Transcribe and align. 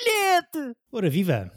bilhete! 0.00 0.76
Ora 0.90 1.10
viva! 1.10 1.52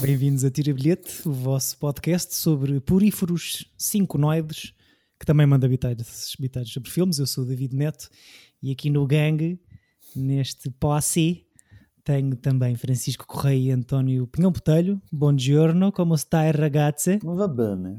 Bem-vindos 0.00 0.44
a 0.44 0.50
Tira 0.50 0.72
Bilhete, 0.72 1.28
o 1.28 1.32
vosso 1.32 1.76
podcast 1.78 2.32
sobre 2.36 2.78
puríferos 2.80 3.66
cinconoides, 3.76 4.72
que 5.18 5.26
também 5.26 5.46
manda 5.46 5.68
bitados, 5.68 6.36
bitados 6.38 6.72
sobre 6.72 6.88
filmes. 6.90 7.18
Eu 7.18 7.26
sou 7.26 7.42
o 7.42 7.46
David 7.46 7.74
Neto 7.74 8.08
e 8.62 8.70
aqui 8.70 8.88
no 8.88 9.04
Gang, 9.04 9.60
neste 10.14 10.70
posse, 10.70 11.44
tenho 12.04 12.36
também 12.36 12.76
Francisco 12.76 13.26
Correia 13.26 13.58
e 13.58 13.70
António 13.72 14.28
Pinhão 14.28 14.52
Botelho. 14.52 15.02
Bom 15.10 15.36
giorno, 15.36 15.90
como 15.90 16.14
está 16.14 16.48
ragazze? 16.52 17.18
Va 17.24 17.48
bene. 17.48 17.98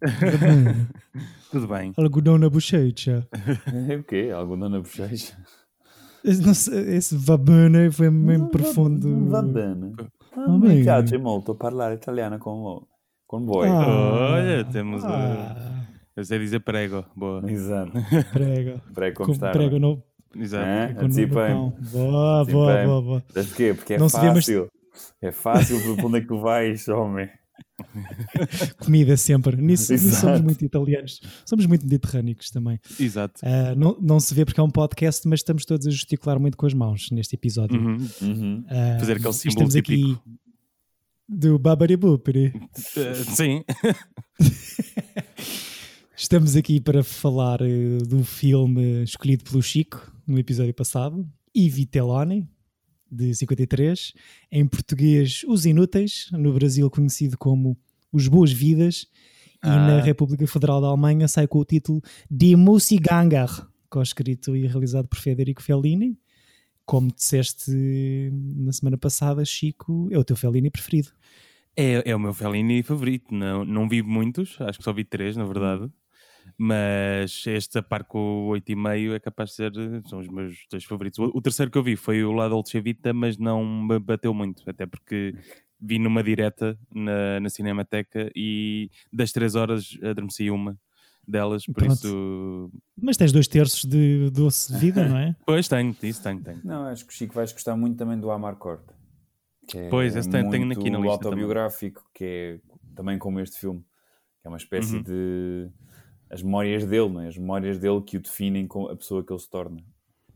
Tudo 1.50 1.68
bem. 1.68 1.92
Algodão 1.96 2.38
na 2.38 2.48
bochecha. 2.48 3.28
É 3.90 3.96
o 3.96 4.02
quê? 4.02 4.30
Algodão 4.34 4.70
na 4.70 4.80
bochecha? 4.80 5.36
Esse, 6.24 6.40
não 6.46 6.54
sei, 6.54 6.96
esse 6.96 7.16
va 7.16 7.36
bene 7.36 7.90
foi 7.90 8.10
mesmo 8.10 8.48
profundo. 8.48 9.28
Va 9.28 9.42
bene. 9.42 9.92
Ah, 10.36 10.48
mi 10.56 10.80
piace 10.82 11.18
molto 11.18 11.54
parlare 11.56 11.94
italiano 11.94 12.38
con, 12.38 12.86
con 13.26 13.44
voi. 13.44 13.68
Ah. 13.68 14.32
Olha, 14.34 14.64
temos. 14.64 15.02
Ah, 15.04 15.84
eu 16.16 16.24
sei 16.24 16.38
dizer 16.38 16.60
prego. 16.60 17.04
Boa. 17.16 17.42
Esatto. 17.50 17.92
prego. 18.32 18.80
Prego 18.94 19.16
como 19.16 19.26
Com- 19.26 19.32
está. 19.34 19.50
prego 19.50 19.78
no, 19.78 20.02
Exato. 20.36 20.64
É? 20.66 20.86
com 20.94 21.00
no 21.00 21.04
Antecipem. 21.06 21.28
botão. 21.54 21.74
Boa, 21.92 22.40
Antecipem. 22.42 22.54
boa, 22.54 22.84
boa, 22.86 23.02
boa. 23.02 23.22
Sabes 23.28 23.48
porquê? 23.48 23.74
Porque 23.74 23.94
é 23.94 23.98
Não 23.98 24.08
fácil. 24.08 24.68
É 25.20 25.32
fácil 25.32 25.96
para 25.96 26.06
onde 26.06 26.18
é 26.18 26.20
que 26.20 26.34
vais, 26.36 26.86
homem. 26.88 27.28
Comida 28.78 29.16
sempre. 29.16 29.56
Nisso, 29.56 29.92
nisso 29.92 30.10
somos 30.16 30.40
muito 30.40 30.64
italianos. 30.64 31.20
Somos 31.44 31.66
muito 31.66 31.84
mediterrâneos 31.84 32.50
também. 32.50 32.80
Exato. 32.98 33.40
Ah, 33.44 33.74
não, 33.74 33.96
não 34.00 34.20
se 34.20 34.34
vê 34.34 34.44
porque 34.44 34.60
é 34.60 34.62
um 34.62 34.70
podcast, 34.70 35.26
mas 35.28 35.40
estamos 35.40 35.64
todos 35.64 35.86
a 35.86 35.90
gesticular 35.90 36.38
muito 36.40 36.56
com 36.56 36.66
as 36.66 36.74
mãos 36.74 37.10
neste 37.10 37.34
episódio. 37.34 37.80
Uhum. 37.80 38.08
Uhum. 38.20 38.64
Ah, 38.68 38.98
Fazer 38.98 39.16
aquele 39.16 39.32
símbolo 39.32 39.68
Estamos 39.68 39.76
aqui 39.76 40.18
do 41.28 41.58
Babaribupiri. 41.58 42.52
Uh, 42.96 43.34
sim. 43.34 43.64
Estamos 46.16 46.54
aqui 46.56 46.80
para 46.80 47.02
falar 47.02 47.60
eh, 47.62 47.98
do 48.06 48.22
filme 48.22 49.02
escolhido 49.02 49.42
pelo 49.42 49.60
Chico 49.60 50.12
no 50.26 50.38
episódio 50.38 50.72
passado, 50.72 51.28
I 51.54 51.68
Vitelloni, 51.68 52.48
de 53.12 53.34
53. 53.34 54.14
Em 54.50 54.66
português, 54.66 55.42
Os 55.46 55.66
Inúteis, 55.66 56.28
no 56.32 56.52
Brasil 56.54 56.88
conhecido 56.90 57.36
como 57.36 57.76
Os 58.10 58.26
Boas 58.26 58.50
Vidas, 58.52 59.06
e 59.64 59.68
Ah. 59.68 59.76
na 59.76 60.00
República 60.00 60.46
Federal 60.46 60.80
da 60.80 60.88
Alemanha 60.88 61.28
sai 61.28 61.46
com 61.46 61.58
o 61.58 61.64
título 61.64 62.00
Die 62.30 62.56
Musiganger, 62.56 63.48
co-escrito 63.90 64.56
e 64.56 64.66
realizado 64.66 65.06
por 65.06 65.18
Federico 65.18 65.62
Fellini. 65.62 66.18
Como 66.84 67.12
disseste 67.14 67.70
na 68.56 68.72
semana 68.72 68.98
passada, 68.98 69.44
Chico, 69.44 70.08
é 70.10 70.18
o 70.18 70.24
teu 70.24 70.34
Fellini 70.34 70.68
preferido. 70.70 71.10
É, 71.76 72.10
é 72.10 72.16
o 72.16 72.18
meu 72.18 72.34
Fellini 72.34 72.82
favorito. 72.82 73.32
Não, 73.32 73.64
não 73.64 73.88
vi 73.88 74.02
muitos, 74.02 74.56
acho 74.60 74.78
que 74.78 74.84
só 74.84 74.92
vi 74.92 75.04
três, 75.04 75.36
na 75.36 75.44
verdade. 75.44 75.88
Mas 76.58 77.44
este 77.46 77.78
a 77.78 77.82
par 77.82 78.04
com 78.04 78.48
o 78.48 78.52
8,5 78.52 79.14
é 79.14 79.18
capaz 79.20 79.50
de 79.50 79.56
ser. 79.56 79.72
São 80.06 80.18
os 80.20 80.28
meus 80.28 80.56
dois 80.70 80.84
favoritos. 80.84 81.18
O, 81.18 81.24
o 81.34 81.40
terceiro 81.42 81.70
que 81.70 81.78
eu 81.78 81.82
vi 81.82 81.96
foi 81.96 82.22
o 82.24 82.32
La 82.32 82.48
Dolce 82.48 82.80
Vita, 82.80 83.12
mas 83.12 83.36
não 83.38 83.64
me 83.64 83.98
bateu 83.98 84.32
muito, 84.32 84.62
até 84.68 84.86
porque 84.86 85.34
vi 85.80 85.98
numa 85.98 86.22
direta 86.22 86.78
na, 86.94 87.40
na 87.40 87.48
Cinemateca 87.50 88.30
e 88.36 88.90
das 89.12 89.32
três 89.32 89.54
horas 89.56 89.98
adormeci 90.02 90.48
uma 90.50 90.78
delas, 91.26 91.64
por 91.66 91.74
Pronto. 91.74 91.92
isso. 91.94 92.70
Mas 93.00 93.16
tens 93.16 93.32
dois 93.32 93.46
terços 93.48 93.84
de 93.84 94.30
doce 94.30 94.72
de 94.72 94.78
vida, 94.78 95.08
não 95.08 95.16
é? 95.18 95.34
Pois 95.46 95.68
tenho, 95.68 95.94
isso 96.02 96.22
tenho, 96.22 96.40
tenho. 96.42 96.60
Não, 96.64 96.84
acho 96.86 97.04
que 97.06 97.12
o 97.12 97.16
Chico 97.16 97.34
vais 97.34 97.52
gostar 97.52 97.76
muito 97.76 97.96
também 97.96 98.18
do 98.18 98.30
Amar 98.30 98.56
Corte. 98.56 98.92
Que 99.68 99.78
é 99.78 99.88
Pois, 99.88 100.14
esse 100.16 100.28
tenho 100.28 100.46
muito 100.46 100.78
aqui 100.80 100.90
na 100.90 100.98
lista 100.98 101.12
autobiográfico, 101.28 102.02
que 102.14 102.24
é 102.24 102.60
também 102.94 103.18
como 103.18 103.38
este 103.40 103.58
filme. 103.58 103.80
Que 104.40 104.46
é 104.46 104.48
uma 104.48 104.56
espécie 104.56 104.96
Uhum. 104.96 105.02
de... 105.02 105.68
As 106.32 106.42
memórias 106.42 106.86
dele, 106.86 107.10
não 107.10 107.20
é? 107.20 107.28
As 107.28 107.36
memórias 107.36 107.78
dele 107.78 108.00
que 108.00 108.16
o 108.16 108.20
definem 108.20 108.66
com 108.66 108.88
a 108.88 108.96
pessoa 108.96 109.22
que 109.22 109.30
ele 109.30 109.38
se 109.38 109.50
torna. 109.50 109.82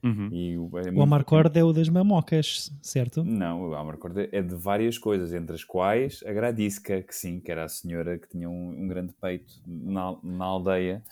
Uhum. 0.02 0.28
E 0.30 0.58
o, 0.58 0.70
é 0.78 0.90
O 0.92 1.02
Amarcord 1.02 1.58
é 1.58 1.64
o 1.64 1.72
das 1.72 1.88
mamocas, 1.88 2.70
certo? 2.82 3.24
Não, 3.24 3.70
o 3.70 3.74
Amarcord 3.74 4.28
é 4.30 4.42
de 4.42 4.54
várias 4.54 4.98
coisas, 4.98 5.32
entre 5.32 5.54
as 5.54 5.64
quais 5.64 6.22
a 6.26 6.32
Gradisca, 6.32 7.02
que 7.02 7.14
sim, 7.14 7.40
que 7.40 7.50
era 7.50 7.64
a 7.64 7.68
senhora 7.68 8.18
que 8.18 8.28
tinha 8.28 8.48
um, 8.48 8.82
um 8.82 8.86
grande 8.86 9.14
peito 9.20 9.54
na, 9.66 10.16
na 10.22 10.44
aldeia, 10.44 11.02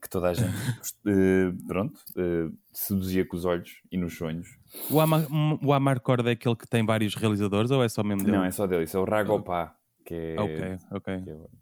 que 0.00 0.08
toda 0.08 0.30
a 0.30 0.34
gente, 0.34 0.50
eh, 1.06 1.52
pronto, 1.66 2.00
eh, 2.16 2.48
seduzia 2.72 3.24
com 3.24 3.36
os 3.36 3.44
olhos 3.44 3.82
e 3.92 3.98
nos 3.98 4.16
sonhos. 4.16 4.48
O, 4.90 4.98
Amar, 4.98 5.26
o 5.62 5.72
Amarcord 5.72 6.26
é 6.26 6.32
aquele 6.32 6.56
que 6.56 6.66
tem 6.66 6.84
vários 6.84 7.14
realizadores 7.14 7.70
ou 7.70 7.84
é 7.84 7.88
só 7.88 8.02
mesmo 8.02 8.24
dele? 8.24 8.36
Não, 8.38 8.44
é 8.44 8.50
só 8.50 8.66
dele, 8.66 8.84
isso 8.84 8.96
é 8.96 9.00
o 9.00 9.04
Ragopá, 9.04 9.76
que 10.04 10.14
é... 10.14 10.40
Ok, 10.40 10.78
ok. 10.92 11.22
que 11.22 11.30
é- 11.30 11.59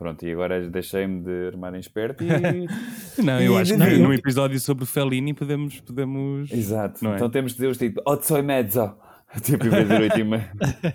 Pronto, 0.00 0.24
e 0.24 0.32
agora 0.32 0.66
deixei-me 0.70 1.22
de 1.22 1.48
armar 1.48 1.74
em 1.74 1.78
esperto 1.78 2.24
e... 2.24 2.26
Não, 3.22 3.38
eu 3.38 3.52
E 3.52 3.56
acho 3.58 3.76
que 3.76 3.98
num 3.98 4.14
episódio 4.14 4.58
sobre 4.58 4.84
o 4.84 4.86
Fellini 4.86 5.34
podemos. 5.34 5.78
podemos... 5.80 6.50
Exato, 6.50 7.04
Não 7.04 7.12
é? 7.12 7.16
então 7.16 7.28
temos 7.28 7.52
de 7.52 7.56
dizer 7.58 7.68
os 7.68 7.76
tipo, 7.76 8.00
otto 8.06 8.34
e 8.34 8.40
mezzo, 8.42 8.94
tipo, 9.44 9.66
em 9.66 9.68
vez 9.68 9.86
de 9.88 9.94
oito 9.94 10.18
e 10.18 10.24
meio. 10.24 10.42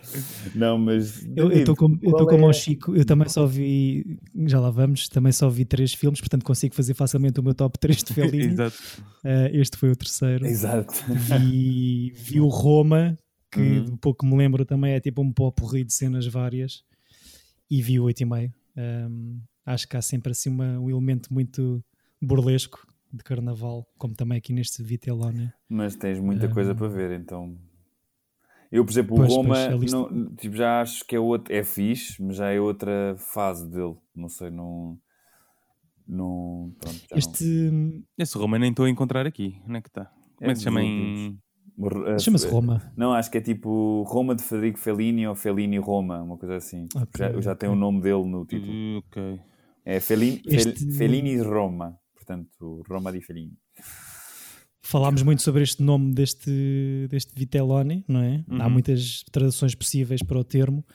Não, 0.55 0.79
mas... 0.79 1.23
Eu 1.35 1.51
estou 1.51 1.75
como, 1.75 1.99
eu 2.01 2.09
qual 2.09 2.25
como 2.25 2.45
é- 2.45 2.47
ao 2.47 2.53
Chico, 2.53 2.95
eu 2.95 3.05
também 3.05 3.29
só 3.29 3.45
vi, 3.45 4.17
já 4.47 4.59
lá 4.59 4.71
vamos, 4.71 5.07
também 5.07 5.31
só 5.31 5.49
vi 5.49 5.65
três 5.65 5.93
filmes, 5.93 6.19
portanto 6.19 6.43
consigo 6.43 6.73
fazer 6.73 6.95
facilmente 6.95 7.39
o 7.39 7.43
meu 7.43 7.53
top 7.53 7.77
3 7.77 8.03
de 8.03 8.11
Fellini. 8.11 8.53
Exato. 8.53 8.75
Eh, 9.23 9.51
este 9.53 9.77
foi 9.77 9.91
o 9.91 9.95
terceiro. 9.95 10.47
Exato. 10.47 10.95
Vi, 11.13 12.11
vi 12.15 12.41
o 12.41 12.47
Roma, 12.47 13.15
que 13.51 13.61
Uhum. 13.61 13.97
pouco 13.97 14.25
me 14.25 14.35
lembro 14.35 14.65
também 14.65 14.93
é 14.93 14.99
tipo 14.99 15.21
um 15.21 15.31
popurri 15.31 15.83
de 15.83 15.93
cenas 15.93 16.25
várias, 16.25 16.83
e 17.69 17.83
vi 17.83 17.99
o 17.99 18.05
8,5. 18.05 18.51
Um, 18.77 19.41
acho 19.65 19.87
que 19.87 19.95
há 19.97 20.01
sempre 20.01 20.31
assim 20.31 20.49
uma- 20.49 20.79
um 20.79 20.89
elemento 20.89 21.33
muito 21.33 21.83
burlesco 22.21 22.85
de 23.13 23.23
carnaval, 23.23 23.87
como 23.97 24.13
também 24.15 24.37
aqui 24.37 24.51
neste 24.51 24.83
Vitellone. 24.83 25.51
Mas 25.69 25.95
tens 25.95 26.19
muita 26.19 26.47
Ah. 26.47 26.53
coisa 26.53 26.75
para 26.75 26.87
ver, 26.87 27.11
então. 27.19 27.57
Eu, 28.71 28.83
por 28.83 28.91
exemplo, 28.91 29.15
Pois, 29.15 29.31
o 29.31 29.35
Roma 29.37 29.55
pois, 29.69 29.81
lista- 29.81 29.97
não- 29.97 30.35
tipo, 30.35 30.55
já 30.55 30.81
acho 30.81 31.05
que 31.05 31.15
é, 31.15 31.19
outro, 31.19 31.53
é 31.53 31.63
fixe, 31.63 32.21
mas 32.21 32.35
já 32.35 32.49
é 32.51 32.59
outra 32.59 33.15
fase 33.17 33.69
dele. 33.69 33.95
Não 34.13 34.27
sei, 34.27 34.49
não. 34.49 34.99
não 36.07 36.73
pronto, 36.79 36.99
Este 37.15 38.03
Esse 38.17 38.37
Roma 38.37 38.59
nem 38.59 38.69
estou 38.71 38.85
a 38.85 38.89
encontrar 38.89 39.25
aqui. 39.25 39.59
Onde 39.67 39.77
é 39.77 39.81
que 39.81 39.87
está? 39.89 40.05
Como 40.35 40.51
é 40.51 40.53
que 40.53 40.59
se 40.59 40.63
chama 40.65 40.81
dos 40.81 40.89
em. 40.89 41.39
Eh, 42.07 42.19
chama-se 42.19 42.47
Roma. 42.47 42.81
Não, 42.95 43.11
acho 43.13 43.29
que 43.29 43.37
é 43.37 43.41
tipo 43.41 44.03
Roma 44.07 44.33
de 44.35 44.43
Federico 44.43 44.79
Fellini 44.79 45.27
ou 45.27 45.35
Fellini 45.35 45.77
Roma, 45.77 46.21
uma 46.21 46.37
coisa 46.37 46.55
assim. 46.55 46.85
Ok, 46.95 47.07
já, 47.17 47.41
já 47.41 47.55
tem 47.55 47.69
o 47.69 47.75
nome 47.75 48.01
dele 48.01 48.23
no 48.25 48.45
título. 48.45 48.71
Uh, 48.71 48.97
ok. 48.99 49.39
É 49.83 49.99
Fellini, 49.99 50.41
Este- 50.47 50.91
Fellini 50.93 51.37
Roma. 51.37 51.97
Portanto, 52.15 52.81
Roma 52.89 53.11
di 53.11 53.21
Fellini. 53.21 53.53
Falámos 54.81 55.23
muito 55.23 55.41
sobre 55.41 55.63
este 55.63 55.81
nome 55.81 56.13
deste, 56.13 57.07
deste 57.09 57.33
Vitelloni, 57.35 58.05
não 58.07 58.19
é? 58.21 58.43
Há 58.51 58.65
Uhum. 58.65 58.69
muitas 58.69 59.23
traduções 59.31 59.73
possíveis 59.73 60.21
para 60.21 60.37
o 60.39 60.43
termo. 60.43 60.85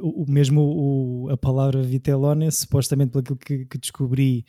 O, 0.00 0.22
o- 0.24 0.30
mesmo 0.30 0.60
o- 0.62 1.28
a 1.30 1.36
palavra 1.36 1.82
Vitelloni, 1.82 2.50
supostamente 2.50 3.12
pelo 3.12 3.36
que, 3.36 3.66
que 3.66 3.78
descobri, 3.78 4.44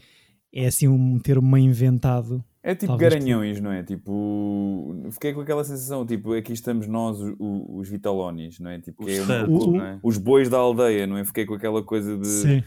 é 0.53 0.65
assim 0.67 0.87
um 0.87 1.19
termo 1.19 1.47
meio 1.49 1.65
inventado. 1.69 2.43
É 2.63 2.75
tipo 2.75 2.87
Talvez 2.91 3.13
garanhões, 3.13 3.59
não 3.59 3.71
é? 3.71 3.81
Tipo, 3.81 4.95
fiquei 5.11 5.33
com 5.33 5.41
aquela 5.41 5.63
sensação, 5.63 6.05
tipo, 6.05 6.33
aqui 6.33 6.53
estamos 6.53 6.85
nós, 6.87 7.19
os, 7.19 7.35
os 7.39 7.89
Vitalonis, 7.89 8.59
não 8.59 8.69
é? 8.69 8.79
Tipo, 8.79 9.03
Os 9.03 9.09
que 9.09 9.17
é 9.17 9.21
uma- 9.23 9.43
studs, 9.45 9.63
o- 9.65 9.71
não 9.71 9.83
é? 9.85 9.99
os 10.03 10.17
bois 10.19 10.47
da 10.49 10.57
aldeia, 10.59 11.07
não 11.07 11.17
é? 11.17 11.25
Fiquei 11.25 11.45
com 11.45 11.55
aquela 11.55 11.81
coisa 11.83 12.17
de. 12.17 12.27
Sim. 12.27 12.63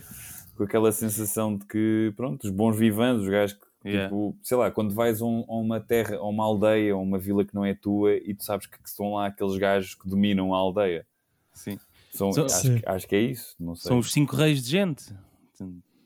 com 0.57 0.63
aquela 0.65 0.91
sensação 0.93 1.57
de 1.57 1.65
que, 1.67 2.13
pronto, 2.17 2.45
os 2.45 2.51
bons 2.51 2.77
vivantes, 2.77 3.23
os 3.25 3.29
gajos 3.29 3.57
que, 3.57 3.89
Yeah. 3.89 4.09
tipo, 4.09 4.37
sei 4.43 4.57
lá, 4.57 4.71
quando 4.71 4.95
vais 4.95 5.21
a, 5.21 5.25
um- 5.27 5.45
a 5.49 5.57
uma 5.57 5.79
terra, 5.81 6.17
a 6.17 6.27
uma 6.29 6.43
aldeia, 6.45 6.95
a 6.95 6.97
uma 6.97 7.19
vila 7.19 7.45
que 7.45 7.55
não 7.55 7.65
é 7.65 7.75
tua 7.75 8.15
e 8.15 8.35
tu 8.35 8.43
sabes 8.45 8.67
que, 8.67 8.81
que 8.83 8.89
estão 8.89 9.15
lá 9.15 9.27
aqueles 9.27 9.57
gajos 9.59 9.95
que 9.95 10.09
dominam 10.09 10.55
a 10.55 10.57
aldeia. 10.59 11.05
Sim. 11.53 11.79
São, 12.13 12.33
São- 12.33 12.45
acho, 12.47 12.55
Sim. 12.63 12.79
que- 12.79 12.89
acho 12.89 13.07
que 13.09 13.15
é 13.17 13.21
isso, 13.21 13.55
não 13.61 13.75
sei. 13.77 13.89
São 13.89 13.99
os 13.99 14.13
cinco 14.13 14.35
reis 14.37 14.63
de 14.63 14.71
gente. 14.71 15.05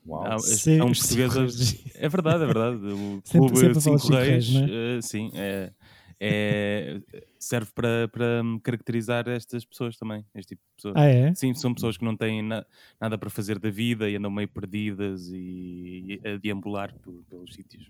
Uau. 0.07 0.25
É 0.25 0.83
um 0.83 0.91
português. 0.91 1.75
É 1.95 2.09
verdade, 2.09 2.43
é 2.43 2.45
verdade. 2.47 2.77
O 2.77 3.21
Sempre- 3.25 3.39
clube 3.49 3.57
sempre 3.57 3.81
cinco 3.81 4.07
reis, 4.07 4.47
reis, 4.49 4.53
não 4.53 4.67
eh, 4.69 5.01
sim, 5.01 5.31
é, 5.35 5.71
é- 6.19 7.01
serve 7.37 7.71
para, 7.73 8.07
para 8.07 8.41
caracterizar 8.63 9.27
estas 9.29 9.63
pessoas 9.65 9.97
também. 9.97 10.25
Este 10.35 10.49
tipo 10.55 10.61
de 10.63 10.75
pessoas. 10.75 10.95
Ah, 10.97 11.05
é? 11.05 11.33
Sim, 11.35 11.53
são 11.53 11.73
pessoas 11.73 11.97
que 11.97 12.03
não 12.05 12.15
têm 12.15 12.41
na- 12.41 12.65
nada 12.99 13.17
para 13.17 13.29
fazer 13.29 13.59
da 13.59 13.69
vida 13.69 14.09
e 14.09 14.15
andam 14.15 14.31
meio 14.31 14.47
perdidas 14.47 15.27
e, 15.29 16.19
e 16.23 16.27
a 16.27 16.37
deambular 16.37 16.93
por- 17.01 17.23
pelos 17.29 17.53
sítios. 17.53 17.85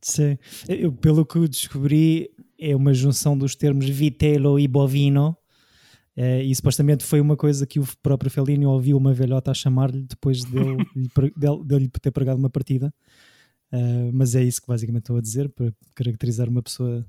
Sim. 0.00 0.38
Eu, 0.68 0.92
pelo 0.92 1.24
que 1.26 1.36
eu 1.36 1.48
descobri, 1.48 2.30
é 2.58 2.74
uma 2.76 2.92
junção 2.94 3.36
dos 3.36 3.54
termos 3.56 3.88
vitello 3.88 4.58
e 4.58 4.68
bovino. 4.68 5.36
Eh, 6.20 6.42
e 6.42 6.52
supostamente 6.54 7.04
foi 7.04 7.20
uma 7.20 7.36
coisa 7.36 7.64
que 7.66 7.78
o 7.78 7.86
próprio 8.02 8.30
Fellini 8.30 8.66
ouviu 8.66 8.96
uma 8.96 9.14
velhota 9.14 9.50
a 9.52 9.54
chamar-lhe 9.54 10.02
depois 10.02 10.42
dele, 10.50 11.64
dele- 11.64 11.88
ter 12.02 12.10
pregado 12.10 12.38
uma 12.38 12.50
partida. 12.50 12.92
Eh, 13.70 14.10
mas 14.12 14.34
é 14.34 14.42
isso 14.42 14.60
que 14.60 14.66
basicamente 14.66 15.02
estou 15.04 15.16
a 15.16 15.20
dizer, 15.20 15.48
para 15.50 15.72
caracterizar 15.94 16.48
uma 16.48 16.62
pessoa 16.62 17.06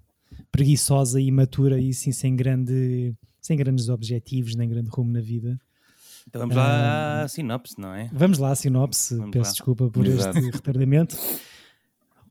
preguiçosa 0.51 1.19
e 1.19 1.25
imatura 1.25 1.79
e 1.79 1.89
assim 1.89 2.11
sem 2.11 2.35
grande 2.35 3.13
sem 3.41 3.57
grandes 3.57 3.89
objetivos 3.89 4.53
nem 4.55 4.69
grande 4.69 4.89
rumo 4.91 5.11
na 5.11 5.21
vida. 5.21 5.59
Então 6.27 6.41
vamos 6.41 6.55
lá 6.55 7.23
à 7.23 7.27
sinopse, 7.27 7.73
não 7.79 7.93
é? 7.95 8.09
Vamos 8.13 8.37
lá, 8.37 8.51
à 8.51 8.55
sinopse. 8.55 9.15
Vamos 9.15 9.31
Peço 9.31 9.45
lá. 9.45 9.51
desculpa 9.53 9.89
por 9.89 10.05
Exato. 10.05 10.37
este 10.37 10.51
retardamento. 10.51 11.17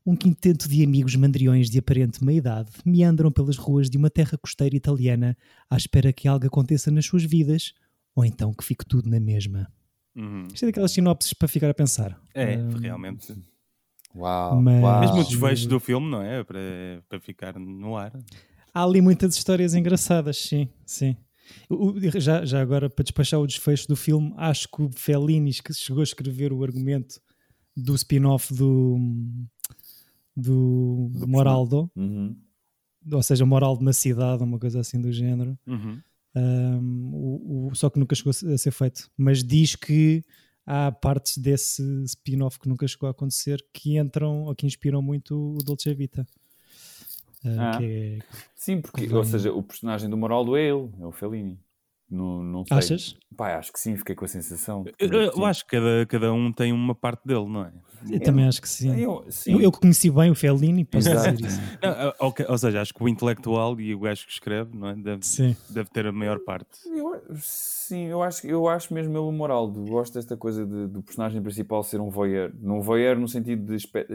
Um 0.08 0.16
quinteto 0.16 0.66
de 0.66 0.82
amigos 0.82 1.14
mandriões 1.16 1.69
de 1.69 1.78
aparente 1.78 2.25
meia-idade 2.25 2.70
meandram 2.82 3.31
pelas 3.31 3.58
ruas 3.58 3.90
de 3.90 3.99
uma 3.99 4.08
terra 4.08 4.38
costeira 4.38 4.75
italiana 4.75 5.37
à 5.69 5.76
espera 5.76 6.14
que 6.14 6.26
algo 6.26 6.46
aconteça 6.46 6.90
nas 6.90 7.05
suas 7.05 7.25
vidas 7.25 7.75
ou 8.16 8.25
então 8.25 8.55
que 8.55 8.64
fique 8.64 8.87
tudo 8.87 9.10
na 9.10 9.20
mesma. 9.20 9.70
Uhum. 10.16 10.46
Isto 10.50 10.64
é 10.64 10.69
daquelas 10.69 10.93
sinopses 10.93 11.34
para 11.34 11.46
ficar 11.46 11.69
a 11.69 11.75
pensar. 11.75 12.19
É, 12.34 12.55
Ah, 12.55 12.78
realmente. 12.81 13.34
Uau, 14.16 14.62
Mas- 14.62 14.82
uau. 14.82 15.00
Mesmo 15.00 15.20
o 15.20 15.25
desfecho 15.25 15.69
do 15.69 15.78
filme, 15.78 16.11
não 16.11 16.22
é? 16.22 16.43
Para, 16.43 17.04
para 17.06 17.20
ficar 17.20 17.58
no 17.58 17.94
ar. 17.94 18.19
Há 18.72 18.82
ali 18.84 19.02
muitas 19.02 19.34
histórias 19.37 19.75
engraçadas, 19.75 20.38
sim, 20.38 20.70
sim. 20.87 21.19
Já, 22.19 22.46
já 22.46 22.62
agora, 22.62 22.88
para 22.88 23.02
despachar 23.02 23.40
o 23.40 23.46
desfecho 23.46 23.87
do 23.87 23.94
filme, 23.94 24.32
acho 24.38 24.69
que 24.69 24.81
o 24.82 24.90
Fellini 24.90 25.52
que 25.52 25.75
chegou 25.75 26.00
a 26.00 26.04
escrever 26.04 26.50
o 26.50 26.64
argumento 26.64 27.20
do 27.76 27.94
spin-off 27.94 28.52
do, 28.54 28.96
do, 30.40 31.11
Do 31.12 31.26
Moraldo, 31.29 31.90
Uhum. 31.96 32.37
ou 33.12 33.23
seja, 33.23 33.44
Moraldo 33.44 33.82
na 33.85 33.93
cidade, 33.93 34.43
uma 34.43 34.58
coisa 34.58 34.81
assim 34.81 35.00
do 35.00 35.11
género. 35.12 35.58
Uhum. 35.67 36.00
Um, 36.37 37.11
o, 37.14 37.69
o- 37.69 37.75
só 37.75 37.90
que 37.90 37.99
nunca 37.99 38.14
chegou 38.14 38.31
a 38.31 38.58
ser 38.58 38.70
feito. 38.70 39.11
Mas 39.17 39.43
diz 39.43 39.75
que 39.75 40.25
há 40.64 40.93
partes 40.93 41.38
desse 41.38 41.82
spin-off 42.05 42.58
que 42.61 42.69
nunca 42.69 42.87
chegou 42.87 43.06
a 43.08 43.11
acontecer 43.11 43.64
que 43.73 43.99
entram 43.99 44.43
ou 44.44 44.55
que 44.55 44.67
inspiram 44.67 45.00
muito 45.02 45.56
o 45.56 45.58
Dolce 45.64 45.93
Vita. 45.94 46.26
Uh, 47.44 47.49
Ah. 47.61 47.79
que 47.79 47.85
é- 47.85 48.19
Sim, 48.55 48.81
porque, 48.81 49.12
ou 49.12 49.25
seja, 49.25 49.52
o 49.52 49.62
personagem 49.62 50.08
do 50.11 50.17
Moraldo 50.17 50.56
é 50.56 50.62
ele, 50.69 50.88
é 51.00 51.06
o 51.06 51.12
Fellini. 51.12 51.58
Não, 52.10 52.43
não 52.43 52.64
sei. 52.66 52.76
Achas? 52.78 53.16
Pá, 53.37 53.56
acho 53.58 53.72
que 53.72 53.78
sim, 53.78 53.96
fiquei 53.96 54.14
com 54.14 54.25
a 54.25 54.28
sensação. 54.28 54.84
Eu, 54.99 55.08
eu 55.12 55.32
sim. 55.32 55.44
acho 55.44 55.64
que 55.66 55.70
cada, 55.76 56.06
cada 56.06 56.32
um 56.32 56.50
tem 56.52 56.72
uma 56.72 56.94
parte 56.94 57.26
dele, 57.26 57.46
não 57.46 57.64
é? 57.64 57.72
Eu 58.10 58.20
também 58.20 58.46
acho 58.46 58.62
que 58.62 58.69
sim. 58.69 58.96
Eu, 58.99 59.25
sim. 59.28 59.52
Eu, 59.52 59.60
eu 59.60 59.72
que 59.72 59.81
conheci 59.81 60.08
bem 60.10 60.31
o 60.31 60.34
Fellini, 60.34 60.84
posso 60.84 61.08
Exato. 61.08 61.32
dizer 61.37 61.46
isso. 61.46 61.60
Não, 61.82 62.12
ou, 62.20 62.34
ou 62.49 62.58
seja, 62.58 62.81
acho 62.81 62.94
que 62.94 63.02
o 63.02 63.08
intelectual 63.08 63.78
e 63.81 63.94
o 63.94 63.99
gajo 64.00 64.25
que 64.25 64.32
escreve 64.32 64.76
não 64.76 64.88
é? 64.88 64.94
deve, 64.94 65.26
Sim. 65.26 65.56
deve 65.69 65.90
ter 65.90 66.06
a 66.06 66.12
maior 66.12 66.38
parte. 66.38 66.69
Eu- 66.87 67.20
sim, 67.40 68.05
eu 68.06 68.22
acho, 68.22 68.46
eu 68.46 68.69
acho 68.69 68.94
mesmo 68.94 69.12
ele 69.12 69.19
o 69.19 69.32
Moraldo. 69.32 69.84
Gosto 69.84 70.14
desta 70.14 70.37
coisa 70.37 70.64
de- 70.64 70.87
do 70.87 71.02
personagem 71.02 71.43
principal 71.43 71.82
ser 71.82 72.00
um 72.00 72.08
voyeur. 72.08 72.52
Não 72.61 72.81
voyeur 72.81 73.19
no 73.19 73.28
sentido 73.28 73.66
de 73.66 73.75
espe- 73.75 74.06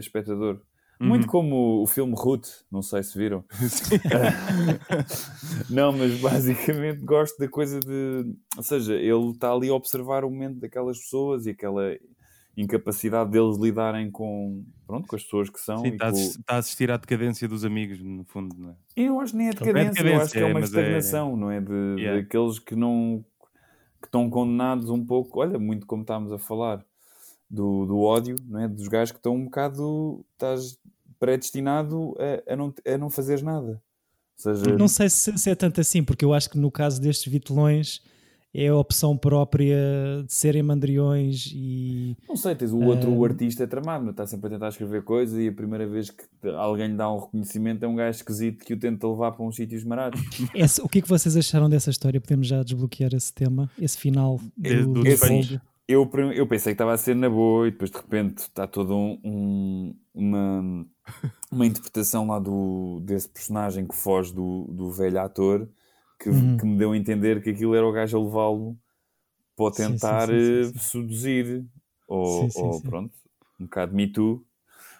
espectador. 1.04 1.04
Uhum. 1.04 1.08
Muito 1.08 1.26
como 1.26 1.82
o 1.82 1.86
filme 1.86 2.14
Ruth, 2.16 2.48
não 2.70 2.82
sei 2.82 3.02
se 3.02 3.18
viram. 3.18 3.44
não, 5.70 5.92
mas 5.92 6.18
basicamente 6.20 7.00
gosto 7.04 7.38
da 7.38 7.48
coisa 7.48 7.80
de. 7.80 8.34
Ou 8.56 8.62
seja, 8.62 8.94
ele 8.94 9.30
está 9.30 9.52
ali 9.52 9.68
a 9.68 9.74
observar 9.74 10.24
o 10.24 10.30
momento 10.30 10.60
daquelas 10.60 10.98
pessoas 10.98 11.46
e 11.46 11.50
aquela 11.50 11.96
incapacidade 12.56 13.30
deles 13.32 13.56
lidarem 13.58 14.10
com, 14.10 14.64
pronto, 14.86 15.08
com 15.08 15.16
as 15.16 15.24
pessoas 15.24 15.50
que 15.50 15.60
são. 15.60 15.78
Sim, 15.78 15.88
está, 15.88 16.08
a 16.08 16.12
com- 16.12 16.18
está 16.18 16.54
a 16.54 16.58
assistir 16.58 16.90
à 16.90 16.96
decadência 16.96 17.48
dos 17.48 17.64
amigos, 17.64 18.00
no 18.00 18.24
fundo, 18.24 18.54
não 18.56 18.70
é? 18.70 18.74
Eu 18.96 19.20
acho 19.20 19.32
que 19.32 19.38
nem 19.38 19.48
é 19.48 19.50
Não 19.50 19.60
é 19.60 19.64
decadência, 19.72 20.02
eu 20.08 20.20
acho 20.20 20.32
que 20.32 20.38
é 20.38 20.40
decadência, 20.40 20.46
uma 20.46 20.60
mas 20.60 20.74
é- 20.74 20.80
estagnação, 20.80 21.36
não 21.36 21.50
é? 21.50 21.60
De, 21.60 21.74
Yeah. 22.00 22.20
Daqueles 22.20 22.58
que 22.58 22.76
não 22.76 23.24
que 24.00 24.08
estão 24.08 24.28
condenados 24.28 24.90
um 24.90 25.02
pouco, 25.04 25.40
olha, 25.40 25.58
muito 25.58 25.86
como 25.86 26.02
estávamos 26.02 26.30
a 26.30 26.38
falar, 26.38 26.84
do, 27.48 27.86
do 27.86 27.98
ódio, 28.00 28.36
não 28.46 28.60
é? 28.60 28.68
Dos 28.68 28.86
gajos 28.86 29.12
que 29.12 29.18
estão 29.18 29.34
um 29.34 29.44
bocado, 29.44 30.22
estás 30.34 30.78
predestinado 31.24 32.14
a, 32.46 32.52
a, 32.52 32.56
não, 32.56 32.74
a 32.86 32.98
não 32.98 33.10
fazeres 33.10 33.42
nada. 33.42 33.80
Ou 34.46 34.54
seja, 34.54 34.76
Não 34.76 34.88
sei 34.88 35.08
se, 35.08 35.36
se 35.38 35.50
é 35.50 35.54
tanto 35.54 35.80
assim, 35.80 36.02
porque 36.02 36.24
eu 36.24 36.34
acho 36.34 36.50
que 36.50 36.58
no 36.58 36.70
caso 36.70 37.00
destes 37.00 37.32
vitelões 37.32 38.02
é 38.52 38.68
a 38.68 38.76
opção 38.76 39.16
própria 39.16 39.76
de 40.26 40.32
serem 40.32 40.62
mandriões 40.62 41.50
e 41.52 42.16
não 42.28 42.36
sei, 42.36 42.54
tens 42.54 42.70
o 42.72 42.78
outro, 42.80 43.10
o 43.12 43.24
artista 43.24 43.64
é 43.64 43.66
tramado, 43.66 44.04
mas 44.04 44.12
está 44.12 44.26
sempre 44.28 44.46
a 44.46 44.50
tentar 44.50 44.68
escrever 44.68 45.02
coisas 45.02 45.36
e 45.40 45.48
a 45.48 45.52
primeira 45.52 45.86
vez 45.88 46.10
que 46.10 46.24
alguém 46.56 46.88
lhe 46.88 46.94
dá 46.96 47.10
um 47.12 47.18
reconhecimento 47.18 47.84
é 47.84 47.88
um 47.88 47.96
gajo 47.96 48.16
esquisito 48.18 48.64
que 48.64 48.74
o 48.74 48.78
tenta 48.78 49.08
levar 49.08 49.32
para 49.32 49.44
uns 49.44 49.56
sítios 49.56 49.82
marados. 49.82 50.20
Esse- 50.54 50.80
o 50.82 50.88
que 50.88 50.98
é 50.98 51.02
que 51.02 51.08
vocês 51.08 51.36
acharam 51.36 51.68
dessa 51.68 51.90
história? 51.90 52.20
Podemos 52.20 52.46
já 52.46 52.62
desbloquear 52.62 53.12
esse 53.14 53.32
tema, 53.32 53.68
esse 53.80 53.98
final 53.98 54.40
É, 54.62 54.74
do, 54.82 54.92
do 54.94 55.02
do. 55.04 55.16
Fold. 55.16 55.60
Eu, 55.86 56.10
eu 56.34 56.46
pensei 56.46 56.72
que 56.72 56.74
estava 56.74 56.94
a 56.94 56.98
ser 56.98 57.14
na 57.14 57.28
boa 57.28 57.68
e 57.68 57.70
depois 57.70 57.90
de 57.90 57.98
repente 57.98 58.38
está 58.38 58.66
toda 58.66 58.94
um, 58.94 59.20
um- 59.22 59.96
uma, 60.14 60.86
uma 61.52 61.66
interpretação 61.66 62.26
lá 62.28 62.38
do, 62.38 63.00
desse 63.02 63.28
personagem 63.28 63.86
que 63.86 63.94
foge 63.96 64.32
do, 64.34 64.66
do 64.70 64.90
velho 64.90 65.20
ator 65.20 65.68
que, 66.20 66.30
Uhum. 66.30 66.58
que 66.58 66.66
me 66.66 66.78
deu 66.78 66.92
a 66.92 66.96
entender 66.96 67.42
que 67.42 67.50
aquilo 67.50 67.74
era 67.74 67.86
o 67.86 67.92
gajo 67.92 68.18
a 68.18 68.24
levá-lo 68.24 68.78
para 69.56 69.74
tentar 69.74 70.28
sim, 70.28 70.38
sim, 70.38 70.38
eh, 70.38 70.62
sim. 70.62 70.80
seduzir 70.80 71.66
ou, 72.08 72.50
ou 72.54 72.82
pronto, 72.82 73.14
um 73.60 73.64
bocado 73.66 73.94
Me 73.94 74.08
Too. 74.12 74.44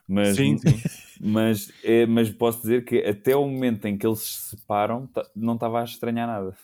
Mas, 0.09 0.41
Sim, 0.41 0.59
sim. 0.59 0.85
mas, 1.21 1.73
é, 1.85 2.07
mas 2.07 2.31
posso 2.31 2.63
dizer 2.63 2.85
que 2.85 2.99
até 3.07 3.37
o 3.37 3.47
momento 3.49 3.87
em 3.87 3.99
que 3.99 4.07
eles 4.07 4.21
se 4.21 4.57
separam 4.59 5.09
não 5.37 5.55
estava 5.55 5.81
a 5.83 5.85
estranhar 5.85 6.27
nada. 6.29 6.57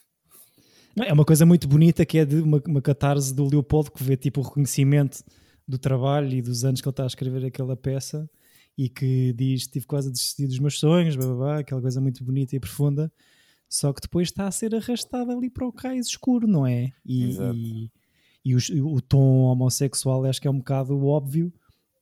Não, 0.96 1.04
é 1.04 1.12
uma 1.12 1.24
coisa 1.24 1.46
muito 1.46 1.68
bonita 1.68 2.04
que 2.04 2.18
é 2.18 2.24
de 2.24 2.36
uma, 2.36 2.60
uma 2.66 2.82
catarse 2.82 3.34
do 3.34 3.48
Leopoldo 3.48 3.90
que 3.92 4.02
vê 4.02 4.16
tipo 4.16 4.40
o 4.40 4.44
reconhecimento 4.44 5.22
do 5.66 5.78
trabalho 5.78 6.32
e 6.32 6.42
dos 6.42 6.64
anos 6.64 6.80
que 6.80 6.88
ele 6.88 6.92
está 6.92 7.04
a 7.04 7.06
escrever 7.06 7.44
aquela 7.44 7.76
peça 7.76 8.28
e 8.76 8.88
que 8.88 9.32
diz 9.34 9.66
tive 9.66 9.86
quase 9.86 10.08
a 10.08 10.12
desistir 10.12 10.46
dos 10.46 10.58
meus 10.58 10.78
sonhos, 10.78 11.14
blá, 11.16 11.26
blá, 11.26 11.34
blá, 11.36 11.58
aquela 11.60 11.80
coisa 11.80 12.00
muito 12.00 12.24
bonita 12.24 12.56
e 12.56 12.60
profunda, 12.60 13.12
só 13.68 13.92
que 13.92 14.00
depois 14.00 14.28
está 14.28 14.46
a 14.46 14.50
ser 14.50 14.74
arrastada 14.74 15.32
ali 15.32 15.48
para 15.48 15.66
o 15.66 15.72
cais 15.72 16.06
escuro, 16.08 16.46
não 16.48 16.66
é? 16.66 16.90
E, 17.06 17.24
Exato. 17.24 17.56
e, 17.56 17.90
e 18.44 18.50
e 18.72 18.80
o 18.80 19.00
tom 19.00 19.42
homossexual 19.42 20.24
acho 20.24 20.40
que 20.40 20.48
é 20.48 20.50
um 20.50 20.58
bocado 20.58 20.98
óbvio, 21.06 21.52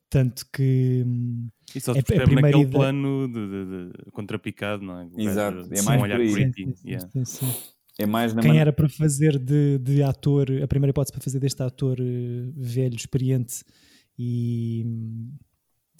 tanto 0.09 0.47
que 0.51 1.03
hum, 1.07 1.49
E 1.75 1.81
só 1.81 1.93
É 1.93 1.95
se 1.97 2.01
a 2.01 2.03
percebe 2.05 2.25
primeira 2.27 2.49
naquele 2.57 2.63
ideia- 2.63 2.79
plano 2.79 3.29
de, 3.29 3.47
de- 3.49 4.05
de 4.05 4.11
contrapicado, 4.13 4.83
não 4.83 5.01
é? 5.01 5.05
O 5.13 5.21
Exato, 5.21 5.69
é 5.71 5.83
mais 5.83 6.01
um 6.01 6.05
olhar 6.05 6.17
por 6.17 6.23
aí. 6.27 6.33
creepy. 6.33 6.65
sim, 6.65 6.75
sim, 6.75 6.89
yeah. 6.89 7.09
sim, 7.11 7.25
sim. 7.25 7.53
É 7.99 8.07
mais 8.07 8.33
na 8.33 8.43
Quem 8.43 8.53
man- 8.53 8.59
era 8.61 8.73
para 8.73 8.89
fazer 8.89 9.39
de, 9.39 9.79
de 9.79 10.03
ator, 10.03 10.47
a 10.63 10.69
primeira 10.69 10.91
hipótese 10.91 11.13
para 11.13 11.21
fazer 11.23 11.41
deste 11.41 11.63
ator 11.63 11.99
eh, 12.01 12.53
velho, 12.57 12.95
experiente 12.95 13.65
e 14.19 14.85
hum, 14.87 15.33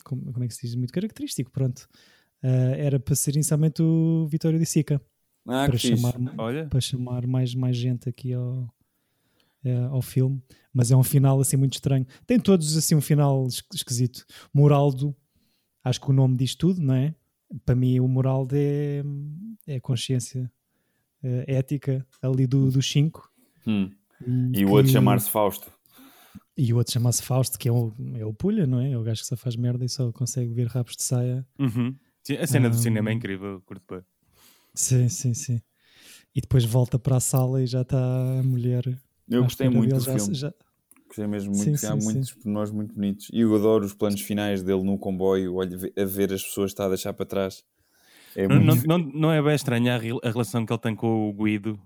como, 0.05 0.33
como 0.33 0.45
é 0.45 0.49
que 0.49 0.55
se 0.55 0.63
diz? 0.67 0.75
Muito 0.77 0.93
característico, 0.93 1.51
pronto. 1.51 1.89
Ah, 2.43 2.49
era 2.77 3.01
para 3.01 3.15
ser 3.17 3.35
inicialmente 3.35 3.83
o 3.83 4.27
Vitório 4.29 4.59
de 4.59 4.67
Sica, 4.67 5.01
Ah, 5.47 5.67
para, 5.67 5.77
chamar, 5.77 6.15
Olha, 6.39 6.69
para 6.69 6.81
chamar 6.81 7.27
mais, 7.27 7.55
mais 7.55 7.77
gente 7.77 8.09
aqui 8.09 8.33
ao, 8.33 8.73
eh, 9.65 9.75
ao 9.91 10.01
filme, 10.03 10.41
mas 10.73 10.91
é 10.91 10.97
um 10.97 11.03
final 11.03 11.41
assim 11.41 11.57
muito 11.57 11.75
estranho. 11.75 12.07
Tem 12.27 12.39
todos 12.39 12.77
assim 12.77 12.95
um 12.95 13.01
final 13.01 13.47
es- 13.49 13.63
esquisito. 13.75 14.25
Moraldo, 14.55 15.17
acho 15.85 16.01
que 16.01 16.11
o 16.11 16.13
nome 16.13 16.37
diz 16.37 16.55
tudo, 16.55 16.81
não 16.81 16.95
é? 16.95 17.15
Para 17.65 17.75
mim, 17.75 17.99
o 18.01 18.07
Moraldo 18.09 18.55
é, 18.57 19.03
é 19.67 19.77
a 19.77 19.81
consciência 19.81 20.51
eh, 21.23 21.45
ética 21.49 22.07
ali 22.23 22.47
do, 22.47 22.71
dos 22.71 22.89
cinco. 22.91 23.31
Hum. 23.67 23.91
E 24.53 24.65
o 24.65 24.71
outro 24.71 24.91
chamar-se 24.91 25.31
Fausto. 25.31 25.71
E 26.57 26.73
o 26.73 26.77
outro 26.77 26.93
chama-se 26.93 27.23
Fausto, 27.23 27.57
que 27.59 27.69
é 27.69 27.73
o, 27.73 27.93
é 28.17 28.25
o 28.25 28.35
Pulha, 28.35 28.67
não 28.67 28.81
é? 28.81 28.91
É 28.91 28.99
o 28.99 29.03
gajo 29.03 29.21
que 29.21 29.27
só 29.29 29.37
faz 29.37 29.55
merda 29.55 29.85
e 29.85 29.89
só 29.89 30.11
consegue 30.13 30.53
ver 30.53 30.67
rabos 30.67 30.97
de 30.97 31.03
saia. 31.05 31.47
uhum. 31.59 31.95
Sim, 32.25 32.35
a 32.37 32.47
cena 32.47 32.69
do 32.69 32.75
Ah. 32.75 32.79
cinema 32.79 33.11
é 33.11 33.13
incrível, 33.15 33.63
curto 33.65 33.85
bem. 33.95 34.05
Sim, 34.75 35.09
sim, 35.09 35.33
sim. 35.35 35.61
E 36.35 36.41
depois 36.41 36.65
volta 36.65 36.99
para 36.99 37.17
a 37.17 37.21
sala 37.21 37.63
e 37.63 37.67
já 37.67 37.83
está 37.83 37.99
a 37.99 38.43
mulher. 38.43 38.85
Eu 39.29 39.45
gostei 39.45 39.69
muito 39.69 39.91
dele, 39.91 40.01
do 40.01 40.05
já- 40.05 40.19
filme. 40.19 40.35
já- 40.35 40.53
Gostei 41.07 41.27
mesmo 41.27 41.55
muito. 41.57 41.79
Sim, 41.79 41.87
Há 41.87 41.97
sim, 41.99 42.05
muitos 42.05 42.35
pormenores 42.35 42.71
muito 42.71 42.95
bonitos. 42.95 43.29
E 43.33 43.41
eu 43.41 43.55
adoro 43.55 43.87
os 43.87 43.95
planos 43.95 44.21
finais 44.21 44.63
dele 44.63 44.83
no 44.83 44.99
comboio, 44.99 45.55
olha, 45.55 45.75
a 45.97 46.05
ver 46.05 46.33
as 46.35 46.43
pessoas 46.43 46.71
que 46.71 46.75
está 46.75 46.85
a 46.85 46.89
deixar 46.89 47.15
para 47.15 47.25
trás. 47.25 47.65
É 48.39 48.47
Não, 48.47 48.61
muito... 48.61 48.87
não, 48.87 48.99
não, 48.99 49.11
não 49.13 49.33
é 49.33 49.43
bem 49.43 49.53
estranha 49.57 49.97
a, 49.97 49.99
rel- 49.99 50.21
a 50.23 50.31
relação 50.31 50.65
que 50.65 50.73
ele 50.73 50.79
tem 50.79 50.95
com 50.95 51.29
o 51.29 51.33
Guido, 51.33 51.77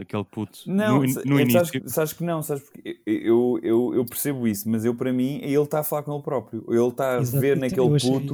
aquele 0.00 0.24
puto, 0.24 0.60
Não, 0.66 1.02
no, 1.02 1.22
no 1.26 1.38
é, 1.38 1.42
início. 1.42 1.66
Sabes, 1.66 1.92
sabes 1.92 2.12
que 2.14 2.24
não, 2.24 2.42
sabes 2.42 2.62
porque 2.64 2.98
eu, 3.04 3.60
eu, 3.62 3.94
eu 3.94 4.04
percebo 4.06 4.48
isso, 4.48 4.66
mas 4.70 4.86
eu 4.86 4.94
para 4.94 5.12
mim 5.12 5.38
ele 5.42 5.54
está 5.62 5.80
a 5.80 5.84
falar 5.84 6.02
com 6.02 6.14
ele 6.14 6.22
próprio. 6.22 6.64
Ele 6.66 6.88
está 6.88 7.16
a 7.16 7.20
Exato, 7.20 7.40
ver 7.42 7.58
naquele 7.58 7.98
puto. 8.00 8.32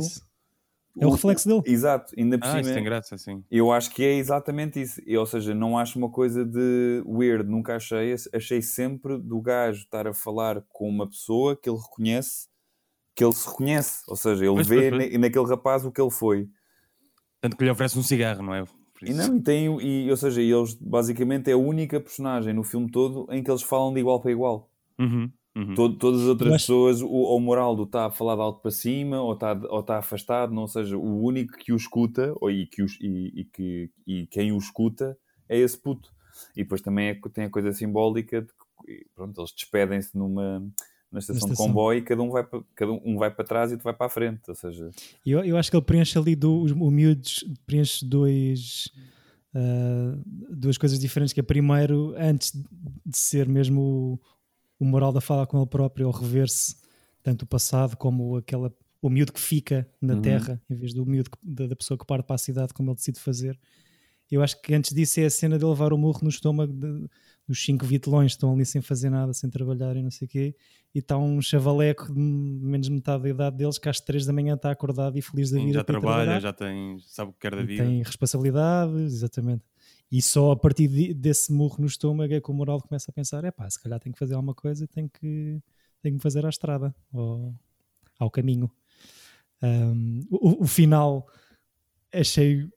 É 0.96 1.04
o 1.04 1.10
reflexo 1.10 1.48
dele. 1.48 1.62
Exato, 1.66 2.14
ainda 2.16 2.38
por 2.38 2.46
Ah, 2.46 2.60
isso 2.60 2.68
cima. 2.68 2.74
tem 2.76 2.84
graça, 2.84 3.18
sim. 3.18 3.42
Eu 3.50 3.72
acho 3.72 3.90
que 3.90 4.04
é 4.04 4.14
exatamente 4.14 4.80
isso. 4.80 5.02
Eu, 5.04 5.22
ou 5.22 5.26
seja, 5.26 5.52
não 5.52 5.76
acho 5.76 5.98
uma 5.98 6.08
coisa 6.08 6.44
de 6.44 7.02
weird, 7.04 7.42
nunca 7.50 7.74
achei. 7.74 8.14
Achei 8.32 8.62
sempre 8.62 9.18
do 9.18 9.40
gajo 9.40 9.80
estar 9.80 10.06
a 10.06 10.14
falar 10.14 10.62
com 10.68 10.88
uma 10.88 11.08
pessoa 11.08 11.56
que 11.56 11.68
ele 11.68 11.78
reconhece, 11.80 12.46
que 13.16 13.24
ele 13.24 13.32
se 13.32 13.48
reconhece. 13.48 14.02
Ou 14.06 14.14
seja, 14.14 14.44
ele 14.44 14.54
Pois, 14.54 14.68
vê 14.68 14.88
pois, 14.88 15.02
pois. 15.02 15.12
na- 15.14 15.18
naquele 15.18 15.46
rapaz 15.46 15.84
o 15.84 15.90
que 15.90 16.00
ele 16.00 16.12
foi. 16.12 16.48
Tanto 17.44 17.58
que 17.58 17.64
lhe 17.64 17.70
oferece 17.70 17.98
um 17.98 18.02
cigarro, 18.02 18.42
não 18.42 18.54
é? 18.54 18.64
E 19.02 19.12
não, 19.12 19.36
e 19.36 19.42
tem, 19.42 19.66
e, 19.82 20.10
ou 20.10 20.16
seja, 20.16 20.40
eles 20.40 20.72
basicamente 20.80 21.50
é 21.50 21.52
a 21.52 21.58
única 21.58 22.00
personagem 22.00 22.54
no 22.54 22.64
filme 22.64 22.90
todo 22.90 23.26
em 23.30 23.42
que 23.42 23.50
eles 23.50 23.60
falam 23.60 23.92
de 23.92 24.00
igual 24.00 24.18
para 24.18 24.30
igual. 24.32 24.70
Uhum. 24.98 25.30
Uhum. 25.54 25.74
Todo- 25.74 25.98
todas 25.98 26.22
as 26.22 26.26
outras 26.26 26.54
acho- 26.54 26.62
pessoas, 26.64 27.02
o, 27.02 27.06
ou 27.06 27.36
o 27.36 27.40
moral 27.40 27.76
do 27.76 27.82
está 27.82 28.06
a 28.06 28.10
falar 28.10 28.34
de 28.36 28.40
alto 28.40 28.62
para 28.62 28.70
cima, 28.70 29.20
ou 29.20 29.34
está, 29.34 29.52
ou 29.68 29.80
está 29.80 29.98
afastado, 29.98 30.54
não 30.54 30.66
seja, 30.66 30.96
o 30.96 31.22
único 31.22 31.52
que 31.58 31.70
o 31.70 31.76
escuta, 31.76 32.32
ou, 32.40 32.50
e, 32.50 32.66
que 32.66 32.82
os- 32.82 32.98
e, 32.98 33.40
e 33.42 33.44
que, 33.44 33.90
e 34.06 34.26
quem 34.28 34.50
o 34.50 34.56
escuta 34.56 35.14
é 35.46 35.58
esse 35.58 35.78
puto. 35.78 36.08
E 36.56 36.62
depois 36.62 36.80
também 36.80 37.08
é, 37.08 37.20
tem 37.30 37.44
a 37.44 37.50
coisa 37.50 37.72
simbólica 37.72 38.40
de 38.40 38.48
que 38.48 39.06
pronto, 39.14 39.38
eles 39.38 39.52
despedem-se 39.54 40.16
numa, 40.16 40.66
na 41.14 41.20
estação 41.20 41.46
de 41.48 41.52
estação. 41.54 41.66
comboio 41.68 41.98
e 41.98 42.02
cada 42.02 42.20
um 42.22 42.30
vai 42.30 42.44
para, 42.44 42.60
cada 42.74 42.92
um 42.92 43.16
vai 43.16 43.30
para 43.30 43.44
trás 43.44 43.72
e 43.72 43.76
tu 43.78 43.82
vai 43.84 43.94
para 43.94 44.06
a 44.06 44.10
frente. 44.10 44.42
Ou 44.48 44.54
seja, 44.54 44.90
Eu, 45.24 45.42
eu 45.44 45.56
acho 45.56 45.70
que 45.70 45.76
ele 45.76 45.84
preenche 45.84 46.18
ali 46.18 46.34
do, 46.36 46.60
os- 46.60 46.72
o 46.72 46.90
miúdos 46.90 47.44
preenche 47.66 48.04
dois, 48.04 48.90
ah, 49.54 50.18
duas 50.50 50.76
coisas 50.78 50.98
diferentes. 50.98 51.32
Que 51.32 51.40
é 51.40 51.42
primeiro, 51.42 52.14
antes 52.18 52.52
de 53.06 53.16
ser 53.16 53.48
mesmo 53.48 53.80
o, 53.80 54.20
o 54.80 54.84
moral 54.84 55.12
da 55.12 55.20
fala 55.20 55.46
com 55.46 55.56
ele 55.58 55.66
próprio, 55.66 56.06
ou 56.06 56.12
rever-se 56.12 56.76
tanto 57.22 57.42
o 57.42 57.46
passado 57.46 57.96
como 57.96 58.36
aquela, 58.36 58.72
o 59.00 59.08
miúdo 59.08 59.32
que 59.32 59.40
fica 59.40 59.88
na 60.00 60.14
Uhum. 60.14 60.22
terra, 60.22 60.60
em 60.68 60.74
vez 60.74 60.92
do 60.92 61.06
miúdo 61.06 61.30
que- 61.30 61.38
da, 61.42 61.66
da 61.66 61.76
pessoa 61.76 61.96
que 61.96 62.04
parte 62.04 62.26
para 62.26 62.34
a 62.34 62.38
cidade, 62.38 62.74
como 62.74 62.90
ele 62.90 62.96
decide 62.96 63.18
fazer. 63.20 63.58
Eu 64.30 64.42
acho 64.42 64.60
que 64.60 64.74
antes 64.74 64.92
disso 64.94 65.20
é 65.20 65.26
a 65.26 65.30
cena 65.30 65.58
de 65.58 65.64
levar 65.64 65.92
o 65.92 65.98
murro 65.98 66.20
no 66.22 66.28
estômago 66.28 66.72
de- 66.72 67.08
dos 67.46 67.62
cinco 67.62 67.84
vitelões 67.84 68.32
estão 68.32 68.52
ali 68.54 68.64
sem 68.64 68.80
fazer 68.80 69.10
nada, 69.10 69.32
sem 69.34 69.50
trabalhar 69.50 69.96
e 69.96 70.02
não 70.02 70.10
sei 70.10 70.26
o 70.26 70.28
quê. 70.28 70.56
E 70.94 70.98
está 71.00 71.18
um 71.18 71.40
chavaleco 71.42 72.06
de 72.12 72.18
menos 72.18 72.88
metade 72.88 73.22
da 73.24 73.28
idade 73.28 73.56
deles 73.56 73.78
que 73.78 73.88
às 73.88 74.00
três 74.00 74.24
da 74.24 74.32
manhã 74.32 74.54
está 74.54 74.70
acordado 74.70 75.18
e 75.18 75.22
feliz 75.22 75.50
da 75.50 75.58
Sim, 75.58 75.66
vida 75.66 75.78
já 75.78 75.84
trabalha, 75.84 76.14
trabalhar. 76.16 76.40
já 76.40 76.52
tem, 76.52 76.98
sabe 77.00 77.30
o 77.30 77.32
que 77.34 77.40
quer 77.40 77.54
da 77.54 77.62
vida. 77.62 77.84
tem 77.84 78.02
responsabilidades, 78.02 79.12
exatamente. 79.12 79.62
E 80.10 80.22
só 80.22 80.52
a 80.52 80.56
partir 80.56 80.88
de- 80.88 81.12
desse 81.12 81.52
murro 81.52 81.76
no 81.80 81.86
estômago 81.86 82.32
é 82.32 82.40
que 82.40 82.50
o 82.50 82.54
moral 82.54 82.80
começa 82.80 83.10
a 83.10 83.14
pensar: 83.14 83.44
é 83.44 83.50
pá, 83.50 83.68
se 83.68 83.82
calhar 83.82 83.98
tenho 84.00 84.12
que 84.12 84.18
fazer 84.18 84.34
alguma 84.34 84.54
coisa, 84.54 84.86
tenho 84.86 85.08
que, 85.10 85.60
tenho 86.00 86.16
que 86.16 86.22
fazer 86.22 86.46
à 86.46 86.48
estrada, 86.48 86.94
ou 87.12 87.54
ao 88.18 88.30
caminho. 88.30 88.70
Um, 89.62 90.20
o, 90.30 90.62
o 90.64 90.66
final 90.66 91.26
achei 92.12 92.68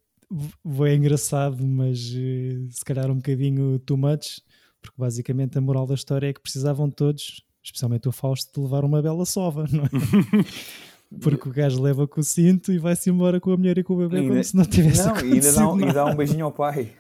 bem 0.66 0.98
engraçado, 0.98 1.66
mas 1.66 2.12
eh, 2.16 2.68
se 2.70 2.84
calhar 2.84 3.10
um 3.10 3.16
bocadinho 3.16 3.80
too 3.80 3.98
much, 3.98 4.42
porque 4.82 4.96
basicamente 4.98 5.58
a 5.58 5.62
moral 5.62 5.86
da 5.86 5.94
história 5.96 6.28
é 6.30 6.34
que 6.34 6.42
precisavam 6.42 6.90
todos, 6.90 7.44
especialmente 7.64 8.08
o 8.08 8.12
Fausto, 8.12 8.52
de 8.54 8.60
levar 8.66 8.84
uma 8.86 9.02
bela 9.02 9.26
sova, 9.26 9.66
não 9.72 9.84
é? 9.86 9.90
Porque 11.22 11.48
o 11.48 11.52
gajo 11.54 11.82
leva 11.82 12.06
com 12.06 12.20
o 12.20 12.24
cinto 12.24 12.70
e 12.74 12.78
vai-se 12.78 13.10
embora 13.10 13.40
com 13.40 13.52
a 13.54 13.56
mulher 13.56 13.78
e 13.78 13.84
com 13.84 13.94
o 13.94 13.98
bebê 13.98 14.18
Ainda- 14.18 14.30
como 14.30 14.44
se 14.44 14.56
não 14.58 14.66
tivesse 14.66 15.06
não, 15.08 15.16
e 15.22 15.34
ainda 15.36 15.54
dá, 15.54 15.70
um- 15.72 15.80
e 15.90 15.94
dá 15.94 16.06
um 16.06 16.16
beijinho 16.18 16.44
ao 16.46 16.52
pai. 16.52 16.92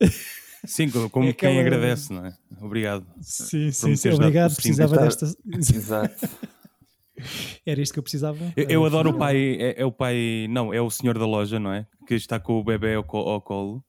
Sim, 0.66 0.90
como, 0.90 1.08
como 1.08 1.28
É 1.28 1.32
quem 1.32 1.50
aquela- 1.50 1.60
agradece, 1.66 2.12
não 2.12 2.26
é? 2.26 2.36
Obrigado. 2.60 3.06
Sim, 3.20 3.70
sim, 3.70 3.94
sim. 3.94 4.10
Obrigado, 4.10 4.54
precisava 4.56 4.96
desta. 4.96 5.26
Exato. 5.54 6.28
Era 7.64 7.80
isto 7.80 7.92
que 7.92 7.98
eu 8.00 8.02
precisava. 8.02 8.52
Eu, 8.56 8.68
eu 8.68 8.84
adoro 8.84 9.10
o 9.10 9.14
pai, 9.14 9.36
é, 9.60 9.80
é 9.80 9.84
o 9.84 9.92
pai, 9.92 10.46
não, 10.50 10.74
é 10.74 10.80
o 10.80 10.90
senhor 10.90 11.16
da 11.18 11.24
loja, 11.26 11.60
não 11.60 11.72
é? 11.72 11.86
Que 12.06 12.14
está 12.14 12.40
com 12.40 12.58
o 12.58 12.64
bebê 12.64 12.94
ao, 12.94 13.04
ao 13.16 13.40
colo 13.40 13.84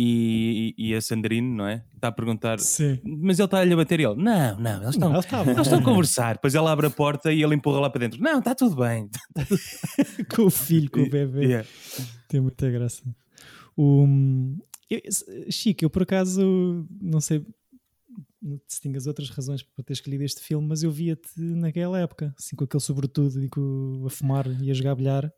e, 0.00 0.74
e 0.78 0.94
a 0.94 1.00
Sandrine, 1.00 1.56
não 1.56 1.66
é? 1.66 1.84
Está 1.92 2.06
a 2.06 2.12
perguntar, 2.12 2.60
Sim. 2.60 3.00
mas 3.04 3.40
ele 3.40 3.46
está-lhe 3.46 3.72
a 3.72 3.76
bater 3.76 3.98
e 3.98 4.04
ele, 4.04 4.14
não, 4.14 4.60
não, 4.60 4.76
eles 4.82 4.90
estão, 4.94 5.12
Não, 5.12 5.20
tá 5.20 5.40
eles 5.42 5.58
estão 5.58 5.80
a 5.80 5.82
conversar. 5.82 6.34
Depois 6.36 6.54
ela 6.54 6.70
abre 6.70 6.86
a 6.86 6.90
porta 6.90 7.32
e 7.32 7.42
ele 7.42 7.56
empurra 7.56 7.80
lá 7.80 7.90
para 7.90 7.98
dentro, 7.98 8.22
não, 8.22 8.38
está 8.38 8.54
tudo 8.54 8.76
bem. 8.76 9.10
com 10.36 10.42
o 10.42 10.50
filho, 10.50 10.88
com 10.88 11.00
o 11.00 11.10
bebê. 11.10 11.46
Yeah. 11.46 11.68
Tem 12.28 12.40
muita 12.40 12.70
graça. 12.70 13.02
O, 13.76 14.06
eu- 14.88 15.00
Chico, 15.50 15.84
eu 15.84 15.90
por 15.90 16.02
acaso 16.04 16.86
não 17.00 17.20
sei 17.20 17.44
se 18.68 18.80
tinhas 18.80 19.08
outras 19.08 19.30
razões 19.30 19.64
para 19.64 19.82
ter 19.84 19.94
escolhido 19.94 20.22
este 20.22 20.40
filme, 20.40 20.68
mas 20.68 20.84
eu 20.84 20.92
via-te 20.92 21.28
naquela 21.40 21.98
época, 21.98 22.32
assim 22.38 22.54
com 22.54 22.62
aquele 22.62 22.80
sobretudo 22.80 23.42
e 23.42 23.48
com, 23.48 24.04
a 24.06 24.10
fumar 24.10 24.46
e 24.62 24.70
a 24.70 24.74
jogar 24.74 24.94
bilhar. 24.94 25.28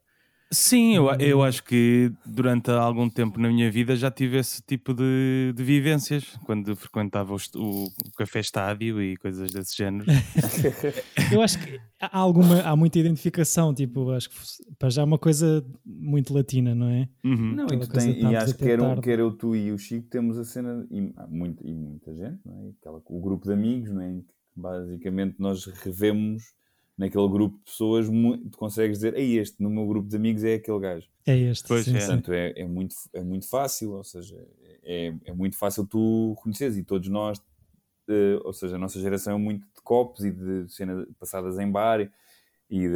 Sim, 0.53 0.97
eu, 0.97 1.09
eu 1.21 1.43
acho 1.45 1.63
que 1.63 2.13
durante 2.27 2.73
algum 2.73 3.09
tempo 3.09 3.39
na 3.39 3.49
minha 3.49 3.71
vida 3.71 3.95
já 3.95 4.11
tive 4.11 4.37
esse 4.37 4.61
tipo 4.61 4.93
de, 4.93 5.53
de 5.55 5.63
vivências, 5.63 6.25
quando 6.45 6.75
frequentava 6.75 7.33
o, 7.33 7.37
o- 7.57 7.85
o 7.87 8.13
café 8.17 8.41
estádio 8.41 9.01
e 9.01 9.17
coisas 9.17 9.53
desse 9.53 9.77
género. 9.77 10.07
Eu 11.33 11.41
acho 11.41 11.57
que 11.59 11.81
há 12.01 12.19
alguma, 12.19 12.63
há 12.63 12.75
muita 12.75 12.99
identificação, 12.99 13.73
tipo, 13.73 14.11
acho 14.11 14.29
que 14.29 14.37
para 14.77 14.91
já 14.91 15.03
é 15.03 15.05
uma 15.05 15.19
coisa 15.19 15.65
muito 15.87 16.35
latina, 16.35 16.75
não 16.75 16.89
é? 16.89 17.09
Uhum. 17.25 17.55
Não, 17.55 17.67
e, 17.67 17.87
tem- 17.87 18.21
e 18.21 18.35
acho 18.35 18.55
que 18.57 18.65
era, 18.69 18.83
tarde. 18.83 19.03
que 19.03 19.11
era 19.11 19.23
eu, 19.23 19.31
tu 19.33 19.55
e 19.55 19.71
o 19.71 19.79
Chico 19.79 20.09
temos 20.09 20.37
a 20.37 20.45
cena, 20.45 20.85
e, 20.91 21.13
há 21.17 21.29
muito, 21.29 21.65
e 21.65 21.73
muita 21.73 22.13
gente, 22.13 22.41
não 22.45 22.67
é? 22.67 22.71
Aquela, 22.81 23.01
o 23.07 23.21
grupo 23.21 23.47
de 23.47 23.53
amigos, 23.53 23.91
não 23.93 24.03
é? 24.03 24.11
Em 24.11 24.21
que 24.23 24.35
basicamente 24.57 25.37
nós 25.39 25.65
revemos 25.67 26.43
naquele 27.01 27.29
grupo 27.31 27.57
de 27.57 27.65
pessoas, 27.65 28.07
tu 28.53 28.59
consegues 28.59 28.99
dizer, 28.99 29.15
ei, 29.17 29.39
este 29.39 29.63
no 29.63 29.71
meu 29.71 29.87
grupo 29.87 30.07
de 30.07 30.17
amigos 30.17 30.45
é 30.45 30.55
aquele 30.55 30.79
gajo. 30.79 31.09
É 31.27 31.35
este. 31.35 31.67
Pois 31.67 31.87
sim, 31.87 31.97
é. 31.97 31.99
Portanto, 31.99 32.31
é, 32.31 32.53
é, 32.55 32.67
muito, 32.67 32.95
é 33.15 33.23
muito 33.23 33.49
fácil, 33.49 33.93
ou 33.93 34.05
seja, 34.05 34.37
é, 34.85 35.15
é 35.25 35.33
muito 35.33 35.57
fácil 35.57 35.87
tu 35.87 36.35
conheceres 36.43 36.77
e 36.77 36.85
todos 36.85 37.09
nós, 37.09 37.41
eh, 38.07 38.39
ou 38.45 38.53
seja, 38.53 38.77
a 38.77 38.79
nossa 38.79 39.01
geração 39.01 39.35
é 39.35 39.39
muito 39.39 39.63
de 39.63 39.81
copos 39.83 40.27
e 40.27 40.31
de 40.31 40.69
cenas 40.69 41.07
passadas 41.19 41.59
em 41.59 41.71
bar 41.71 42.03
e, 42.03 42.11
e 42.69 42.87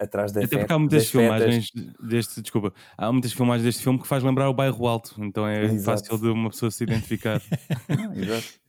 atrás 0.00 0.32
da 0.32 0.42
Até 0.42 0.58
porque 0.58 0.72
há 0.72 0.78
muitas 0.78 1.08
fetas. 1.08 1.10
filmagens 1.10 1.72
deste, 2.02 2.42
desculpa, 2.42 2.74
há 2.98 3.12
muitas 3.12 3.32
filmagens 3.32 3.64
deste 3.64 3.82
filme 3.84 4.00
que 4.00 4.08
faz 4.08 4.24
lembrar 4.24 4.50
o 4.50 4.54
bairro 4.54 4.88
alto, 4.88 5.14
então 5.18 5.46
é 5.46 5.66
Exato. 5.66 6.00
fácil 6.00 6.18
de 6.18 6.26
uma 6.26 6.50
pessoa 6.50 6.68
se 6.68 6.82
identificar. 6.82 7.40
Exato. 8.16 8.60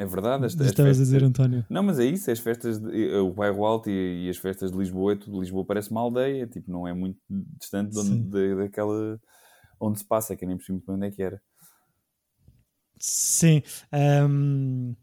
É 0.00 0.06
verdade. 0.06 0.46
As, 0.46 0.54
as 0.54 0.60
Estavas 0.68 0.80
a 0.80 0.84
festas- 0.84 0.98
dizer, 0.98 1.22
António. 1.24 1.66
Não, 1.68 1.82
mas 1.82 1.98
é 1.98 2.04
isso, 2.06 2.30
as 2.30 2.38
festas, 2.38 2.78
de, 2.80 3.12
o 3.16 3.32
bairro 3.34 3.64
Alto 3.66 3.90
e, 3.90 4.26
e 4.26 4.30
as 4.30 4.38
festas 4.38 4.72
de 4.72 4.78
Lisboa, 4.78 5.12
é 5.12 5.16
tudo, 5.16 5.38
Lisboa 5.40 5.64
parece 5.64 5.90
uma 5.90 6.00
aldeia, 6.00 6.46
tipo, 6.46 6.70
não 6.70 6.88
é 6.88 6.94
muito 6.94 7.18
distante 7.58 7.90
de 7.92 7.98
onde, 7.98 8.18
de- 8.30 8.54
daquela 8.56 9.20
onde 9.78 9.98
se 9.98 10.04
passa, 10.04 10.34
que 10.34 10.44
eu 10.44 10.48
nem 10.48 10.56
percebi 10.56 10.74
muito 10.78 10.86
bem 10.86 10.96
onde 10.96 11.06
é 11.06 11.10
que 11.10 11.22
era. 11.22 11.42
Sim. 12.98 13.62
ahm, 13.92 14.94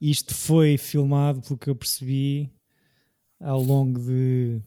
isto 0.00 0.34
foi 0.34 0.76
filmado, 0.78 1.40
pelo 1.42 1.58
que 1.58 1.68
eu 1.70 1.76
percebi, 1.76 2.50
ao 3.40 3.62
longo 3.62 4.00
de. 4.00 4.60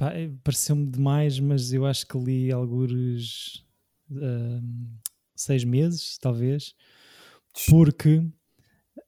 eh, 0.00 0.30
Pareceu-me 0.42 0.86
demais, 0.86 1.38
mas 1.38 1.72
eu 1.72 1.86
acho 1.86 2.06
que 2.06 2.18
li 2.18 2.50
alguns 2.52 3.64
ahm, 4.10 4.96
seis 5.36 5.64
meses, 5.64 6.18
talvez, 6.18 6.74
porque 7.68 8.24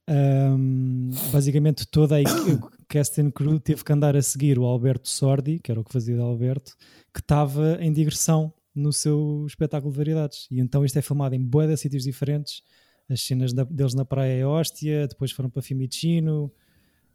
ahm, 0.08 1.10
basicamente 1.32 1.86
toda 1.86 2.16
a 2.18 2.22
cast 2.88 3.20
and 3.20 3.30
crew 3.30 3.58
teve 3.58 3.82
que 3.84 3.92
andar 3.92 4.16
a 4.16 4.22
seguir 4.22 4.58
o 4.58 4.64
Alberto 4.64 5.08
Sordi, 5.08 5.58
que 5.58 5.70
era 5.70 5.80
o 5.80 5.84
que 5.84 5.92
fazia 5.92 6.14
de 6.16 6.20
Alberto, 6.22 6.74
que 7.12 7.20
estava 7.20 7.78
em 7.80 7.92
digressão 7.92 8.52
no 8.74 8.92
seu 8.92 9.44
espetáculo 9.46 9.92
de 9.92 9.98
variedades. 9.98 10.46
E 10.50 10.60
então 10.60 10.84
isto 10.84 10.98
é 10.98 11.02
filmado 11.02 11.34
em 11.34 11.42
bué 11.42 11.66
de 11.66 11.76
sítios 11.76 12.02
diferentes. 12.04 12.62
As 13.08 13.20
cenas 13.20 13.52
da- 13.52 13.64
deles 13.64 13.94
na 13.94 14.04
praia 14.04 14.32
é 14.40 14.46
Hóstia, 14.46 15.06
depois 15.06 15.30
foram 15.30 15.50
para 15.50 15.62
Fiumicino, 15.62 16.50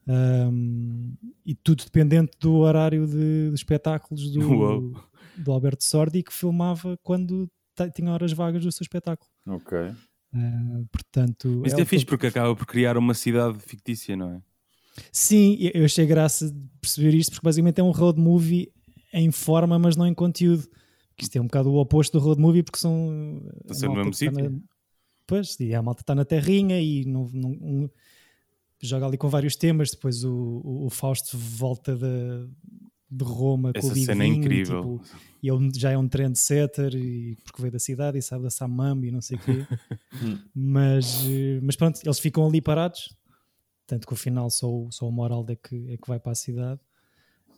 ahm, 0.07 1.13
e 1.45 1.55
tudo 1.55 1.83
dependente 1.83 2.31
do 2.39 2.55
horário 2.57 3.05
de, 3.07 3.49
de 3.49 3.55
espetáculos 3.55 4.31
do, 4.31 4.39
Uou. 4.49 4.93
do 5.37 5.51
Alberto 5.51 5.83
Sordi, 5.83 6.23
que 6.23 6.33
filmava 6.33 6.97
quando 7.03 7.49
tinha 7.95 8.11
horas 8.11 8.33
vagas 8.33 8.63
do 8.63 8.71
seu 8.71 8.83
espetáculo. 8.83 9.29
Ok. 9.47 9.77
Ah, 10.33 10.81
portanto, 10.91 11.59
Mas 11.63 11.73
é 11.73 11.81
é 11.81 11.85
fixe 11.85 12.05
que- 12.05 12.09
porque 12.09 12.27
acaba 12.27 12.55
por 12.55 12.65
criar 12.65 12.97
uma 12.97 13.13
cidade 13.13 13.57
fictícia, 13.59 14.15
não 14.15 14.35
é? 14.35 14.41
Sim, 15.11 15.57
eu- 15.73 15.85
achei 15.85 16.05
graça 16.05 16.51
de 16.51 16.59
perceber 16.81 17.13
isto, 17.15 17.31
porque 17.31 17.45
basicamente 17.45 17.79
é 17.79 17.83
um 17.83 17.91
road 17.91 18.19
movie 18.19 18.71
em 19.13 19.31
forma, 19.31 19.79
mas 19.79 19.95
não 19.95 20.05
em 20.05 20.13
conteúdo. 20.13 20.67
Que 21.15 21.23
isto 21.23 21.35
é 21.35 21.41
um 21.41 21.45
bocado 21.45 21.69
o 21.71 21.75
oposto 21.79 22.17
do 22.19 22.23
road 22.23 22.39
movie, 22.39 22.63
porque 22.63 22.79
são. 22.79 23.41
a 23.67 23.71
Estão 23.71 23.89
no 23.89 23.95
mesmo 23.95 24.11
está 24.11 24.25
sítio. 24.31 24.49
na- 24.51 24.59
Pois, 25.27 25.59
e 25.59 25.75
a 25.75 25.81
malta 25.81 26.01
está 26.01 26.15
na 26.15 26.25
terrinha 26.25 26.79
e 26.81 27.05
não, 27.05 27.29
não- 27.33 27.51
um- 27.51 27.89
joga 28.81 29.05
ali 29.05 29.17
com 29.17 29.27
vários 29.29 29.55
temas. 29.55 29.91
Depois 29.91 30.23
o, 30.23 30.31
o, 30.63 30.85
o 30.85 30.89
Fausto 30.89 31.37
volta 31.37 31.95
de, 31.95 32.47
de 33.11 33.23
Roma 33.23 33.71
com 33.73 33.79
Essa 33.79 33.87
o 33.87 33.93
Big 33.93 34.05
cena 34.05 34.23
é 34.23 34.27
Vinho, 34.27 34.35
e, 34.35 34.39
incrível. 34.39 34.81
tipo, 34.81 35.01
e 35.41 35.49
ele 35.49 35.71
já 35.75 35.91
é 35.91 35.97
um 35.97 36.07
trendsetter 36.07 36.93
e, 36.95 37.35
porque 37.43 37.61
veio 37.61 37.71
da 37.71 37.79
cidade 37.79 38.17
e 38.17 38.21
sabe 38.21 38.43
da 38.43 38.49
Samam 38.49 39.03
e 39.03 39.11
não 39.11 39.21
sei 39.21 39.37
o 39.37 39.39
quê. 39.41 39.65
mas, 40.53 41.23
eh, 41.27 41.59
mas 41.61 41.75
pronto, 41.75 41.99
eles 42.03 42.19
ficam 42.19 42.45
ali 42.47 42.61
parados. 42.61 43.15
Tanto 43.87 44.05
que 44.05 44.13
o 44.13 44.15
final 44.15 44.49
só, 44.51 44.67
o- 44.71 44.91
só 44.91 45.07
o 45.07 45.11
Moral 45.11 45.45
é 45.49 45.55
que, 45.55 45.91
é 45.93 45.97
que 45.97 46.07
vai 46.07 46.19
para 46.19 46.31
a 46.33 46.35
cidade. 46.35 46.79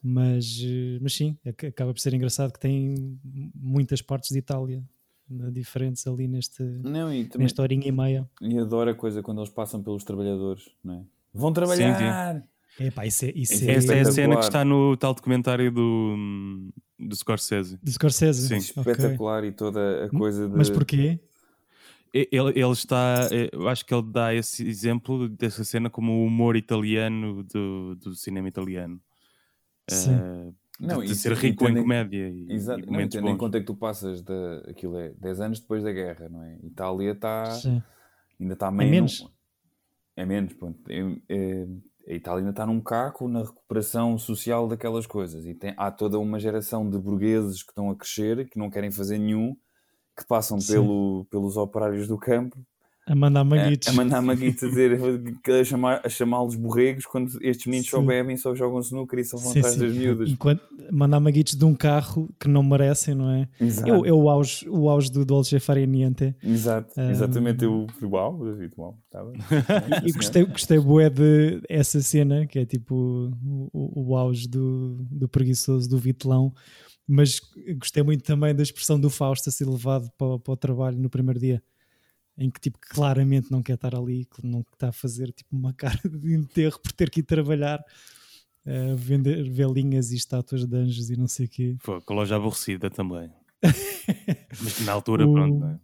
Mas, 0.03 0.59
eh, 0.63 0.97
mas 1.01 1.13
sim, 1.13 1.37
ac- 1.45 1.67
acaba 1.67 1.93
por 1.93 1.99
ser 1.99 2.13
engraçado 2.13 2.53
que 2.53 2.59
tem 2.59 3.19
muitas 3.53 4.01
partes 4.01 4.31
de 4.31 4.39
Itália 4.39 4.83
né, 5.29 5.51
diferentes 5.51 6.07
ali 6.07 6.27
neste, 6.27 6.63
Não, 6.63 7.13
e 7.13 7.25
também 7.25 7.45
nesta 7.45 7.61
horinha 7.61 7.87
e 7.87 7.91
meia. 7.91 8.29
e 8.41 8.57
adoro 8.57 8.89
a 8.89 8.95
coisa 8.95 9.21
quando 9.21 9.39
eles 9.41 9.49
passam 9.51 9.81
pelos 9.83 10.03
trabalhadores, 10.03 10.69
não 10.83 10.95
é? 10.95 11.03
Vão 11.33 11.53
trabalhar! 11.53 12.43
Epá, 12.79 13.05
isso 13.05 13.25
é, 13.25 13.31
isso 13.35 13.53
Essa 13.53 13.65
é, 13.65 13.75
Essa 13.75 13.93
é 13.95 14.01
a 14.01 14.05
cena 14.11 14.37
que 14.37 14.43
está 14.43 14.63
no 14.65 14.95
tal 14.97 15.13
documentário 15.13 15.71
do, 15.71 16.71
do 16.97 17.15
Scorsese. 17.15 17.77
de 17.81 17.91
Scorsese. 17.91 18.47
Sim. 18.47 18.57
Espetacular 18.57 19.43
e 19.43 19.51
toda 19.51 20.05
a 20.05 20.09
coisa 20.09 20.47
de. 20.47 20.55
Mas 20.55 20.69
porquê? 20.69 21.19
Ele, 22.13 22.29
ele 22.59 22.71
está, 22.71 23.29
eh, 23.31 23.49
eu 23.53 23.69
acho 23.69 23.85
que 23.85 23.93
ele 23.93 24.03
dá 24.11 24.33
esse 24.33 24.67
exemplo 24.67 25.29
dessa 25.29 25.63
cena 25.63 25.89
como 25.89 26.11
o 26.11 26.25
humor 26.25 26.57
italiano 26.57 27.41
do, 27.43 27.95
do 27.95 28.13
cinema 28.15 28.49
italiano. 28.49 28.99
Sim. 29.89 30.15
Uh, 30.15 30.55
Não, 30.77 30.99
de, 30.99 31.07
de 31.07 31.11
e- 31.13 31.15
ser 31.15 31.31
rico 31.33 31.65
em 31.69 31.71
em- 31.71 31.81
comédia 31.81 32.27
e, 32.29 32.51
Exato, 32.51 32.81
e 32.81 32.85
não, 32.91 33.07
tendo 33.07 33.27
em 33.27 33.31
bons. 33.31 33.37
conta 33.37 33.59
que 33.61 33.65
tu 33.65 33.75
passas 33.75 34.21
da, 34.21 34.57
aquilo 34.69 34.97
é 34.97 35.13
10 35.21 35.39
anos 35.39 35.59
depois 35.61 35.83
da 35.83 35.91
guerra, 35.93 36.27
não 36.27 36.43
é? 36.43 36.57
Itália 36.63 37.11
está 37.11 37.53
ainda 38.39 38.53
está 38.53 38.69
meio. 38.71 38.91
menos? 38.91 39.21
num- 39.21 39.29
É 40.17 40.25
menos, 40.25 40.53
pronto. 40.53 40.79
É- 40.89 41.17
é- 41.29 41.67
a 42.11 42.15
Itália 42.15 42.39
ainda 42.39 42.51
está 42.51 42.65
num 42.65 42.81
caco 42.81 43.27
na 43.27 43.41
recuperação 43.41 44.17
social 44.17 44.67
daquelas 44.67 45.07
coisas. 45.07 45.45
E 45.45 45.53
tem, 45.53 45.73
há 45.77 45.89
toda 45.89 46.19
uma 46.19 46.39
geração 46.39 46.89
de 46.89 46.97
burgueses 46.97 47.63
que 47.63 47.71
estão 47.71 47.89
a 47.89 47.95
crescer, 47.95 48.49
que 48.49 48.59
não 48.59 48.69
querem 48.69 48.91
fazer 48.91 49.17
nenhum, 49.17 49.55
que 50.17 50.27
passam 50.27 50.59
Sim. 50.59 50.73
pelo, 50.73 51.25
pelos 51.31 51.55
operários 51.57 52.07
do 52.07 52.17
campo 52.17 52.57
A 53.11 53.15
mandar 53.15 53.41
a, 53.41 53.43
maguitos. 53.43 53.87
a 53.89 53.91
mandar 53.91 54.21
maguitos 54.21 54.63
a 54.63 54.67
dizer 54.69 54.91
a, 55.59 55.63
chamar, 55.65 56.01
a 56.05 56.07
chamá-los 56.07 56.55
borregos 56.55 57.05
quando 57.05 57.27
estes 57.41 57.65
meninos 57.65 57.89
só 57.89 57.99
Sim. 57.99 58.05
bebem, 58.05 58.37
só 58.37 58.55
jogam 58.55 58.79
snooker 58.79 59.19
e 59.19 59.25
só 59.25 59.35
vão 59.35 59.51
Sim, 59.51 59.59
atrás 59.59 59.75
sim. 59.75 59.81
das 59.81 59.93
miúdas. 59.97 60.29
Enquanto 60.29 60.61
mandar 60.91 61.19
maguitos 61.19 61.55
de 61.55 61.65
um 61.65 61.75
carro 61.75 62.29
que 62.39 62.47
não 62.47 62.63
merecem, 62.63 63.13
não 63.13 63.29
é? 63.29 63.49
Exato. 63.59 63.89
É, 63.89 63.97
o- 63.97 64.05
é 64.05 64.13
o, 64.13 64.29
auge, 64.29 64.69
o 64.69 64.89
auge 64.89 65.11
do 65.11 65.25
Dolce 65.25 65.59
Far 65.59 65.75
Niente. 65.79 66.33
Exato, 66.41 66.93
Ah. 66.97 67.11
exatamente. 67.11 67.65
Eu 67.65 67.85
uau, 68.03 68.45
David, 68.45 68.73
uau, 68.77 68.97
tá 69.09 69.21
bem. 69.25 69.33
E 70.07 70.11
gostei, 70.13 70.45
gostei 70.45 70.79
bué 70.79 71.09
de 71.09 71.61
essa 71.67 71.99
cena, 72.01 72.45
que 72.47 72.59
é 72.59 72.65
tipo 72.65 72.95
o, 73.73 74.11
o- 74.11 74.15
auge 74.15 74.47
do, 74.47 75.05
do 75.11 75.27
preguiçoso, 75.27 75.89
do 75.89 75.97
vitelão, 75.97 76.53
mas 77.07 77.41
gostei 77.77 78.03
muito 78.03 78.23
também 78.23 78.55
da 78.55 78.63
expressão 78.63 78.97
do 78.97 79.09
Fausto 79.09 79.49
a 79.49 79.51
ser 79.51 79.67
levado 79.67 80.09
para, 80.17 80.39
para 80.39 80.53
o 80.53 80.55
trabalho 80.55 80.97
no 80.97 81.09
primeiro 81.09 81.39
dia, 81.41 81.61
em 82.37 82.49
que 82.49 82.59
tipo 82.59 82.77
claramente 82.79 83.51
não 83.51 83.61
quer 83.61 83.73
estar 83.75 83.93
ali, 83.95 84.25
que 84.25 84.45
não 84.45 84.61
está 84.73 84.89
a 84.89 84.91
fazer 84.93 85.31
tipo 85.31 85.55
uma 85.55 85.73
cara 85.75 85.99
de 86.05 86.33
enterro 86.35 86.79
por 86.79 86.91
ter 86.91 87.09
que 87.09 87.19
ir 87.19 87.23
trabalhar, 87.23 87.83
a 88.65 88.95
vender 88.95 89.49
velinhas 89.49 90.11
e 90.11 90.15
estátuas 90.15 90.65
de 90.65 90.75
anjos 90.75 91.09
e 91.09 91.15
não 91.17 91.27
sei 91.27 91.45
o 91.45 91.49
quê. 91.49 91.75
Foi 91.79 91.99
com 92.01 92.13
a 92.13 92.17
loja 92.17 92.35
aborrecida 92.35 92.89
também. 92.89 93.31
Mas 94.61 94.79
na 94.85 94.91
altura, 94.93 95.27
O- 95.27 95.33
pronto. 95.33 95.59
não 95.59 95.69
é? 95.69 95.79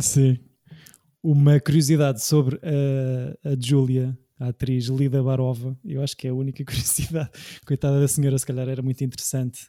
Sim. 0.00 0.38
Uma 1.22 1.58
curiosidade 1.60 2.22
sobre 2.22 2.56
a, 2.56 3.50
a 3.50 3.56
Júlia, 3.58 4.16
a 4.38 4.48
atriz 4.48 4.86
Lida 4.86 5.22
Barova, 5.22 5.76
eu 5.84 6.02
acho 6.02 6.16
que 6.16 6.26
é 6.26 6.30
a 6.30 6.34
única 6.34 6.62
curiosidade. 6.66 7.30
Coitada 7.66 7.98
da 8.00 8.08
senhora, 8.08 8.38
se 8.38 8.44
calhar 8.46 8.68
era 8.68 8.82
muito 8.82 9.02
interessante, 9.02 9.68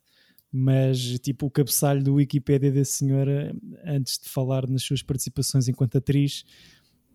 mas 0.58 1.20
tipo 1.20 1.48
o 1.48 1.52
cabeçalho 1.52 2.02
do 2.02 2.14
Wikipédia 2.14 2.72
da 2.72 2.86
senhora, 2.86 3.54
antes 3.86 4.18
de 4.18 4.30
falar 4.30 4.66
nas 4.70 4.84
suas 4.84 5.04
participações 5.04 5.68
enquanto 5.68 5.98
atriz, 5.98 6.46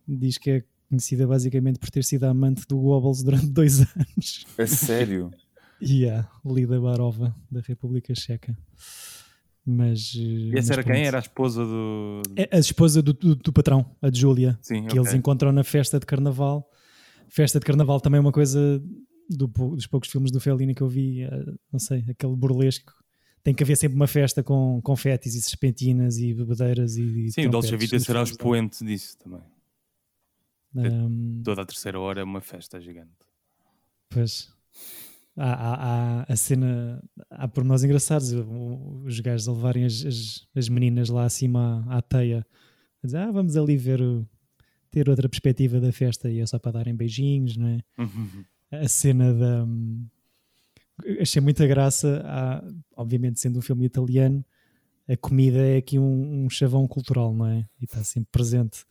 diz 0.06 0.36
que 0.36 0.50
é 0.50 0.64
conhecida 0.90 1.26
basicamente 1.26 1.78
por 1.78 1.88
ter 1.88 2.04
sido 2.04 2.24
amante 2.24 2.66
do 2.68 2.78
Goebbels 2.78 3.22
durante 3.22 3.46
dois 3.46 3.80
anos. 3.96 4.44
A 4.58 4.66
sério? 4.66 5.30
E 5.80 6.06
a 6.06 6.28
Lida 6.44 6.78
Barova, 6.78 7.34
da 7.50 7.60
República 7.60 8.14
Checa. 8.14 8.54
Mas, 9.64 10.12
eh, 10.16 10.20
E 10.20 10.50
mas 10.52 10.64
essa 10.64 10.74
era 10.74 10.84
quem? 10.84 11.06
Era 11.06 11.16
a 11.16 11.20
esposa 11.20 11.64
do. 11.64 12.22
É 12.36 12.54
a 12.54 12.58
esposa 12.58 13.00
do, 13.00 13.14
do, 13.14 13.36
do 13.36 13.52
patrão, 13.54 13.96
a 14.02 14.10
Júlia 14.12 14.58
Sim, 14.60 14.84
que 14.86 14.98
eles 14.98 15.08
ok. 15.08 15.18
encontram 15.18 15.50
na 15.50 15.64
festa 15.64 15.98
de 15.98 16.04
carnaval. 16.04 16.68
Festa 17.30 17.58
de 17.58 17.64
carnaval 17.64 18.02
também 18.02 18.18
é 18.18 18.20
uma 18.20 18.32
coisa 18.32 18.82
do 19.30 19.48
dos 19.48 19.86
poucos 19.86 20.10
filmes 20.10 20.30
do 20.30 20.40
Fellini 20.40 20.74
que 20.74 20.82
eu 20.82 20.88
vi, 20.88 21.22
eh, 21.22 21.44
não 21.72 21.78
sei, 21.78 22.04
aquele 22.06 22.36
burlesco. 22.36 22.99
Tem 23.42 23.54
que 23.54 23.62
haver 23.62 23.76
sempre 23.76 23.96
uma 23.96 24.06
festa 24.06 24.42
com 24.42 24.80
confetes 24.82 25.34
e 25.34 25.40
serpentinas 25.40 26.18
e 26.18 26.34
bebedeiras 26.34 26.96
e. 26.96 27.30
Sim, 27.30 27.46
o 27.46 27.50
Dolce 27.50 27.74
Vita 27.76 27.96
nos 27.96 28.04
será 28.04 28.20
o 28.20 28.24
expoente 28.24 28.84
disso 28.84 29.16
também. 29.18 29.42
Ahm, 30.76 31.42
Toda 31.42 31.62
a 31.62 31.66
terceira 31.66 31.98
hora 31.98 32.20
é 32.20 32.24
uma 32.24 32.40
festa 32.40 32.80
gigante. 32.80 33.10
Pois. 34.08 34.52
Há, 35.36 35.52
há, 35.52 35.74
há 36.20 36.32
a 36.32 36.36
cena, 36.36 37.02
há 37.30 37.48
pormenores 37.48 37.82
engraçados, 37.82 38.32
os 38.32 39.20
gajos 39.20 39.48
a 39.48 39.52
levarem 39.52 39.84
as, 39.84 40.04
as, 40.04 40.48
as 40.54 40.68
meninas 40.68 41.08
lá 41.08 41.24
acima 41.24 41.84
à, 41.88 41.98
à 41.98 42.02
teia, 42.02 42.46
a 43.02 43.06
dizer, 43.06 43.18
ah, 43.18 43.30
vamos 43.30 43.56
ali 43.56 43.76
ver, 43.76 44.02
o, 44.02 44.28
ter 44.90 45.08
outra 45.08 45.28
perspectiva 45.28 45.80
da 45.80 45.92
festa 45.92 46.28
e 46.28 46.40
é 46.40 46.46
só 46.46 46.58
para 46.58 46.72
darem 46.72 46.94
beijinhos, 46.94 47.56
não 47.56 47.68
é? 47.68 47.80
a 48.70 48.88
cena 48.88 49.32
da. 49.32 49.66
Achei 51.20 51.40
muita 51.42 51.66
graça, 51.66 52.22
há, 52.24 52.64
obviamente 52.96 53.40
sendo 53.40 53.58
um 53.58 53.62
filme 53.62 53.84
italiano, 53.86 54.44
a 55.08 55.16
comida 55.16 55.58
é 55.58 55.76
aqui 55.78 55.98
um, 55.98 56.44
um 56.44 56.50
chavão 56.50 56.86
cultural, 56.86 57.34
não 57.34 57.46
é? 57.46 57.66
E 57.80 57.84
está 57.84 58.02
sempre 58.04 58.28
presente. 58.30 58.84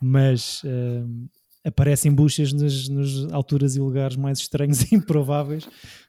Mas 0.00 0.62
hum, 0.64 1.26
aparecem 1.64 2.12
buchas 2.12 2.52
nas, 2.52 2.88
nas 2.88 3.32
alturas 3.32 3.76
e 3.76 3.80
lugares 3.80 4.16
mais 4.16 4.38
estranhos 4.38 4.82
e 4.90 4.94
improváveis. 4.96 5.68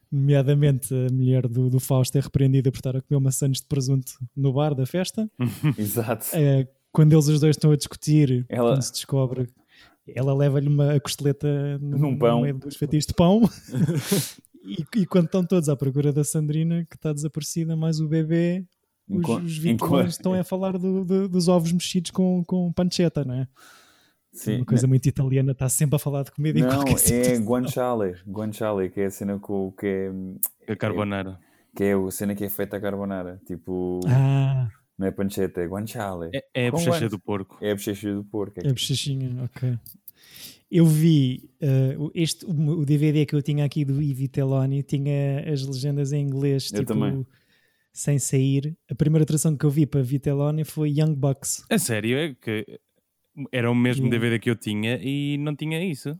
Nomeadamente, 0.09 0.93
a 0.93 1.11
mulher 1.13 1.47
do, 1.47 1.69
do 1.69 1.79
Fausto 1.81 2.17
é 2.17 2.21
repreendida 2.21 2.71
por 2.71 2.77
estar 2.77 2.95
a 2.95 3.01
comer 3.01 3.19
maçãs 3.19 3.57
de 3.57 3.65
presunto 3.65 4.13
no 4.35 4.53
bar 4.53 4.73
da 4.73 4.85
festa. 4.85 5.29
Exato. 5.77 6.27
Eh, 6.33 6.65
quando 6.93 7.11
eles 7.13 7.27
os 7.27 7.39
dois 7.41 7.55
estão 7.57 7.71
a 7.71 7.75
discutir, 7.75 8.45
Ela- 8.47 8.71
quando 8.71 8.81
se 8.83 8.91
descobre, 8.93 9.47
ela 10.15 10.33
leva-lhe 10.33 10.69
uma 10.69 10.97
costeleta 11.01 11.77
no, 11.79 11.97
Num 11.97 12.17
pão. 12.17 12.37
no 12.37 12.41
meio 12.43 12.57
dos 12.57 12.77
fatias 12.77 13.05
de 13.05 13.13
pão. 13.13 13.41
e, 14.63 15.01
e 15.01 15.05
quando 15.05 15.25
estão 15.25 15.43
todos 15.45 15.69
à 15.69 15.75
procura 15.75 16.11
da 16.13 16.23
Sandrina, 16.23 16.85
que 16.89 16.95
está 16.95 17.11
desaparecida, 17.13 17.75
mais 17.75 17.99
o 17.99 18.07
bebê, 18.07 18.65
os, 19.09 19.17
Enqu- 19.19 19.41
os 19.41 19.65
enquanto- 19.65 20.09
estão 20.09 20.33
a 20.33 20.43
falar 20.43 20.77
do- 20.77 21.05
do- 21.05 21.29
dos 21.29 21.47
ovos 21.47 21.71
mexidos 21.71 22.11
com, 22.11 22.43
com 22.45 22.71
pancetta, 22.73 23.23
não 23.23 23.35
é? 23.35 23.47
Sim. 24.33 24.57
Uma 24.57 24.65
coisa 24.65 24.85
muito 24.85 25.05
italiana, 25.07 25.51
está 25.53 25.67
sempre 25.69 25.95
a 25.95 25.99
falar 25.99 26.23
de 26.23 26.31
comida 26.31 26.59
Não, 26.59 26.67
é 26.83 27.39
guanciale. 27.39 28.15
Guanciale, 28.27 28.89
que 28.89 29.01
é 29.01 29.05
a 29.05 29.11
cena 29.11 29.39
com, 29.39 29.71
que 29.71 29.87
é, 30.67 30.71
A 30.71 30.75
carbonara. 30.75 31.39
que 31.75 31.83
é 31.83 31.93
a 31.93 32.11
cena 32.11 32.35
que 32.35 32.43
é 32.43 32.49
feita 32.49 32.77
a 32.77 32.81
carbonara. 32.81 33.41
Tipo, 33.47 34.01
Ah, 34.07 34.67
não 34.97 35.07
é 35.07 35.11
pancetta, 35.11 35.61
é 35.61 35.65
guanciale. 35.65 36.29
É, 36.33 36.43
é 36.53 36.67
a 36.67 36.71
bochecha 36.71 37.09
do 37.09 37.17
porco. 37.19 37.57
É 37.61 37.71
a 37.71 37.75
bochecha 37.75 38.13
do 38.13 38.23
porco. 38.25 38.59
é 38.59 38.69
bochechinha, 38.69 39.43
ok. 39.45 39.79
Eu 40.69 40.85
vi 40.85 41.49
o- 41.97 42.11
este, 42.13 42.45
o, 42.45 42.83
DVD 42.85 43.25
que 43.25 43.35
eu 43.35 43.41
tinha 43.41 43.63
aqui 43.63 43.85
do 43.85 44.01
Ivi 44.01 44.27
Teloni 44.27 44.83
tinha 44.83 45.39
as 45.51 45.65
legendas 45.65 46.11
em 46.11 46.21
inglês, 46.21 46.69
Eu 46.71 46.79
tipo, 46.81 46.93
também. 46.93 47.25
sem 47.93 48.19
sair. 48.19 48.77
A 48.89 48.95
primeira 48.95 49.25
tradução 49.25 49.55
que 49.55 49.65
eu 49.65 49.69
vi 49.71 49.85
para 49.85 50.01
Vitelloni 50.01 50.63
foi 50.65 50.89
Young 50.91 51.15
Bucks. 51.15 51.63
A 51.69 51.77
sério, 51.79 52.17
é 52.17 52.35
que 52.35 52.65
era 53.51 53.71
o 53.71 53.75
mesmo 53.75 54.05
Yeah. 54.05 54.19
DVD 54.19 54.39
que 54.39 54.49
eu 54.49 54.55
tinha 54.55 54.99
e 55.01 55.37
não 55.37 55.55
tinha 55.55 55.83
isso. 55.83 56.19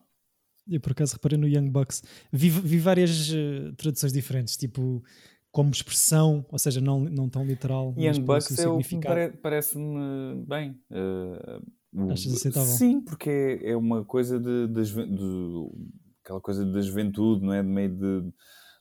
Eu 0.70 0.80
por 0.82 0.92
acaso 0.94 1.14
reparei 1.14 1.38
no 1.38 1.48
Young 1.48 1.70
Bucks. 1.70 2.02
Vi, 2.32 2.50
vi 2.50 2.78
várias 2.78 3.32
eh, 3.34 3.72
traduções 3.78 4.12
diferentes, 4.14 4.56
tipo 4.58 5.04
como 5.52 5.72
expressão, 5.72 6.46
ou 6.52 6.60
seja, 6.60 6.80
não, 6.80 7.00
não 7.02 7.28
tão 7.30 7.44
literal. 7.46 7.94
Young 7.98 8.22
Bucks 8.22 8.60
é 8.60 8.68
o 8.68 8.72
que 8.74 8.78
me 8.78 8.84
significado. 8.84 9.16
pare- 9.16 9.38
parece-me 9.42 10.46
bem. 10.48 10.76
o- 10.92 11.62
Achas 12.12 12.34
aceitável? 12.34 12.68
Sim, 12.70 13.02
porque 13.02 13.60
é, 13.64 13.76
uma 13.76 14.04
coisa 14.06 14.40
de, 14.40 14.68
de 14.68 15.06
do- 15.08 15.72
aquela 16.24 16.40
coisa 16.42 16.66
da 16.66 16.82
juventude, 16.82 17.44
não 17.46 17.54
é? 17.54 17.62
De 17.64 17.70
meio 17.70 17.90
de, 17.90 18.34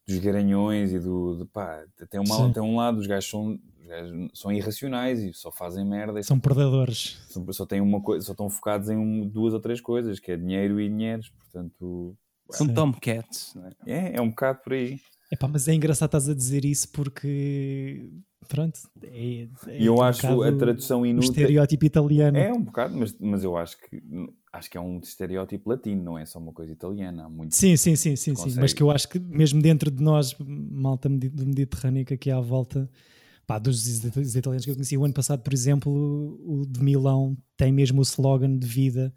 dos 0.06 0.18
garanhões 0.18 0.92
e 0.92 0.98
do. 0.98 1.36
De, 1.38 1.44
pá, 1.46 1.84
tem, 2.10 2.20
uma, 2.20 2.52
tem 2.52 2.62
um 2.62 2.76
lado, 2.76 2.98
os 2.98 3.06
gajos, 3.06 3.28
são, 3.30 3.58
os 3.80 3.86
gajos 3.86 4.28
são 4.34 4.52
irracionais 4.52 5.20
e 5.22 5.32
só 5.32 5.50
fazem 5.50 5.84
merda. 5.84 6.22
São 6.22 6.38
predadores. 6.40 7.18
só, 7.28 7.44
só 7.52 7.66
têm 7.66 7.80
uma 7.80 8.00
coisa, 8.00 8.24
só 8.26 8.32
estão 8.32 8.50
focados 8.50 8.88
em 8.90 8.96
um- 8.96 9.26
duas 9.28 9.54
ou 9.54 9.60
três 9.60 9.80
coisas, 9.80 10.18
que 10.20 10.32
é 10.32 10.36
dinheiro 10.36 10.80
e 10.80 10.88
dinheiros, 10.88 11.30
portanto. 11.30 12.16
São. 12.50 12.68
Tomcats. 12.72 13.54
não 13.56 13.66
é? 13.66 13.72
É, 13.86 14.16
é 14.16 14.20
um 14.20 14.28
bocado 14.30 14.60
por 14.62 14.72
aí. 14.72 15.00
Epá, 15.30 15.48
mas 15.48 15.66
é 15.66 15.74
engraçado 15.74 16.08
estás 16.08 16.28
a 16.28 16.34
dizer 16.34 16.64
isso 16.64 16.88
porque 16.90 18.08
pronto, 18.48 18.78
é, 19.02 19.48
é 19.66 19.82
eu 19.82 19.96
um 19.96 20.02
acho 20.02 20.42
a 20.42 20.52
tradução 20.52 21.04
inútil. 21.04 21.30
estereótipo 21.30 21.84
italiano. 21.84 22.36
É 22.36 22.52
um 22.52 22.62
bocado, 22.62 22.96
mas, 22.96 23.16
mas 23.18 23.42
eu 23.42 23.56
acho 23.56 23.76
que 23.80 24.00
acho 24.52 24.70
que 24.70 24.78
é 24.78 24.80
um 24.80 24.98
estereótipo 24.98 25.68
latino, 25.68 26.02
não 26.02 26.18
é 26.18 26.24
só 26.24 26.38
uma 26.38 26.52
coisa 26.52 26.72
italiana. 26.72 27.28
Muito. 27.28 27.54
Sim, 27.54 27.76
sim, 27.76 27.96
sim, 27.96 28.14
sim, 28.14 28.34
sim. 28.34 28.54
Mas 28.58 28.72
que 28.72 28.82
eu 28.82 28.90
acho 28.90 29.08
que 29.08 29.18
mesmo 29.18 29.60
dentro 29.60 29.90
de 29.90 30.02
nós, 30.02 30.34
malta 30.38 31.08
do 31.08 31.46
Mediterrâneo 31.46 32.04
que 32.04 32.14
aqui 32.14 32.30
à 32.30 32.40
volta, 32.40 32.88
pá, 33.46 33.58
dos 33.58 34.04
italianos 34.34 34.64
que 34.64 34.70
eu 34.70 34.74
conheci 34.74 34.96
o 34.96 35.04
ano 35.04 35.14
passado, 35.14 35.42
por 35.42 35.52
exemplo, 35.52 35.92
o 35.92 36.64
de 36.66 36.80
Milão 36.82 37.36
tem 37.56 37.72
mesmo 37.72 37.98
o 37.98 38.02
slogan 38.02 38.56
de 38.56 38.66
vida 38.66 39.12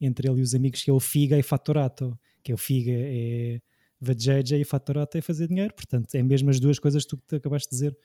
entre 0.00 0.28
ele 0.28 0.40
e 0.40 0.42
os 0.42 0.54
amigos 0.54 0.82
que 0.82 0.90
é 0.90 0.92
o 0.92 1.00
figa 1.00 1.38
e 1.38 1.42
fattorato, 1.42 2.16
que 2.42 2.52
é 2.52 2.54
o 2.54 2.58
figa 2.58 2.92
é 2.92 3.60
vageja 4.00 4.56
e 4.56 4.64
fattorato 4.64 5.16
é 5.16 5.20
fazer 5.20 5.48
dinheiro, 5.48 5.74
portanto 5.74 6.14
é 6.14 6.22
mesmo 6.22 6.50
as 6.50 6.60
duas 6.60 6.78
coisas 6.78 7.04
que 7.04 7.16
tu 7.16 7.36
acabaste 7.36 7.68
de 7.68 7.76
dizer. 7.76 7.96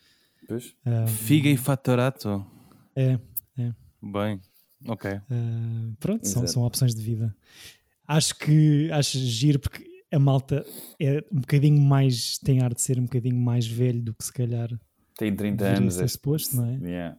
Pois. 0.48 0.74
Ah, 0.86 1.06
Figa 1.08 1.50
e 1.50 1.58
fatorato. 1.58 2.46
é, 2.96 3.20
Bem, 4.04 4.42
ok. 4.88 5.12
Uh, 5.12 5.96
pronto, 6.00 6.26
são, 6.28 6.42
Exato. 6.42 6.52
são 6.54 6.64
opções 6.64 6.96
de 6.96 7.02
vida. 7.04 7.36
Acho 8.08 8.36
que 8.36 8.90
acho 8.92 9.18
giro 9.20 9.60
porque 9.60 9.86
a 10.12 10.18
malta 10.18 10.66
é 11.00 11.24
um 11.32 11.40
bocadinho 11.40 11.80
mais, 11.80 12.38
tem 12.40 12.62
ar 12.62 12.74
de 12.74 12.82
ser 12.82 12.98
um 13.00 13.04
bocadinho 13.04 13.38
mais 13.38 13.68
velho 13.68 14.02
do 14.02 14.14
que 14.14 14.24
se 14.26 14.34
calhar 14.34 14.70
Tem 15.18 15.34
30 15.36 15.56
deveria 15.64 15.78
anos. 15.84 16.00
é- 16.00 16.08
suposto, 16.08 16.56
não 16.56 16.66
é? 16.66 16.80
Yeah. 16.90 17.18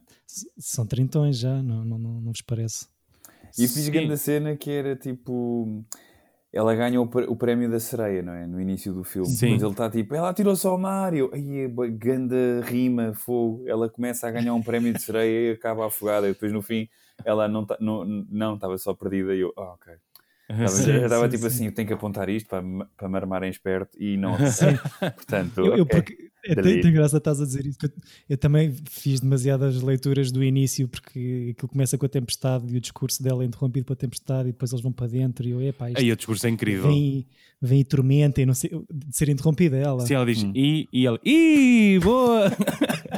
São 0.57 0.85
trintões 0.85 1.37
já, 1.39 1.63
não, 1.63 1.85
não, 1.85 1.97
não, 1.97 2.19
não 2.21 2.31
vos 2.33 2.41
parece? 2.41 2.87
E 3.57 3.67
fiz 3.67 3.85
Sim. 3.85 3.91
grande 3.91 4.17
cena 4.17 4.57
que 4.57 4.69
era 4.69 4.95
tipo. 4.95 5.85
Ela 6.53 6.75
ganha 6.75 7.01
o, 7.01 7.07
pr- 7.07 7.25
o 7.27 7.35
prémio 7.35 7.67
da 7.69 7.79
sereia, 7.79 8.21
não 8.21 8.31
é? 8.33 8.45
No 8.45 8.61
início 8.61 8.93
do 8.93 9.03
filme. 9.03 9.27
Sim. 9.27 9.53
Mas 9.53 9.63
ele 9.63 9.71
está 9.71 9.89
tipo, 9.89 10.13
ela 10.13 10.29
atirou-se 10.29 10.67
ao 10.67 10.77
mar. 10.77 11.13
E 11.13 11.19
eu, 11.19 11.31
ai, 11.33 11.89
ganda 11.91 12.61
rima, 12.63 13.13
fogo. 13.15 13.63
Ela 13.67 13.89
começa 13.89 14.27
a 14.27 14.31
ganhar 14.31 14.53
um 14.53 14.61
prémio 14.61 14.93
de 14.93 15.01
sereia 15.01 15.49
e 15.49 15.53
acaba 15.53 15.87
afogada. 15.87 16.27
E 16.29 16.33
depois 16.33 16.51
no 16.53 16.61
fim, 16.61 16.87
ela 17.25 17.47
não 17.47 17.65
tá- 17.65 17.77
não 17.79 18.05
não 18.29 18.53
estava 18.55 18.77
só 18.77 18.93
perdida. 18.93 19.33
E 19.35 19.39
eu, 19.39 19.51
ah, 19.57 19.73
ok. 19.73 19.93
Estava- 20.49 20.67
Sim, 20.69 20.83
já 20.83 21.03
estava 21.03 21.23
sim, 21.25 21.29
tipo 21.31 21.41
sim. 21.41 21.47
assim, 21.47 21.65
eu 21.67 21.71
tenho 21.73 21.87
que 21.87 21.93
apontar 21.93 22.29
isto 22.29 22.47
para, 22.49 22.61
me- 22.61 22.85
para 22.97 23.07
me 23.09 23.15
armarem 23.15 23.49
esperto 23.49 23.97
e 24.01 24.17
não. 24.17 24.37
Portanto, 25.15 25.59
Eu, 25.61 25.77
eu 25.77 25.83
ok. 25.83 25.85
porque, 26.01 26.29
é, 26.45 26.53
tem, 26.55 26.81
tem 26.81 26.91
graça 26.93 27.17
estás 27.17 27.39
a 27.39 27.45
dizer 27.45 27.65
isso. 27.65 27.77
Eu, 27.81 27.89
eu 28.31 28.37
também 28.37 28.75
fiz 28.89 29.21
demasiadas 29.21 29.81
leituras 29.81 30.31
do 30.33 30.43
início 30.43 30.87
porque 30.89 31.53
aquilo 31.55 31.69
começa 31.69 31.97
com 31.97 32.05
a 32.05 32.09
tempestade 32.09 32.73
e 32.73 32.77
o 32.77 32.81
discurso 32.81 33.23
dela 33.23 33.41
é 33.43 33.47
interrompido 33.47 33.85
pela 33.85 33.95
tempestade 33.95 34.49
e 34.49 34.51
depois 34.51 34.71
eles 34.73 34.83
vão 34.83 34.91
para 34.91 35.07
dentro 35.07 35.47
e 35.47 35.51
eu, 35.51 35.61
epá, 35.61 35.89
isto 35.89 35.99
Aí 36.01 36.11
o 36.11 36.15
discurso 36.15 36.45
é 36.45 36.49
incrível. 36.49 36.89
vem, 36.91 37.25
vem 37.61 37.79
e 37.79 37.85
tormenta 37.85 38.41
e 38.41 38.45
não 38.45 38.53
sei, 38.53 38.69
de 38.93 39.15
ser 39.15 39.29
interrompida 39.29 39.77
ela. 39.77 40.05
Sim, 40.05 40.15
ela 40.15 40.25
diz 40.25 40.43
Hum. 40.43 40.51
e, 40.53 40.89
e 40.91 41.07
ela, 41.07 41.19
ih, 41.23 41.99
boa! 42.03 42.51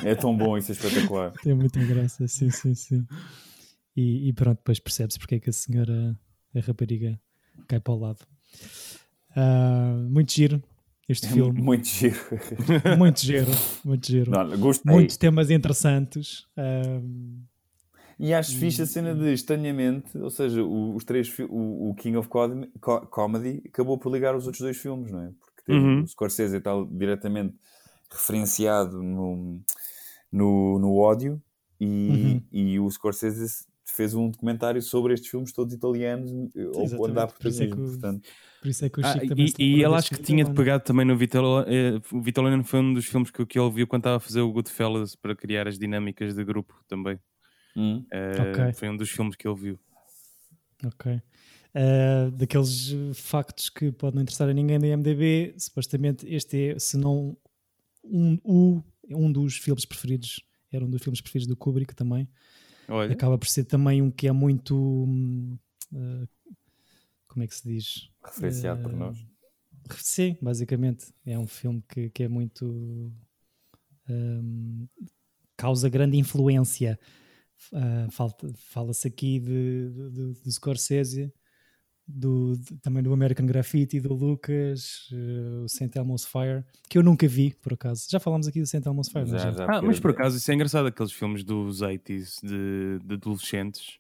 É 0.04 0.14
tão 0.14 0.38
bom, 0.38 0.56
isso 0.58 0.72
é 0.72 0.76
espetacular. 0.76 1.32
Tem 1.42 1.56
muita 1.56 1.84
graça, 1.84 2.28
sim, 2.28 2.52
sim, 2.52 2.76
sim. 2.76 3.04
E, 3.98 4.30
e 4.30 4.34
pronto, 4.34 4.58
depois 4.60 4.78
percebe-se 4.80 5.18
porque 5.18 5.36
é 5.36 5.40
que 5.40 5.50
a 5.50 5.54
senhora, 5.54 6.16
a 6.56 6.62
rapariga, 6.62 7.20
cai 7.68 7.80
para 7.80 7.94
o 7.94 8.00
lado. 8.00 8.20
Ah, 9.36 9.96
muito 10.10 10.32
giro 10.32 10.62
este 11.08 11.28
É 11.28 11.30
filme. 11.30 11.62
muito 11.62 11.88
giro. 11.88 12.16
muito 12.98 13.20
giro, 13.20 13.52
muito 13.84 14.08
giro. 14.08 14.32
Não, 14.32 14.58
gostei. 14.60 14.92
Muitos 14.94 15.18
temas 15.18 15.50
interessantes. 15.52 16.46
Ah, 16.58 17.02
E 18.18 18.34
acho 18.34 18.58
fixe 18.58 18.82
a 18.82 18.86
cena 18.86 19.14
de 19.14 19.34
estranhamente, 19.34 20.18
ou 20.18 20.30
seja, 20.30 20.64
o- 20.64 20.96
os 20.96 21.04
três 21.04 21.28
o, 21.50 21.90
o 21.90 21.96
King 21.96 22.16
of 22.18 22.30
Comedy, 22.30 22.70
Co- 22.80 23.06
Comedy 23.08 23.62
acabou 23.68 23.98
por 23.98 24.12
ligar 24.12 24.36
os 24.36 24.46
outros 24.46 24.62
dois 24.62 24.78
filmes, 24.78 25.12
não 25.12 25.22
é? 25.22 25.32
Porque 25.40 25.62
teve 25.66 25.80
Uhum. 25.80 26.02
o 26.04 26.08
Scorsese 26.08 26.58
está 26.58 26.72
diretamente 26.92 27.54
referenciado 28.10 29.04
no, 29.04 29.60
no, 30.32 30.80
no 30.80 30.96
ódio 30.96 31.42
e, 31.80 32.10
Uhum. 32.10 32.42
e 32.54 32.80
o 32.80 32.90
Scorsese 32.90 33.66
fez 33.96 34.14
um 34.14 34.30
documentário 34.30 34.82
sobre 34.82 35.14
estes 35.14 35.30
filmes 35.30 35.52
todos 35.52 35.74
italianos 35.74 36.32
ou 36.32 36.42
Exatamente, 36.84 37.10
onde 37.12 37.20
há 37.20 37.28
por 37.28 37.48
isso 37.48 37.64
é 37.64 37.68
protagonismo, 37.68 38.00
portanto, 38.02 38.30
por 38.62 38.68
isso 38.70 38.86
é 38.86 38.90
que 38.90 39.00
o 39.00 39.04
Ah, 39.04 39.14
Chico 39.14 39.26
também 39.28 39.54
e, 39.60 39.64
e 39.64 39.84
ele 39.84 39.96
acho 39.96 40.12
que 40.12 40.22
tinha 40.22 40.44
de 40.44 40.54
pegar 40.54 40.80
também 40.80 41.06
no 41.06 41.18
Vitalo, 41.18 41.62
eh, 41.68 42.02
o 42.12 42.22
Vitalano 42.22 42.64
foi 42.64 42.80
um 42.80 42.94
dos 42.94 43.06
filmes 43.06 43.32
que, 43.32 43.46
que 43.46 43.60
ele 43.60 43.70
viu 43.72 43.88
quando 43.88 44.02
estava 44.02 44.18
a 44.18 44.20
fazer 44.20 44.42
o 44.42 44.52
Goodfellas 44.52 45.16
para 45.16 45.36
criar 45.36 45.68
as 45.68 45.78
dinâmicas 45.78 46.34
de 46.36 46.44
grupo 46.44 46.74
também. 46.88 47.20
hum, 47.76 48.04
Eh, 48.12 48.38
Ok. 48.42 48.74
Foi 48.74 48.90
um 48.90 48.98
dos 48.98 49.10
filmes 49.10 49.36
que 49.36 49.48
ele 49.48 49.56
viu. 49.60 49.80
Ok. 50.84 51.22
Uh, 51.76 52.32
daqueles 52.32 52.92
uh, 52.92 53.14
factos 53.14 53.70
que 53.70 53.92
podem 53.92 54.16
não 54.16 54.22
interessar 54.22 54.48
a 54.50 54.54
ninguém 54.54 54.80
da 54.80 54.88
IMDB, 54.88 55.56
supostamente 55.58 56.26
este 56.28 56.70
é, 56.72 56.80
se 56.80 56.96
não 56.98 57.36
um, 58.04 58.38
o- 58.44 58.84
um 59.10 59.32
dos 59.32 59.58
filmes 59.58 59.86
preferidos, 59.86 60.42
era 60.72 60.86
um 60.86 60.90
dos 60.90 61.02
filmes 61.02 61.20
preferidos 61.22 61.48
do 61.48 61.58
Kubrick 61.58 61.94
também. 61.96 62.30
Olha, 62.88 63.14
Acaba 63.14 63.38
por 63.38 63.48
ser 63.48 63.66
também 63.66 64.02
um 64.02 64.12
que 64.12 64.28
é 64.28 64.32
muito. 64.32 64.76
uh, 64.76 66.28
como 67.28 67.44
é 67.44 67.48
que 67.48 67.56
se 67.56 67.68
diz? 67.68 68.10
referenciado 68.24 68.82
por 68.82 68.92
Eh, 68.92 68.96
nós. 68.96 69.26
Sim, 69.98 70.38
basicamente. 70.42 71.14
É 71.26 71.38
um 71.38 71.48
filme 71.48 71.84
que, 71.88 72.10
que 72.10 72.24
é 72.24 72.28
muito. 72.28 73.12
hum, 74.10 74.88
causa 75.58 75.90
grande 75.90 76.18
influência. 76.18 77.00
Falta- 78.12 78.52
Fala-se 78.58 79.08
aqui 79.08 79.40
de, 79.40 79.90
de, 79.92 80.34
de- 80.44 80.52
Scorsese, 80.52 81.32
do, 82.08 82.56
de- 82.58 82.78
também 82.78 83.02
do 83.02 83.12
American 83.14 83.46
Graffiti, 83.46 84.00
do 84.00 84.14
Lucas, 84.14 85.10
eh, 85.12 85.64
o 85.64 85.68
St. 85.68 85.90
Elmo's 85.98 86.26
Fire, 86.26 86.64
que 86.90 86.98
eu 86.98 87.04
nunca 87.04 87.28
vi, 87.28 87.56
por 87.62 87.74
acaso. 87.74 88.08
Já 88.10 88.20
falámos 88.20 88.48
aqui 88.48 88.60
do 88.60 88.66
St. 88.68 88.82
Elmo's 88.88 89.10
Fire, 89.10 89.22
não 89.26 89.32
Já, 89.38 89.40
já? 89.40 89.52
já, 89.52 89.66
Ah, 89.66 89.82
mas 89.82 90.00
por 90.00 90.12
era- 90.12 90.20
acaso 90.20 90.38
isso 90.38 90.52
é 90.52 90.54
engraçado, 90.54 90.86
aqueles 90.88 91.12
filmes 91.12 91.44
dos 91.44 91.82
80s 91.82 92.40
de, 92.44 93.00
de 93.04 93.14
adolescentes. 93.16 93.98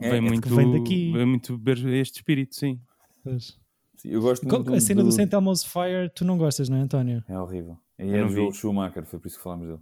É, 0.00 0.10
vem, 0.10 0.18
é 0.18 0.22
que 0.22 0.28
muito, 0.28 0.54
vem 0.56 0.72
daqui. 0.72 1.12
vem 1.12 1.26
muito 1.26 1.56
ver 1.58 1.78
este 1.94 2.16
espírito, 2.16 2.54
sim. 2.56 2.80
Pois. 3.22 3.56
Eu 4.04 4.20
gosto 4.20 4.46
Qual- 4.46 4.62
muito 4.62 4.74
A 4.74 4.80
cena 4.80 5.02
do 5.02 5.08
do- 5.08 5.12
St. 5.12 5.32
Elmo's 5.34 5.62
Fire, 5.64 6.10
tu 6.14 6.24
não 6.24 6.36
gostas, 6.36 6.68
não 6.68 6.76
é, 6.76 6.80
António? 6.80 7.22
É 7.28 7.38
horrível. 7.38 7.78
E 7.98 8.02
Eu 8.02 8.14
é 8.14 8.20
não 8.22 8.26
do 8.26 8.34
vi. 8.34 8.40
Joel 8.40 8.52
Schumacher, 8.52 9.04
foi 9.06 9.18
por 9.20 9.28
isso 9.28 9.36
que 9.36 9.42
falámos 9.44 9.68
dele. 9.68 9.80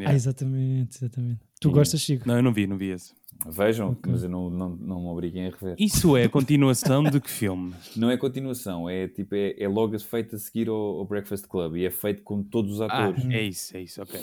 Yeah. 0.00 0.12
Ah, 0.12 0.14
exatamente, 0.16 0.96
exatamente. 0.98 1.40
Tu 1.60 1.68
Sim. 1.68 1.74
gostas, 1.74 2.00
Chico? 2.00 2.26
Não, 2.28 2.36
eu 2.36 2.42
não 2.42 2.52
vi, 2.52 2.66
não 2.66 2.76
vi 2.76 2.90
esse. 2.90 3.14
Vejam, 3.48 3.90
Ok. 3.90 4.10
mas 4.10 4.22
eu 4.22 4.30
não, 4.30 4.48
não, 4.48 4.70
não 4.76 5.00
me 5.02 5.06
obriguem 5.08 5.46
a 5.46 5.50
rever. 5.50 5.76
Isso 5.78 6.16
é 6.16 6.24
a 6.24 6.28
continuação 6.30 7.02
de 7.04 7.20
que 7.20 7.30
filme? 7.30 7.74
Não 7.94 8.10
é 8.10 8.16
continuação, 8.16 8.88
é 8.88 9.08
tipo, 9.08 9.34
é, 9.34 9.54
é 9.62 9.68
logo 9.68 9.98
feito 9.98 10.36
a 10.36 10.38
seguir 10.38 10.68
ao, 10.68 10.74
ao 10.74 11.04
Breakfast 11.04 11.46
Club 11.46 11.76
e 11.76 11.84
é 11.84 11.90
feito 11.90 12.22
com 12.22 12.42
todos 12.42 12.74
os 12.76 12.80
Ah, 12.80 12.86
atores, 12.86 13.24
é 13.26 13.42
isso, 13.42 13.76
é 13.76 13.82
isso, 13.82 14.00
ok. 14.02 14.20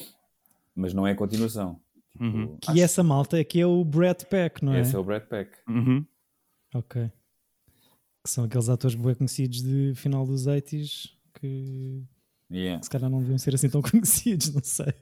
mas 0.75 0.93
não 0.93 1.05
é 1.05 1.13
continuação. 1.13 1.79
Tipo, 2.11 2.23
Uhum. 2.25 2.57
Que 2.61 2.79
essa 2.81 3.01
malta 3.03 3.39
aqui 3.39 3.59
é 3.59 3.65
o 3.65 3.83
Brad 3.83 4.21
Peck, 4.23 4.63
não 4.63 4.73
é? 4.73 4.81
Esse 4.81 4.95
é 4.95 4.99
o 4.99 5.03
Brad 5.03 5.23
Peck. 5.23 5.51
Uhum. 5.67 6.05
Ok. 6.75 7.09
Que 8.23 8.29
são 8.29 8.43
aqueles 8.45 8.69
atores 8.69 8.95
bem 8.95 9.13
conhecidos 9.15 9.61
de 9.63 9.93
final 9.95 10.25
dos 10.25 10.47
80s 10.47 11.09
que 11.39 12.03
Yeah. 12.53 12.83
se 12.83 12.89
calhar 12.89 13.09
não 13.09 13.19
deviam 13.19 13.37
ser 13.37 13.55
assim 13.55 13.67
tão 13.69 13.81
conhecidos, 13.83 14.53
não 14.53 14.61
sei. 14.63 14.93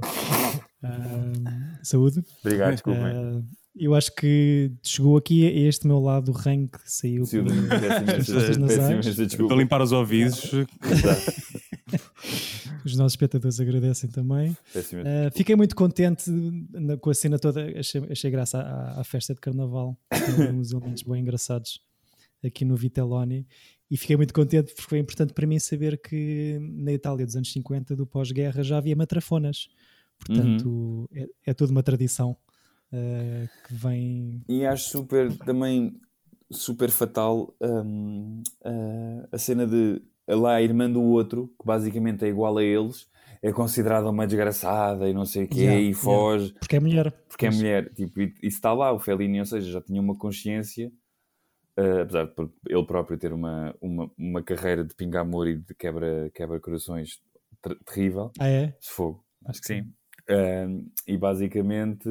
Ah, 0.84 1.80
saúde. 1.84 2.24
Obrigado, 2.44 2.72
desculpem. 2.72 3.04
Ah, 3.04 3.42
eu 3.76 3.94
acho 3.96 4.14
que 4.16 4.72
chegou 4.84 5.16
aqui 5.18 5.46
a 5.48 5.52
este 5.68 5.86
meu 5.88 6.00
lado 6.00 6.32
rank 6.32 6.72
que 6.72 6.92
saiu 6.92 7.26
Sim, 7.26 7.44
por- 7.44 7.54
desculpa. 9.26 9.48
Para 9.48 9.58
limpar 9.58 9.82
os 9.82 9.92
ouvidos, 9.92 10.52
os 12.86 12.96
nossos 12.96 13.14
espectadores 13.14 13.60
agradecem 13.60 14.10
também. 14.10 14.52
Uh, 14.52 15.32
fiquei 15.36 15.56
muito 15.56 15.76
contente 15.76 16.30
na- 16.30 16.98
com 16.98 17.10
a 17.10 17.14
cena 17.14 17.38
toda, 17.40 17.64
achei, 17.80 18.02
achei 18.10 18.32
graça 18.32 18.60
à, 18.60 19.02
à 19.02 19.04
festa 19.04 19.34
de 19.34 19.40
carnaval, 19.42 19.98
tem 20.10 20.52
uns 20.52 20.72
elementos 20.72 21.04
bem 21.04 21.22
engraçados 21.22 21.80
aqui 22.44 22.66
no 22.66 22.76
Vitelloni 22.76 23.46
e 23.92 23.98
fiquei 23.98 24.16
muito 24.16 24.34
contente 24.34 24.74
porque 24.74 24.90
foi 24.90 25.00
importante 25.00 25.34
para 25.34 25.46
mim 25.46 25.60
saber 25.60 26.02
que 26.02 26.58
na 26.62 26.94
Itália 26.94 27.26
dos 27.26 27.36
anos 27.36 27.52
50, 27.52 27.96
do 27.96 28.08
pós-guerra, 28.08 28.64
já 28.64 28.78
havia 28.78 28.96
matrafonas, 28.96 29.68
portanto 30.18 31.10
é, 31.14 31.28
é 31.48 31.54
toda 31.54 31.72
uma 31.72 31.84
tradição 31.84 32.32
uh, 32.94 33.50
que 33.68 33.74
vem. 33.74 34.42
E 34.48 34.66
acho 34.66 34.90
super 34.90 35.32
também 35.40 36.00
super 36.50 36.90
fatal 36.90 37.54
hum, 37.62 38.42
a- 38.64 39.28
a 39.36 39.38
cena 39.38 39.66
de 39.68 40.02
lá 40.28 40.56
a 40.56 40.62
irmã 40.62 40.90
do 40.90 41.02
outro, 41.02 41.48
que 41.60 41.66
basicamente 41.66 42.24
é 42.24 42.30
igual 42.30 42.58
a 42.58 42.64
eles, 42.64 43.08
é 43.42 43.52
considerada 43.52 44.10
uma 44.10 44.26
desgraçada 44.28 45.10
e 45.10 45.14
não 45.14 45.26
sei 45.26 45.46
o 45.46 45.48
quê, 45.48 45.60
Yeah, 45.62 45.80
e 45.82 45.84
yeah. 45.86 46.00
foge, 46.02 46.54
Porque 46.60 46.76
é 46.76 46.80
mulher. 46.80 47.12
porque 47.28 47.46
é 47.48 47.50
mulher. 47.50 47.92
Tipo, 47.94 48.22
e, 48.22 48.34
e 48.44 48.48
está 48.48 48.72
lá 48.74 48.94
o 48.94 49.00
Fellini, 49.00 49.40
ou 49.40 49.46
seja, 49.46 49.72
já 49.72 49.82
tinha 49.82 50.00
uma 50.00 50.16
consciência, 50.16 50.92
eh, 51.78 52.02
apesar 52.02 52.26
de 52.28 52.34
ele 52.68 52.86
próprio 52.86 53.18
ter 53.18 53.34
uma, 53.34 53.76
uma, 53.82 54.12
uma 54.18 54.44
carreira 54.44 54.84
de 54.84 54.96
pinga-amor 54.96 55.48
e 55.48 55.58
de 55.58 55.74
quebra, 55.76 56.30
quebra-corações 56.34 57.22
ter- 57.62 57.80
terrível, 57.86 58.34
Ah, 58.40 58.48
é? 58.50 58.82
de 58.82 58.90
fogo, 58.90 59.26
acho 59.46 59.62
que 59.62 59.68
sim. 59.68 59.96
Um, 60.30 60.90
e 61.08 61.18
basicamente, 61.18 62.08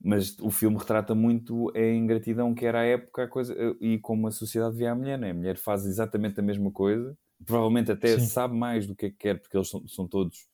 mas 0.00 0.38
o 0.40 0.50
filme 0.50 0.78
retrata 0.78 1.14
muito 1.14 1.70
a 1.76 1.80
ingratidão 1.80 2.54
que 2.54 2.66
era 2.66 2.80
a 2.80 2.84
época 2.84 3.24
a 3.24 3.28
coisa, 3.28 3.54
e 3.80 3.98
como 3.98 4.26
a 4.28 4.30
sociedade 4.32 4.76
via 4.76 4.92
a 4.92 4.94
mulher, 4.94 5.18
né? 5.18 5.30
A 5.30 5.34
mulher 5.34 5.56
faz 5.58 5.86
exatamente 5.86 6.40
a 6.40 6.42
mesma 6.42 6.70
coisa, 6.72 7.16
provavelmente 7.46 7.92
até 7.92 8.16
Sim. 8.16 8.20
sabe 8.20 8.56
mais 8.56 8.86
do 8.86 8.96
que 8.96 9.06
é 9.06 9.10
que 9.10 9.16
quer, 9.16 9.40
porque 9.40 9.56
eles 9.56 9.68
são, 9.70 9.86
são 9.88 10.08
todos 10.08 10.48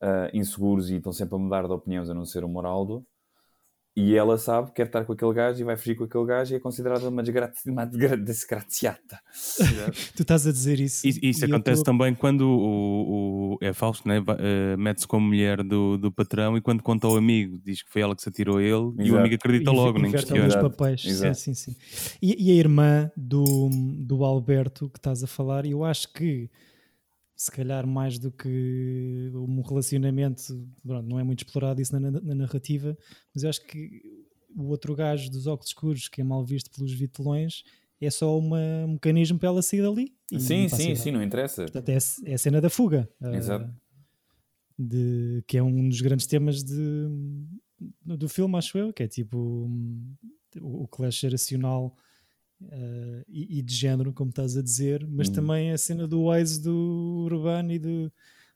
ah, 0.00 0.30
inseguros 0.34 0.90
e 0.90 0.96
estão 0.96 1.12
sempre 1.12 1.36
a 1.36 1.38
mudar 1.38 1.66
de 1.66 1.72
opiniões 1.72 2.10
a 2.10 2.14
não 2.14 2.24
ser 2.26 2.44
o 2.44 2.48
Moraldo. 2.48 3.06
E 4.00 4.14
ela 4.14 4.38
sabe, 4.38 4.70
quer 4.72 4.86
estar 4.86 5.04
com 5.04 5.12
aquele 5.12 5.32
gajo 5.32 5.60
e 5.60 5.64
vai 5.64 5.76
fugir 5.76 5.96
com 5.96 6.04
aquele 6.04 6.24
gajo 6.24 6.52
e 6.54 6.56
é 6.56 6.60
considerada 6.60 7.08
uma, 7.08 7.20
desgra 7.22 7.52
uma 7.66 7.84
desgra 7.84 8.16
desgraciata. 8.16 9.18
Tu 10.14 10.22
estás 10.22 10.46
a 10.46 10.52
dizer 10.52 10.78
isso. 10.78 11.06
Isso, 11.06 11.18
isso 11.22 11.44
acontece 11.44 11.82
tô- 11.82 11.90
também 11.90 12.14
quando 12.14 12.42
o, 12.42 13.54
o- 13.54 13.58
é 13.60 13.72
Fausto, 13.72 14.06
né? 14.06 14.22
Eh, 14.38 14.76
mete-se 14.76 15.06
com 15.06 15.16
a 15.16 15.20
mulher 15.20 15.62
do, 15.64 15.96
do 15.98 16.12
patrão 16.12 16.56
e 16.56 16.60
quando 16.60 16.82
conta 16.82 17.06
ao 17.06 17.16
amigo 17.16 17.58
diz 17.64 17.82
que 17.82 17.90
foi 17.90 18.02
ela 18.02 18.14
que 18.14 18.22
se 18.22 18.28
atirou 18.28 18.58
a 18.58 18.62
ele 18.62 18.70
e 18.72 18.76
o 18.76 19.02
Exato. 19.02 19.18
amigo 19.18 19.34
acredita 19.34 19.70
E 19.70 19.74
logo, 19.74 19.98
nem 19.98 20.10
questiona. 20.12 20.46
os 20.46 20.54
papéis. 20.56 21.02
Sim, 21.02 21.08
Exato. 21.08 21.34
sim, 21.38 21.54
sim. 21.54 21.76
E, 22.22 22.48
e 22.48 22.52
a 22.52 22.54
irmã 22.54 23.10
do, 23.16 23.68
do 23.98 24.22
Alberto 24.24 24.88
que 24.90 24.98
estás 24.98 25.22
a 25.24 25.26
falar, 25.26 25.66
eu 25.66 25.84
acho 25.84 26.12
que 26.12 26.48
se 27.40 27.52
calhar 27.52 27.86
mais 27.86 28.18
do 28.18 28.32
que 28.32 29.30
um 29.32 29.60
relacionamento, 29.62 30.42
pronto, 30.84 31.08
não 31.08 31.20
é 31.20 31.22
muito 31.22 31.44
explorado 31.44 31.80
isso 31.80 31.98
na, 31.98 32.10
na 32.10 32.34
narrativa, 32.34 32.98
mas 33.32 33.44
eu 33.44 33.48
acho 33.48 33.64
que 33.64 34.02
o 34.56 34.64
outro 34.64 34.92
gajo 34.96 35.30
dos 35.30 35.46
óculos 35.46 35.68
escuros, 35.70 36.08
que 36.08 36.20
é 36.20 36.24
mal 36.24 36.44
visto 36.44 36.68
pelos 36.72 36.92
vitelões, 36.92 37.62
é 38.00 38.10
só 38.10 38.36
uma, 38.36 38.58
um 38.86 38.92
mecanismo 38.94 39.38
para 39.38 39.50
ela 39.50 39.62
sair 39.62 39.82
dali. 39.82 40.12
Sim, 40.36 40.68
sim, 40.68 40.94
sim, 40.96 41.12
não 41.12 41.22
interessa. 41.22 41.62
Portanto, 41.62 41.88
é, 41.90 41.96
a- 41.96 42.30
é 42.30 42.34
a 42.34 42.38
cena 42.38 42.60
da 42.60 42.68
fuga. 42.68 43.08
ah, 43.20 43.34
Exato. 43.36 43.72
de, 44.76 45.42
que 45.46 45.56
é 45.58 45.62
um 45.62 45.88
dos 45.88 46.00
grandes 46.00 46.26
temas 46.26 46.62
de, 46.64 46.74
do 48.04 48.28
filme, 48.28 48.56
acho 48.56 48.76
eu, 48.78 48.92
que 48.92 49.02
é 49.04 49.08
tipo 49.08 49.38
hum, 49.38 50.14
o, 50.60 50.82
o 50.84 50.88
clash 50.88 51.20
geracional 51.20 51.94
uh, 52.62 53.24
e, 53.28 53.58
e, 53.58 53.62
de 53.62 53.74
género, 53.74 54.12
como 54.12 54.30
estás 54.30 54.56
a 54.56 54.62
dizer, 54.62 55.06
mas 55.06 55.28
hum. 55.28 55.32
também 55.32 55.72
a 55.72 55.78
cena 55.78 56.06
do 56.06 56.28
wise 56.28 56.60
do 56.62 57.24
urbano 57.24 57.72
e 57.72 57.78
de, 57.78 58.12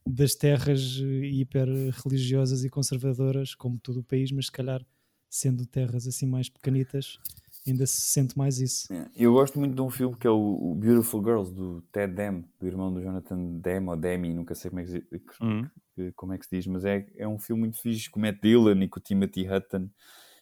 das 0.07 0.35
terras 0.35 0.81
hiper 1.01 1.69
religiosas 2.05 2.65
e 2.65 2.71
conservadoras, 2.71 3.55
como 3.55 3.79
todo 3.79 4.01
o 4.01 4.05
país, 4.05 4.33
mas 4.33 4.47
se 4.47 4.53
calhar 4.53 4.85
sendo 5.31 5.65
terras 5.65 6.07
assim 6.07 6.27
mais 6.27 6.49
pequenitas, 6.49 7.19
ainda 7.67 7.87
se 7.87 8.01
sente 8.03 8.37
mais 8.37 8.59
isso. 8.59 8.93
É, 8.93 9.09
eu 9.17 9.33
gosto 9.33 9.59
muito 9.59 9.75
de 9.75 9.81
um 9.81 9.91
filme 9.91 10.17
que 10.17 10.27
é 10.27 10.31
o 10.31 10.75
Beautiful 10.75 11.23
Girls, 11.23 11.53
do 11.53 11.81
Ted 11.93 12.13
Dem, 12.15 12.45
do 12.61 12.67
irmão 12.67 12.93
do 12.93 13.01
Jonathan 13.01 13.59
Dem, 13.61 13.89
ou 13.89 13.97
Demi, 13.97 14.35
nunca 14.35 14.55
sei 14.55 14.71
como 14.71 14.81
é 14.81 14.85
que 14.85 14.91
se, 14.91 15.05
uhum. 15.41 15.69
como 16.15 16.33
é 16.33 16.39
que 16.39 16.47
se 16.47 16.57
diz, 16.57 16.67
mas 16.67 16.85
é, 16.85 17.07
é 17.17 17.27
um 17.27 17.39
filme 17.39 17.63
muito 17.63 17.81
fixe 17.81 18.11
com 18.11 18.19
o 18.19 18.23
Matt 18.23 18.41
Dillon 18.43 18.83
e 18.83 18.89
com 18.89 18.99
o 18.99 19.03
Timothy 19.03 19.49
Hutton, 19.49 19.89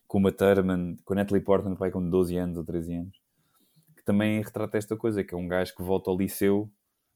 com 0.07 0.23
o 0.23 0.33
Thurman, 0.33 0.97
com 1.05 1.13
a 1.13 1.17
Natalie 1.17 1.45
Portman, 1.45 1.77
pai 1.77 1.91
com 1.91 2.09
12 2.09 2.37
anos 2.37 2.57
ou 2.57 2.65
13 2.65 2.95
anos, 2.95 3.21
também 4.11 4.43
retrata 4.43 4.77
esta 4.77 4.97
coisa, 4.97 5.23
que 5.23 5.33
é 5.33 5.39
um 5.39 5.47
gajo 5.47 5.73
que 5.75 5.83
volta 5.83 6.11
ao 6.11 6.19
liceu, 6.19 6.69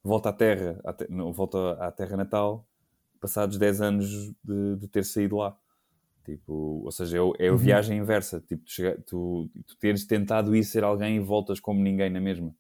volta 0.02 0.28
à 0.28 0.33
terra, 0.33 0.80
à 0.85 0.92
te, 0.92 1.11
não, 1.11 1.33
volta 1.33 1.72
à 1.72 1.90
terra 1.90 2.16
natal, 2.16 2.64
passados 3.20 3.59
10 3.59 3.80
anos 3.80 4.09
de, 4.44 4.76
de 4.76 4.87
ter 4.87 5.04
saído 5.04 5.37
lá. 5.37 5.57
Tipo, 6.24 6.83
ou 6.85 6.92
seja, 6.92 7.18
é, 7.18 7.46
é 7.46 7.48
a 7.48 7.52
uhum. 7.52 7.59
viagem 7.59 7.98
inversa. 7.98 8.40
Tipo, 8.40 8.64
tu, 8.64 8.70
chega, 8.70 9.02
tu, 9.07 9.50
tu 9.66 9.76
teres 9.76 10.07
tentado 10.07 10.54
ir 10.54 10.62
ser 10.62 10.85
alguém 10.85 11.16
e 11.16 11.20
voltas 11.20 11.59
como 11.59 11.83
ninguém 11.83 12.09
na 12.11 12.20
mesma. 12.20 12.54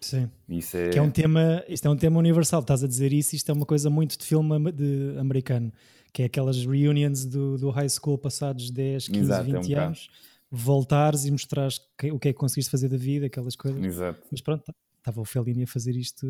Sim. 0.00 0.28
Isso 0.48 0.76
é... 0.76 0.90
Que 0.90 0.98
é 0.98 1.02
um 1.02 1.10
tema, 1.10 1.64
isto 1.68 1.86
é 1.86 1.90
um 1.90 1.96
tema 1.96 2.18
universal, 2.18 2.60
estás 2.60 2.82
a 2.82 2.88
dizer 2.88 3.12
isso, 3.12 3.36
isto 3.36 3.50
é 3.50 3.54
uma 3.54 3.64
coisa 3.64 3.88
muito 3.88 4.18
de 4.18 4.24
filme 4.24 4.72
de 4.72 5.16
americano, 5.18 5.72
que 6.12 6.22
é 6.22 6.26
aquelas 6.26 6.66
reunions 6.66 7.24
do, 7.24 7.56
do 7.56 7.70
high 7.70 7.88
school 7.88 8.18
passados 8.18 8.70
10, 8.70 9.08
15, 9.08 9.20
Exato, 9.20 9.44
20 9.44 9.74
é 9.74 9.78
um 9.78 9.82
anos, 9.84 10.10
voltares 10.54 11.24
e 11.24 11.30
mostrares 11.30 11.80
que, 11.98 12.12
o 12.12 12.18
que 12.18 12.28
é 12.28 12.32
que 12.32 12.38
conseguiste 12.38 12.70
fazer 12.70 12.88
da 12.88 12.96
vida, 12.96 13.26
aquelas 13.26 13.56
coisas. 13.56 13.82
Exato. 13.82 14.26
Mas 14.30 14.40
pronto, 14.40 14.72
estava 14.98 15.20
o 15.20 15.24
Fellini 15.24 15.64
a 15.64 15.66
fazer 15.66 15.96
isto 15.96 16.26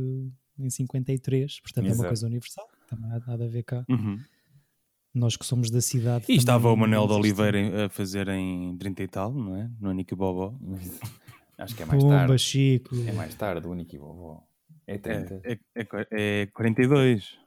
em 0.58 0.70
53, 0.70 1.60
portanto 1.60 1.86
Exato. 1.86 2.00
é 2.00 2.02
uma 2.02 2.08
coisa 2.08 2.26
universal, 2.26 2.68
também 2.88 3.10
há 3.10 3.20
nada 3.20 3.44
a 3.44 3.48
ver 3.48 3.62
cá. 3.62 3.84
Uhum. 3.88 4.18
Nós 5.12 5.36
que 5.36 5.46
somos 5.46 5.70
da 5.70 5.80
cidade. 5.80 6.24
E 6.28 6.36
estava 6.36 6.72
o 6.72 6.76
Manuel 6.76 7.06
de 7.06 7.12
Oliveira 7.12 7.86
a 7.86 7.88
fazer 7.88 8.26
em 8.28 8.76
30 8.76 9.02
e 9.02 9.08
tal, 9.08 9.32
não 9.32 9.56
é? 9.56 9.70
No 9.80 9.90
Aniki 9.90 10.14
Bobó. 10.14 10.58
Acho 11.56 11.76
que 11.76 11.84
é 11.84 11.86
mais 11.86 12.02
Pumba, 12.02 12.16
tarde. 12.16 12.38
Chico. 12.38 12.96
É 13.06 13.12
mais 13.12 13.32
tarde, 13.36 13.64
o 13.64 13.72
Aniki 13.72 13.96
Bobó. 13.96 14.42
É 14.86 14.98
30. 14.98 15.40
É, 15.44 15.58
é, 15.76 15.86
é 16.42 16.46
42. 16.46 17.38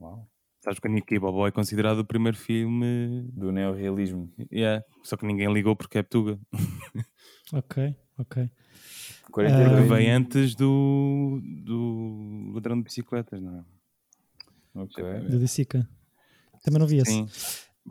Uau. 0.00 0.28
Sabes 0.62 0.78
que 0.78 0.86
o 0.86 0.90
Aniki 0.90 1.18
Bobó 1.18 1.46
é 1.48 1.50
considerado 1.50 1.98
o 1.98 2.04
primeiro 2.04 2.36
filme 2.36 3.28
do 3.32 3.50
neorrealismo. 3.50 4.32
Yeah. 4.52 4.84
Só 5.02 5.16
que 5.16 5.26
ninguém 5.26 5.52
ligou 5.52 5.74
porque 5.74 5.98
é 5.98 6.02
Ptuga. 6.04 6.38
ok, 7.52 7.96
ok. 8.16 8.48
42. 9.32 9.84
Uh, 9.84 9.88
vem 9.88 10.10
antes 10.12 10.54
do, 10.54 11.40
do 11.64 12.52
Ladrão 12.54 12.76
de 12.76 12.84
Bicicletas, 12.84 13.42
não 13.42 13.58
é? 13.58 14.82
Ok. 14.82 15.04
Do 15.28 15.40
Dicica. 15.40 15.88
Também 16.62 16.78
não 16.78 16.86
vi 16.86 16.98
esse. 16.98 17.10
Sim. 17.10 17.28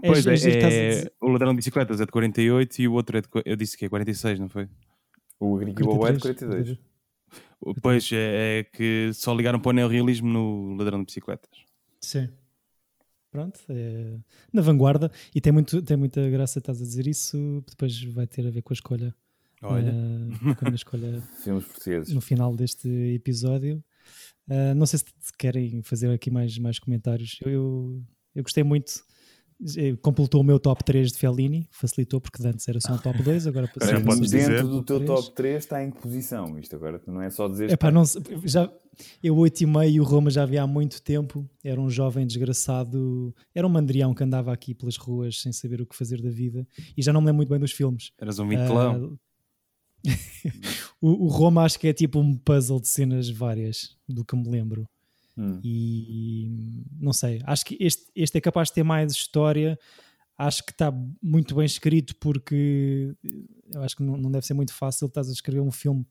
É, 0.01 0.07
pois 0.07 0.25
é, 0.25 0.33
é, 0.33 1.03
é 1.03 1.11
o 1.19 1.27
Ladrão 1.27 1.51
de 1.51 1.57
Bicicletas 1.57 1.99
é 1.99 2.05
de 2.05 2.11
48 2.11 2.81
e 2.81 2.87
o 2.87 2.93
outro 2.93 3.17
é 3.17 3.21
de. 3.21 3.27
Eu 3.43 3.57
disse 3.57 3.75
que 3.75 3.83
é 3.83 3.89
46, 3.89 4.39
não 4.39 4.47
foi? 4.47 4.69
O 5.37 5.57
Agricultor 5.57 6.07
é 6.07 6.13
de 6.13 6.19
42. 6.19 6.77
Pois 7.81 8.09
é, 8.13 8.59
é, 8.59 8.63
que 8.63 9.11
só 9.13 9.33
ligaram 9.33 9.59
para 9.59 9.69
o 9.69 9.73
neorrealismo 9.73 10.29
no 10.29 10.77
Ladrão 10.77 10.99
de 10.99 11.07
Bicicletas. 11.07 11.65
Sim. 11.99 12.29
Pronto, 13.31 13.59
é 13.69 14.17
na 14.51 14.61
vanguarda 14.61 15.09
e 15.33 15.39
tem, 15.39 15.53
muito, 15.53 15.81
tem 15.81 15.95
muita 15.95 16.29
graça 16.29 16.59
estás 16.59 16.81
a 16.81 16.83
dizer 16.83 17.07
isso, 17.07 17.63
depois 17.67 18.03
vai 18.03 18.27
ter 18.27 18.45
a 18.45 18.51
ver 18.51 18.61
com 18.61 18.73
a 18.73 18.75
escolha. 18.75 19.15
Olha, 19.63 19.93
uh, 19.93 20.55
com 20.55 20.67
a 20.67 20.73
escolha 20.73 21.21
filmes 21.43 21.65
portugueses 21.65 22.13
no 22.13 22.19
final 22.19 22.55
deste 22.55 22.89
episódio. 23.13 23.83
Uh, 24.49 24.75
não 24.75 24.85
sei 24.85 24.99
se 24.99 25.05
querem 25.37 25.81
fazer 25.81 26.09
aqui 26.09 26.29
mais, 26.29 26.57
mais 26.57 26.77
comentários. 26.77 27.37
Eu, 27.41 27.51
eu 27.51 28.03
eu 28.35 28.43
gostei 28.43 28.63
muito. 28.63 29.03
Completou 30.01 30.41
o 30.41 30.43
meu 30.43 30.59
top 30.59 30.83
3 30.83 31.11
de 31.11 31.17
Fellini, 31.17 31.67
facilitou 31.71 32.19
porque 32.19 32.45
antes 32.45 32.67
era 32.67 32.79
só 32.81 32.93
um 32.93 32.97
top 32.97 33.21
2, 33.21 33.45
agora 33.45 33.67
passou 33.67 33.95
a 33.95 33.99
Dentro 33.99 34.19
dizer. 34.21 34.63
do 34.63 34.81
teu 34.81 34.97
3. 34.97 35.07
top 35.07 35.35
3 35.35 35.57
está 35.57 35.83
em 35.83 35.91
que 35.91 36.01
posição? 36.01 36.57
Isto 36.57 36.75
agora 36.75 36.99
não 37.05 37.21
é 37.21 37.29
só 37.29 37.47
dizer. 37.47 37.69
Epá, 37.69 37.91
não, 37.91 38.03
já, 38.43 38.71
eu 39.23 39.35
8,5 39.35 39.91
e 39.91 39.99
o 39.99 40.03
Roma 40.03 40.31
já 40.31 40.43
havia 40.43 40.63
há 40.63 40.67
muito 40.67 41.01
tempo. 41.01 41.47
Era 41.63 41.79
um 41.79 41.89
jovem 41.89 42.25
desgraçado, 42.25 43.35
era 43.53 43.65
um 43.65 43.69
mandrião 43.69 44.13
que 44.13 44.23
andava 44.23 44.51
aqui 44.51 44.73
pelas 44.73 44.97
ruas 44.97 45.39
sem 45.39 45.51
saber 45.51 45.81
o 45.81 45.85
que 45.85 45.95
fazer 45.95 46.21
da 46.21 46.29
vida 46.29 46.67
e 46.97 47.01
já 47.01 47.13
não 47.13 47.21
me 47.21 47.27
lembro 47.27 47.37
muito 47.37 47.49
bem 47.49 47.59
dos 47.59 47.71
filmes. 47.71 48.11
Eras 48.19 48.39
um 48.39 48.47
vintelão. 48.47 49.13
Uh, 49.13 49.19
o, 50.99 51.25
o 51.25 51.27
Roma 51.27 51.63
acho 51.63 51.79
que 51.79 51.87
é 51.87 51.93
tipo 51.93 52.19
um 52.19 52.35
puzzle 52.35 52.81
de 52.81 52.87
cenas 52.87 53.29
várias 53.29 53.95
do 54.07 54.25
que 54.25 54.35
me 54.35 54.49
lembro. 54.49 54.87
Hum. 55.41 55.59
E 55.63 56.85
não 56.99 57.11
sei, 57.11 57.41
acho 57.45 57.65
que 57.65 57.75
este, 57.79 58.11
este 58.15 58.37
é 58.37 58.41
capaz 58.41 58.67
de 58.67 58.75
ter 58.75 58.83
mais 58.83 59.11
história. 59.11 59.77
Acho 60.37 60.63
que 60.63 60.71
está 60.71 60.91
muito 61.21 61.55
bem 61.55 61.65
escrito 61.65 62.15
porque 62.17 63.15
eu 63.73 63.81
acho 63.81 63.95
que 63.95 64.03
não, 64.03 64.17
não 64.17 64.31
deve 64.31 64.45
ser 64.45 64.53
muito 64.53 64.73
fácil. 64.73 65.07
Estás 65.07 65.29
a 65.29 65.31
escrever 65.31 65.61
um 65.61 65.71
filme 65.71 66.05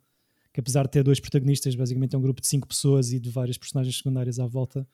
que, 0.53 0.61
apesar 0.61 0.85
de 0.85 0.91
ter 0.91 1.03
dois 1.03 1.21
protagonistas, 1.21 1.75
basicamente 1.75 2.15
é 2.15 2.19
um 2.19 2.23
grupo 2.23 2.41
de 2.41 2.47
cinco 2.47 2.67
pessoas 2.67 3.13
e 3.13 3.21
de 3.21 3.31
várias 3.31 3.57
personagens 3.57 3.97
secundárias 3.97 4.39
à 4.39 4.47
volta. 4.47 4.87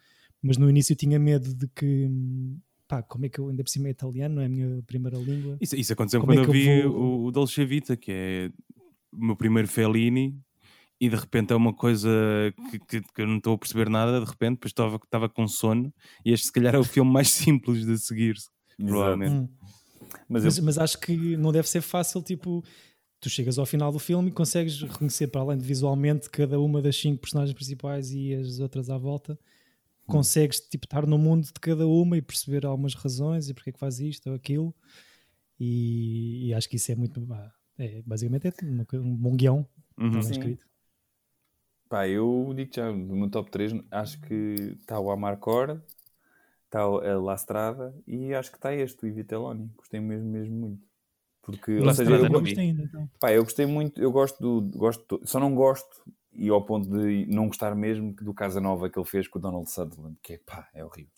Mas 0.43 0.57
no 0.59 0.69
início 0.69 0.93
eu 0.93 0.97
tinha 0.97 1.19
medo 1.19 1.55
de 1.55 1.67
que 1.69 2.11
pá, 2.87 3.03
como 3.03 3.27
é 3.27 3.29
que 3.29 3.39
eu 3.39 3.49
ainda 3.49 3.65
por 3.65 3.71
cima 3.71 3.89
é 3.89 3.91
italiano, 3.91 4.37
não 4.37 4.43
é 4.43 4.47
a 4.47 4.49
minha 4.49 4.83
primeira 4.87 5.19
língua. 5.19 5.57
Isso, 5.61 5.77
isso 5.77 5.93
aconteceu 5.93 6.21
como 6.21 6.33
quando 6.33 6.45
é 6.45 6.49
eu 6.49 6.53
vi 6.53 6.83
vou... 6.83 6.97
o, 6.97 7.25
o 7.25 7.33
Dolce 7.33 7.65
Vita, 7.65 7.97
que 7.97 8.13
é 8.13 8.51
o 9.13 9.25
meu 9.25 9.37
primeiro 9.37 9.67
Fellini, 9.67 10.39
e 11.01 11.09
de 11.09 11.17
repente 11.17 11.53
é 11.53 11.57
uma 11.57 11.75
coisa 11.75 12.09
que, 12.71 12.79
que, 12.79 13.01
que 13.01 13.23
eu 13.23 13.27
não 13.27 13.37
estou 13.37 13.55
a 13.55 13.59
perceber 13.59 13.89
nada, 13.89 14.21
de 14.21 14.27
repente, 14.27 14.55
depois 14.55 14.71
estava, 14.71 14.97
estava 14.97 15.29
com 15.29 15.47
sono, 15.47 15.93
e 16.25 16.33
este 16.33 16.47
se 16.47 16.53
calhar 16.53 16.75
é 16.75 16.79
o 16.79 16.85
filme 16.85 17.11
mais 17.11 17.29
simples 17.33 17.85
de 17.85 17.99
seguir, 17.99 18.37
provavelmente. 18.79 19.35
Hum. 19.35 19.49
Mas, 20.29 20.45
mas, 20.45 20.59
eu... 20.59 20.65
mas, 20.65 20.79
acho 20.79 20.99
que 20.99 21.37
não 21.37 21.53
deve 21.53 21.69
ser 21.69 21.83
fácil, 21.83 22.23
tipo, 22.23 22.65
tu 23.21 23.29
chegas 23.29 23.59
ao 23.59 23.67
final 23.67 23.93
do 23.93 23.99
filme 23.99 24.29
e 24.29 24.33
consegues 24.33 24.81
reconhecer, 24.81 25.27
para 25.29 25.43
além 25.43 25.59
de 25.59 25.65
visualmente, 25.65 26.31
cada 26.31 26.59
uma 26.59 26.81
das 26.81 26.97
cinco 26.97 27.21
personagens 27.21 27.55
principais 27.55 28.11
e 28.13 28.35
as 28.35 28.59
outras 28.59 28.89
à 28.89 28.97
volta, 28.97 29.35
hum. 29.35 30.07
consegues 30.07 30.61
tipo, 30.61 30.87
estar 30.87 31.07
no 31.07 31.19
mundo 31.19 31.45
de 31.45 31.61
cada 31.61 31.87
uma 31.87 32.17
e 32.17 32.23
perceber 32.23 32.65
algumas 32.65 32.95
razões 32.95 33.51
e 33.51 33.55
porque 33.55 33.71
é 33.71 33.73
que 33.73 33.79
faz 33.79 34.01
isto 34.01 34.29
ou 34.31 34.35
aquilo. 34.35 34.75
E, 35.59 36.49
e 36.49 36.55
acho 36.55 36.69
que 36.69 36.77
isso 36.77 36.93
é 36.93 36.95
muito. 36.95 37.27
É, 37.79 38.03
basicamente 38.07 38.49
é 38.49 38.99
um 38.99 39.15
bom 39.15 39.37
guião. 39.37 39.67
Uhum. 39.99 40.19
escrito. 40.19 40.67
Pá, 41.89 42.09
eu 42.09 42.53
digo 42.55 42.71
já, 42.75 42.91
no 42.91 43.17
meu 43.17 43.31
top 43.31 43.51
3, 43.51 43.75
acho 43.91 44.21
que 44.23 44.77
está 44.81 44.99
o 44.99 45.11
Amarcord, 45.11 45.81
está 46.65 46.81
a 46.81 47.19
La 47.19 47.35
Strada 47.37 47.95
e 48.07 48.35
acho 48.35 48.51
que 48.51 48.59
está 48.59 48.75
este, 48.75 49.05
o 49.05 49.09
Iviteloni. 49.09 49.71
Gostei 49.77 50.01
mesmo, 50.01 50.29
mesmo 50.29 50.57
muito. 50.57 50.87
Porque, 51.43 51.79
ou 51.79 51.95
seja, 51.95 52.11
eu, 52.11 52.29
gostei 52.29 52.59
ainda, 52.59 52.83
então. 52.83 53.09
pá, 53.21 53.33
eu 53.33 53.45
gostei 53.45 53.67
muito, 53.67 54.03
eu 54.03 54.11
gosto 54.11 54.41
do. 54.41 54.77
Gosto, 54.77 55.21
só 55.25 55.39
não 55.39 55.55
gosto, 55.55 56.03
e 56.33 56.49
ao 56.49 56.61
ponto 56.65 56.91
de 56.91 57.25
não 57.27 57.47
gostar 57.47 57.73
mesmo, 57.77 58.13
do 58.15 58.35
Casa 58.35 58.61
Nova 58.61 58.91
que 58.91 58.99
ele 58.99 59.07
fez 59.07 59.29
com 59.29 59.39
o 59.39 59.43
Donald 59.43 59.71
Sutherland, 59.71 60.17
que 60.21 60.33
é 60.33 60.39
pá, 60.39 60.69
é 60.75 60.85
horrível. 60.85 61.13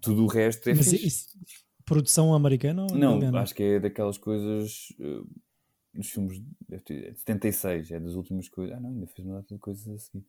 Tudo 0.00 0.22
o 0.22 0.28
resto 0.28 0.70
é 0.70 0.74
Mas 0.74 0.92
isso, 0.92 1.36
produção 1.84 2.32
americana 2.32 2.86
ou 2.88 2.96
Não, 2.96 3.38
acho 3.38 3.54
que 3.54 3.62
é 3.62 3.80
daquelas 3.80 4.16
coisas. 4.16 4.94
Uh, 5.00 5.26
nos 5.98 6.10
filmes 6.10 6.40
de 6.68 7.12
76, 7.16 7.90
é 7.90 7.98
das 7.98 8.14
últimas 8.14 8.48
coisas. 8.48 8.76
Ah, 8.76 8.80
não, 8.80 8.90
ainda 8.90 9.06
fez 9.08 9.26
uma 9.26 9.34
data 9.34 9.52
de 9.52 9.60
coisas 9.60 9.86
a 9.88 9.98
seguir. 9.98 10.24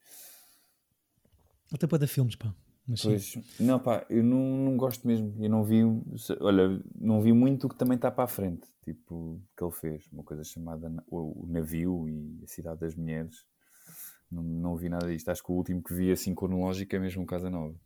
Até 1.72 1.86
para 1.86 2.00
dar 2.00 2.08
filmes, 2.08 2.36
pá. 2.36 2.54
Mas 2.88 3.04
pois, 3.04 3.38
não, 3.60 3.80
pá, 3.80 4.04
eu 4.10 4.24
não, 4.24 4.58
não 4.66 4.76
gosto 4.76 5.08
mesmo. 5.08 5.36
Eu 5.40 5.48
não 5.48 5.64
vi, 5.64 5.84
olha, 6.42 6.82
não 7.00 7.22
vi 7.22 7.32
muito 7.32 7.68
o 7.68 7.70
que 7.70 7.78
também 7.78 7.96
está 7.96 8.10
para 8.10 8.24
a 8.24 8.28
frente. 8.28 8.68
Tipo, 8.84 9.40
que 9.56 9.64
ele 9.64 9.72
fez, 9.72 10.08
uma 10.12 10.24
coisa 10.24 10.44
chamada 10.44 10.92
O, 11.08 11.44
o 11.44 11.48
Navio 11.48 12.10
e 12.10 12.42
a 12.44 12.48
Cidade 12.48 12.80
das 12.80 12.96
Mulheres. 12.96 13.46
Não, 14.32 14.42
não 14.42 14.76
vi 14.76 14.90
nada 14.90 15.08
disto. 15.08 15.30
Acho 15.30 15.44
que 15.44 15.52
o 15.52 15.56
último 15.56 15.84
que 15.84 15.94
vi 15.94 16.12
assim 16.12 16.34
cronológico 16.34 16.96
é 16.96 17.00
mesmo 17.00 17.24
Casa 17.28 17.48
Nova. 17.48 17.80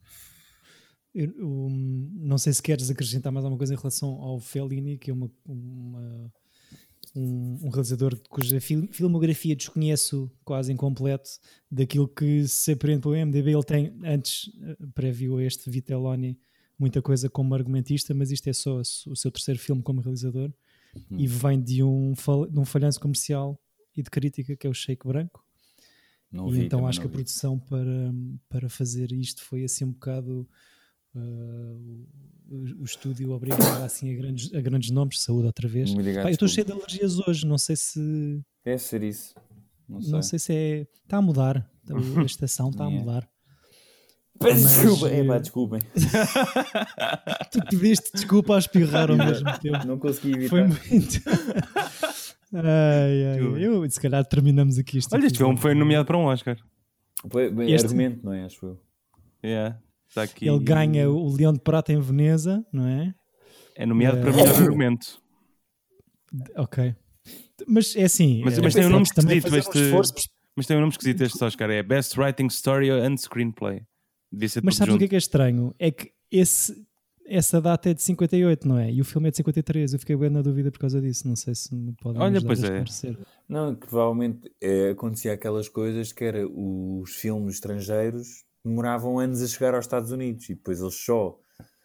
Eu, 1.13 1.31
eu, 1.37 1.69
não 1.69 2.37
sei 2.37 2.53
se 2.53 2.63
queres 2.63 2.89
acrescentar 2.89 3.31
mais 3.31 3.43
alguma 3.43 3.57
coisa 3.57 3.73
em 3.73 3.77
relação 3.77 4.09
ao 4.21 4.39
Fellini, 4.39 4.97
que 4.97 5.11
é 5.11 5.13
uma, 5.13 5.29
uma 5.45 6.31
um, 7.15 7.59
um, 7.63 7.69
realizador 7.69 8.19
cuja 8.29 8.59
fil 8.59 8.87
filmografia 8.91 9.55
desconheço 9.55 10.31
quase 10.43 10.71
incompleto 10.71 11.29
daquilo 11.69 12.07
que 12.07 12.47
se 12.47 12.71
aprende 12.71 13.01
pelo 13.01 13.15
MDB. 13.15 13.51
Ele 13.51 13.63
tem, 13.63 13.93
antes, 14.03 14.51
eh, 14.61 14.77
prévio 14.93 15.37
a 15.37 15.43
este 15.43 15.69
Vitelloni, 15.69 16.39
muita 16.77 17.01
coisa 17.01 17.29
como 17.29 17.53
argumentista, 17.53 18.13
mas 18.13 18.31
isto 18.31 18.47
é 18.49 18.53
só 18.53 18.79
o 18.79 19.15
seu 19.15 19.31
terceiro 19.31 19.59
filme 19.59 19.83
como 19.83 20.01
realizador 20.01 20.51
hum. 20.95 21.17
e 21.17 21.27
vem 21.27 21.61
de 21.61 21.83
um, 21.83 22.13
de 22.49 22.59
um 22.59 22.65
falhanço 22.65 22.99
comercial 22.99 23.61
e 23.95 24.01
de 24.01 24.09
crítica 24.09 24.55
que 24.55 24.65
é 24.65 24.69
o 24.69 24.73
Shake 24.73 25.07
Branco. 25.07 25.43
Não 26.31 26.49
e 26.49 26.53
vi, 26.53 26.65
então 26.65 26.87
acho 26.87 26.99
que 26.99 27.05
a 27.05 27.09
vi. 27.09 27.15
produção 27.15 27.59
para, 27.59 28.11
para 28.49 28.67
fazer 28.67 29.11
isto 29.11 29.43
foi 29.43 29.63
assim 29.63 29.85
um 29.85 29.91
bocado 29.91 30.49
uh, 31.15 32.07
o, 32.49 32.81
o, 32.81 32.83
estúdio 32.83 33.31
obrigava 33.31 33.83
assim 33.85 34.13
a 34.13 34.15
grandes, 34.15 34.53
a 34.53 34.61
grandes 34.61 34.91
nomes. 34.91 35.21
Saúde 35.21 35.47
outra 35.47 35.67
vez. 35.67 35.93
Pá, 35.93 36.01
eu 36.01 36.29
estou 36.29 36.47
cheio 36.47 36.65
de 36.65 36.71
alergias 36.71 37.19
hoje, 37.19 37.45
não 37.45 37.57
sei 37.57 37.75
se. 37.75 38.41
Deve 38.63 38.79
ser 38.79 39.03
isso. 39.03 39.35
Não 39.87 40.01
sei, 40.01 40.11
não 40.11 40.21
sei 40.21 40.39
se 40.39 40.53
é. 40.53 40.87
Está 41.03 41.17
a 41.17 41.21
mudar. 41.21 41.69
A 42.17 42.23
estação 42.23 42.69
está 42.69 42.85
a 42.85 42.89
mudar. 42.89 43.27
Desculpa, 44.39 45.09
é 45.09 45.23
pá, 45.23 45.37
desculpem. 45.37 45.81
tu 47.51 47.59
pediste 47.69 48.11
desculpa 48.13 48.55
a 48.55 48.59
espirrar 48.59 49.11
ao 49.11 49.17
mesmo 49.17 49.59
tempo. 49.59 49.85
Não 49.85 49.99
consegui 49.99 50.33
evitar. 50.33 50.49
Foi 50.49 50.63
muito. 50.63 51.21
ai, 52.53 53.25
ai. 53.25 53.63
Eu, 53.63 53.89
se 53.89 53.99
calhar 53.99 54.25
terminamos 54.25 54.77
aqui 54.77 54.97
isto. 54.97 55.13
Olha, 55.13 55.25
este 55.25 55.37
filme 55.37 55.57
foi 55.57 55.73
nomeado 55.73 56.05
para 56.05 56.17
um 56.17 56.25
Oscar. 56.25 56.57
Foi, 57.29 57.51
bem, 57.51 57.71
este... 57.71 57.85
argumento, 57.85 58.25
não 58.25 58.33
é? 58.33 58.43
Acho 58.43 58.65
eu. 58.65 58.81
Yeah, 59.45 59.77
tá 60.13 60.23
aqui. 60.23 60.47
Ele 60.47 60.59
ganha 60.59 61.09
o 61.09 61.33
Leão 61.33 61.53
de 61.53 61.59
Prata 61.59 61.91
em 61.91 61.99
Veneza, 61.99 62.65
não 62.71 62.87
é? 62.87 63.13
É 63.75 63.85
nomeado 63.85 64.19
para 64.21 64.31
melhor 64.31 64.55
argumento. 64.61 65.21
Ok. 66.55 66.95
Mas 67.67 67.95
é 67.95 68.03
assim. 68.03 68.41
Mas, 68.43 68.57
mas 68.59 68.73
tem 68.73 68.85
um 68.85 68.89
nome 68.89 69.03
esquisito. 69.03 69.55
Este... 69.55 70.29
Mas 70.55 70.67
tem 70.67 70.77
um 70.77 70.81
nome 70.81 70.91
esquisito 70.91 71.21
este 71.21 71.43
Oscar. 71.43 71.69
É 71.69 71.81
Best 71.81 72.19
Writing 72.19 72.47
Story 72.47 72.89
and 72.89 73.17
Screenplay. 73.17 73.83
Mas 74.63 74.75
sabes 74.75 74.95
o 74.95 74.97
que 74.97 75.05
é 75.05 75.07
que 75.07 75.15
é 75.15 75.17
estranho? 75.17 75.73
É 75.77 75.91
que 75.91 76.11
esse, 76.31 76.75
essa 77.27 77.61
data 77.61 77.89
é 77.89 77.93
de 77.93 78.01
58, 78.01 78.67
não 78.67 78.77
é? 78.77 78.91
E 78.91 78.99
o 78.99 79.05
filme 79.05 79.27
é 79.27 79.31
de 79.31 79.37
53. 79.37 79.93
Eu 79.93 79.99
fiquei 79.99 80.15
bem 80.15 80.29
na 80.29 80.41
dúvida 80.41 80.71
por 80.71 80.79
causa 80.79 80.99
disso. 80.99 81.27
Não 81.27 81.35
sei 81.35 81.53
se 81.53 81.73
me 81.73 81.93
podem 82.01 82.21
Olha, 82.21 82.41
pois 82.41 82.63
é. 82.63 82.83
Não, 83.47 83.75
que 83.75 83.87
provavelmente 83.87 84.51
é, 84.61 84.89
acontecia 84.89 85.33
aquelas 85.33 85.69
coisas 85.69 86.11
que 86.11 86.23
era 86.23 86.47
os 86.47 87.11
filmes 87.15 87.55
estrangeiros 87.55 88.43
demoravam 88.63 89.19
anos 89.19 89.41
a 89.41 89.47
chegar 89.47 89.75
aos 89.75 89.85
Estados 89.85 90.11
Unidos 90.11 90.49
e 90.49 90.55
depois 90.55 90.79
eles 90.79 90.95
só 90.95 91.37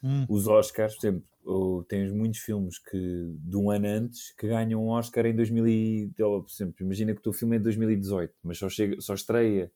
hum. 0.03 0.27
os 0.29 0.47
Oscars, 0.47 0.95
por 0.97 1.07
exemplo, 1.07 1.25
ou 1.45 1.83
tens 1.83 2.13
muitos 2.13 2.41
filmes 2.41 2.79
que 2.79 2.99
de 3.41 3.57
um 3.57 3.71
ano 3.71 3.87
antes 3.87 4.35
que 4.37 4.47
ganham 4.47 4.85
um 4.85 4.89
Oscar 4.89 5.25
em 5.25 5.35
2000 5.35 5.67
e, 5.67 6.11
por 6.17 6.45
exemplo, 6.49 6.75
imagina 6.81 7.15
que 7.15 7.21
o 7.21 7.23
teu 7.23 7.33
filme 7.33 7.57
é 7.57 7.59
de 7.59 7.65
2018, 7.65 8.35
mas 8.43 8.59
só, 8.59 8.69
chega, 8.69 9.01
só 9.01 9.15
estreia 9.15 9.73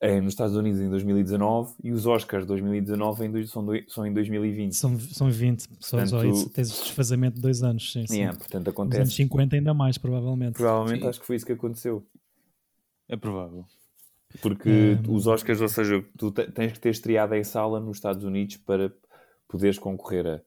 é, 0.00 0.18
nos 0.18 0.32
Estados 0.32 0.56
Unidos 0.56 0.80
em 0.80 0.88
2019 0.88 1.74
e 1.84 1.92
os 1.92 2.06
Oscars 2.06 2.44
de 2.44 2.48
2019 2.48 3.26
em, 3.26 3.46
são, 3.46 3.64
do, 3.64 3.72
são 3.86 4.06
em 4.06 4.14
2020. 4.14 4.72
São, 4.72 4.98
são 4.98 5.30
20, 5.30 5.60
só, 5.60 5.98
portanto, 5.98 6.08
só 6.08 6.24
isso, 6.24 6.48
tens 6.48 6.80
o 6.80 6.82
desfazamento 6.82 7.36
de 7.36 7.42
dois 7.42 7.62
anos. 7.62 7.92
Sim, 7.92 8.06
sim. 8.06 8.26
Portanto, 8.26 8.70
acontece. 8.70 9.00
Nos 9.00 9.08
anos 9.08 9.16
50 9.16 9.56
ainda 9.56 9.74
mais, 9.74 9.98
provavelmente. 9.98 10.54
Provavelmente 10.54 11.02
sim. 11.02 11.08
acho 11.08 11.20
que 11.20 11.26
foi 11.26 11.36
isso 11.36 11.44
que 11.44 11.52
aconteceu. 11.52 12.06
É 13.06 13.16
provável. 13.16 13.66
Porque 14.40 14.98
um... 15.08 15.14
os 15.14 15.26
Oscars, 15.26 15.60
ou 15.60 15.68
seja, 15.68 16.04
tu 16.16 16.30
tens 16.30 16.72
que 16.72 16.80
ter 16.80 16.90
estreado 16.90 17.34
em 17.34 17.42
sala 17.42 17.80
nos 17.80 17.96
Estados 17.96 18.24
Unidos 18.24 18.56
para 18.58 18.92
poderes 19.48 19.78
concorrer 19.78 20.26
a. 20.26 20.40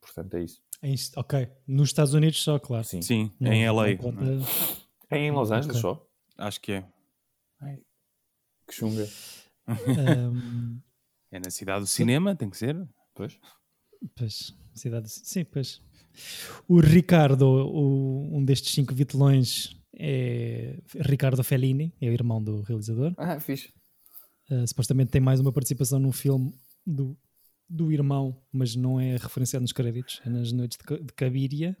Portanto, 0.00 0.34
é 0.34 0.42
isso. 0.42 1.12
ok. 1.16 1.48
Nos 1.66 1.88
Estados 1.88 2.14
Unidos 2.14 2.42
só, 2.42 2.58
claro. 2.58 2.84
Sim, 2.84 3.02
Sim 3.02 3.32
em 3.40 3.68
LA. 3.68 3.96
Conta... 3.96 4.24
É 5.10 5.18
em 5.18 5.30
Los 5.30 5.50
Angeles 5.50 5.76
okay. 5.76 5.80
só? 5.80 6.06
Acho 6.38 6.60
que 6.60 6.72
é. 6.72 6.84
Que 8.66 8.74
chunga. 8.74 9.08
Um... 9.68 10.80
É 11.30 11.38
na 11.38 11.50
cidade 11.50 11.80
do 11.80 11.86
cinema, 11.86 12.34
tem 12.36 12.50
que 12.50 12.56
ser. 12.56 12.76
Pois. 13.14 13.38
Pois, 14.14 14.54
cidade, 14.74 15.08
sim, 15.08 15.44
pois. 15.44 15.80
O 16.68 16.80
Ricardo, 16.80 17.46
o, 17.46 18.36
um 18.36 18.44
destes 18.44 18.74
cinco 18.74 18.94
vitelões, 18.94 19.74
é 19.94 20.78
Ricardo 21.00 21.42
Fellini, 21.42 21.92
é 22.00 22.08
o 22.08 22.12
irmão 22.12 22.42
do 22.42 22.62
realizador. 22.62 23.14
Ah, 23.16 23.38
fixe. 23.38 23.72
Uh, 24.50 24.66
supostamente 24.66 25.10
tem 25.10 25.20
mais 25.20 25.40
uma 25.40 25.52
participação 25.52 25.98
num 25.98 26.12
filme 26.12 26.52
do, 26.86 27.16
do 27.68 27.92
irmão, 27.92 28.36
mas 28.52 28.74
não 28.74 29.00
é 29.00 29.16
referenciado 29.16 29.62
nos 29.62 29.72
créditos, 29.72 30.20
é 30.24 30.28
nas 30.28 30.52
Noites 30.52 30.78
de, 30.78 31.04
de 31.04 31.12
Cabiria. 31.12 31.76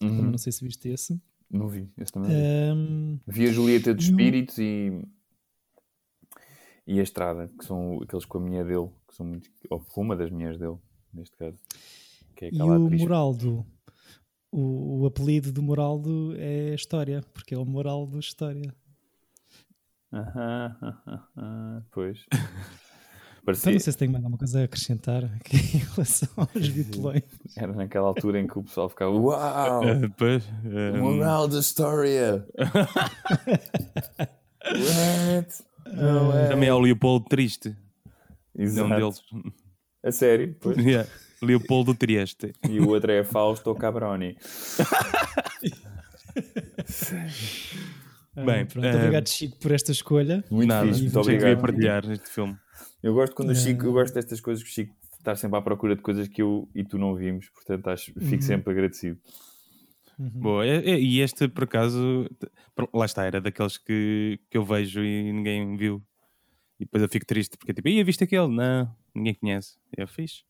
Uhum. 0.00 0.08
Também 0.08 0.30
não 0.30 0.38
sei 0.38 0.52
se 0.52 0.64
viste 0.64 0.88
esse. 0.88 1.20
Não 1.50 1.68
vi, 1.68 1.88
esse 1.98 2.12
também. 2.12 2.30
Um... 2.74 3.20
Vi 3.26 3.46
a 3.46 3.52
Julieta 3.52 3.94
dos 3.94 4.06
Espíritos 4.06 4.58
e 4.58 5.02
e 6.86 6.98
a 6.98 7.02
Estrada, 7.02 7.48
que 7.58 7.64
são 7.64 8.00
aqueles 8.02 8.24
com 8.24 8.38
a 8.38 8.40
mulher 8.40 8.64
dele, 8.64 8.88
que 9.08 9.14
são 9.14 9.26
muito, 9.26 9.48
ou 9.70 9.80
com 9.80 10.02
uma 10.02 10.16
das 10.16 10.30
mulheres 10.30 10.58
dele, 10.58 10.76
neste 11.12 11.36
caso. 11.36 11.56
Que 12.34 12.46
é 12.46 12.50
e 12.52 12.60
o 12.60 12.72
atriz. 12.72 13.00
Moraldo, 13.00 13.66
o, 14.52 15.00
o, 15.00 15.06
apelido 15.06 15.50
do 15.50 15.62
Moraldo 15.62 16.34
é 16.36 16.74
História, 16.74 17.22
porque 17.32 17.54
é 17.54 17.58
o 17.58 17.64
Moraldo 17.64 18.18
História. 18.18 18.72
Aham, 20.12 21.82
pois. 21.90 22.26
Parecia... 23.44 23.62
Então 23.62 23.72
não 23.72 23.80
sei 23.80 23.92
se 23.92 23.98
tenho 23.98 24.12
mais 24.12 24.22
alguma 24.22 24.38
coisa 24.38 24.60
a 24.60 24.64
acrescentar 24.64 25.24
aqui 25.24 25.56
em 25.56 25.78
relação 25.78 26.28
aos 26.36 26.68
vitelões. 26.68 27.24
Era 27.56 27.72
naquela 27.72 28.06
altura 28.06 28.38
em 28.38 28.46
que 28.46 28.56
o 28.56 28.62
pessoal 28.62 28.88
ficava 28.88 29.10
Uau! 29.10 29.82
Uh, 29.82 30.10
pois, 30.16 30.44
uh, 30.46 30.96
Moral 30.98 31.48
da 31.48 31.58
história! 31.58 32.46
What? 34.64 35.64
Não, 35.92 36.32
é... 36.32 36.48
Também 36.48 36.68
é 36.68 36.74
o 36.74 36.78
Leopoldo 36.78 37.26
Triste. 37.28 37.76
Exato. 38.56 38.92
É 38.92 38.96
um 38.96 39.00
deles. 39.00 39.20
A 40.04 40.12
sério? 40.12 40.56
Pois. 40.60 40.76
Yeah. 40.82 41.08
Leopoldo 41.42 41.94
Trieste. 41.94 42.52
E 42.68 42.78
o 42.80 42.88
outro 42.88 43.10
é 43.10 43.24
Fausto 43.24 43.74
Cabroni. 43.74 44.36
Bem, 48.34 48.64
pronto, 48.64 48.86
uh... 48.86 48.96
obrigado 48.96 49.28
Chico 49.28 49.58
por 49.58 49.72
esta 49.72 49.92
escolha. 49.92 50.42
Muito 50.50 50.68
Nada, 50.68 50.86
fixe, 50.86 51.02
muito 51.02 51.20
obrigado. 51.20 51.60
partilhar 51.60 52.10
este 52.10 52.30
filme. 52.30 52.56
Eu 53.02 53.14
gosto 53.14 53.34
quando 53.34 53.50
o 53.50 53.54
Chico, 53.54 53.84
eu 53.84 53.92
gosto 53.92 54.14
destas 54.14 54.40
coisas 54.40 54.62
que 54.62 54.70
o 54.70 54.72
Chico 54.72 54.94
está 55.18 55.36
sempre 55.36 55.58
à 55.58 55.62
procura 55.62 55.94
de 55.94 56.02
coisas 56.02 56.26
que 56.28 56.42
eu 56.42 56.68
e 56.74 56.82
tu 56.84 56.98
não 56.98 57.14
vimos, 57.14 57.48
portanto 57.50 57.88
acho, 57.88 58.12
fico 58.14 58.34
uhum. 58.34 58.40
sempre 58.40 58.72
agradecido. 58.72 59.18
Uhum. 60.18 60.30
Boa, 60.30 60.66
e 60.66 61.20
este 61.20 61.48
por 61.48 61.64
acaso, 61.64 62.28
lá 62.92 63.04
está, 63.04 63.24
era 63.24 63.40
daqueles 63.40 63.76
que, 63.76 64.40
que 64.50 64.56
eu 64.56 64.64
vejo 64.64 65.02
e 65.02 65.32
ninguém 65.32 65.76
viu. 65.76 66.02
E 66.78 66.84
depois 66.84 67.02
eu 67.02 67.08
fico 67.08 67.26
triste 67.26 67.56
porque 67.56 67.72
tipo, 67.72 67.88
ia 67.88 68.04
viste 68.04 68.24
aquele? 68.24 68.48
Não, 68.48 68.90
ninguém 69.14 69.34
conhece. 69.34 69.76
É 69.96 70.06
fixe. 70.06 70.42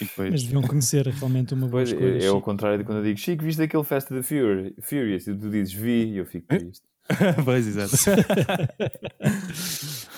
Depois... 0.00 0.30
Mas 0.30 0.42
deviam 0.42 0.62
conhecer 0.62 1.06
realmente 1.06 1.54
uma 1.54 1.66
boa 1.66 1.82
pois, 1.82 1.90
escolha. 1.90 2.22
É, 2.22 2.24
é 2.24 2.28
ao 2.28 2.40
contrário 2.40 2.78
de 2.78 2.84
quando 2.84 2.98
eu 2.98 3.04
digo 3.04 3.18
Chico, 3.18 3.42
viste 3.42 3.62
aquele 3.62 3.84
Fast 3.84 4.08
the 4.08 4.22
Fury, 4.22 4.74
Furious? 4.80 5.26
E 5.26 5.34
tu 5.34 5.50
dizes 5.50 5.72
vi 5.72 6.12
e 6.12 6.18
eu 6.18 6.26
fico 6.26 6.46
triste. 6.46 6.86
pois, 7.44 7.66
exato. 7.66 7.96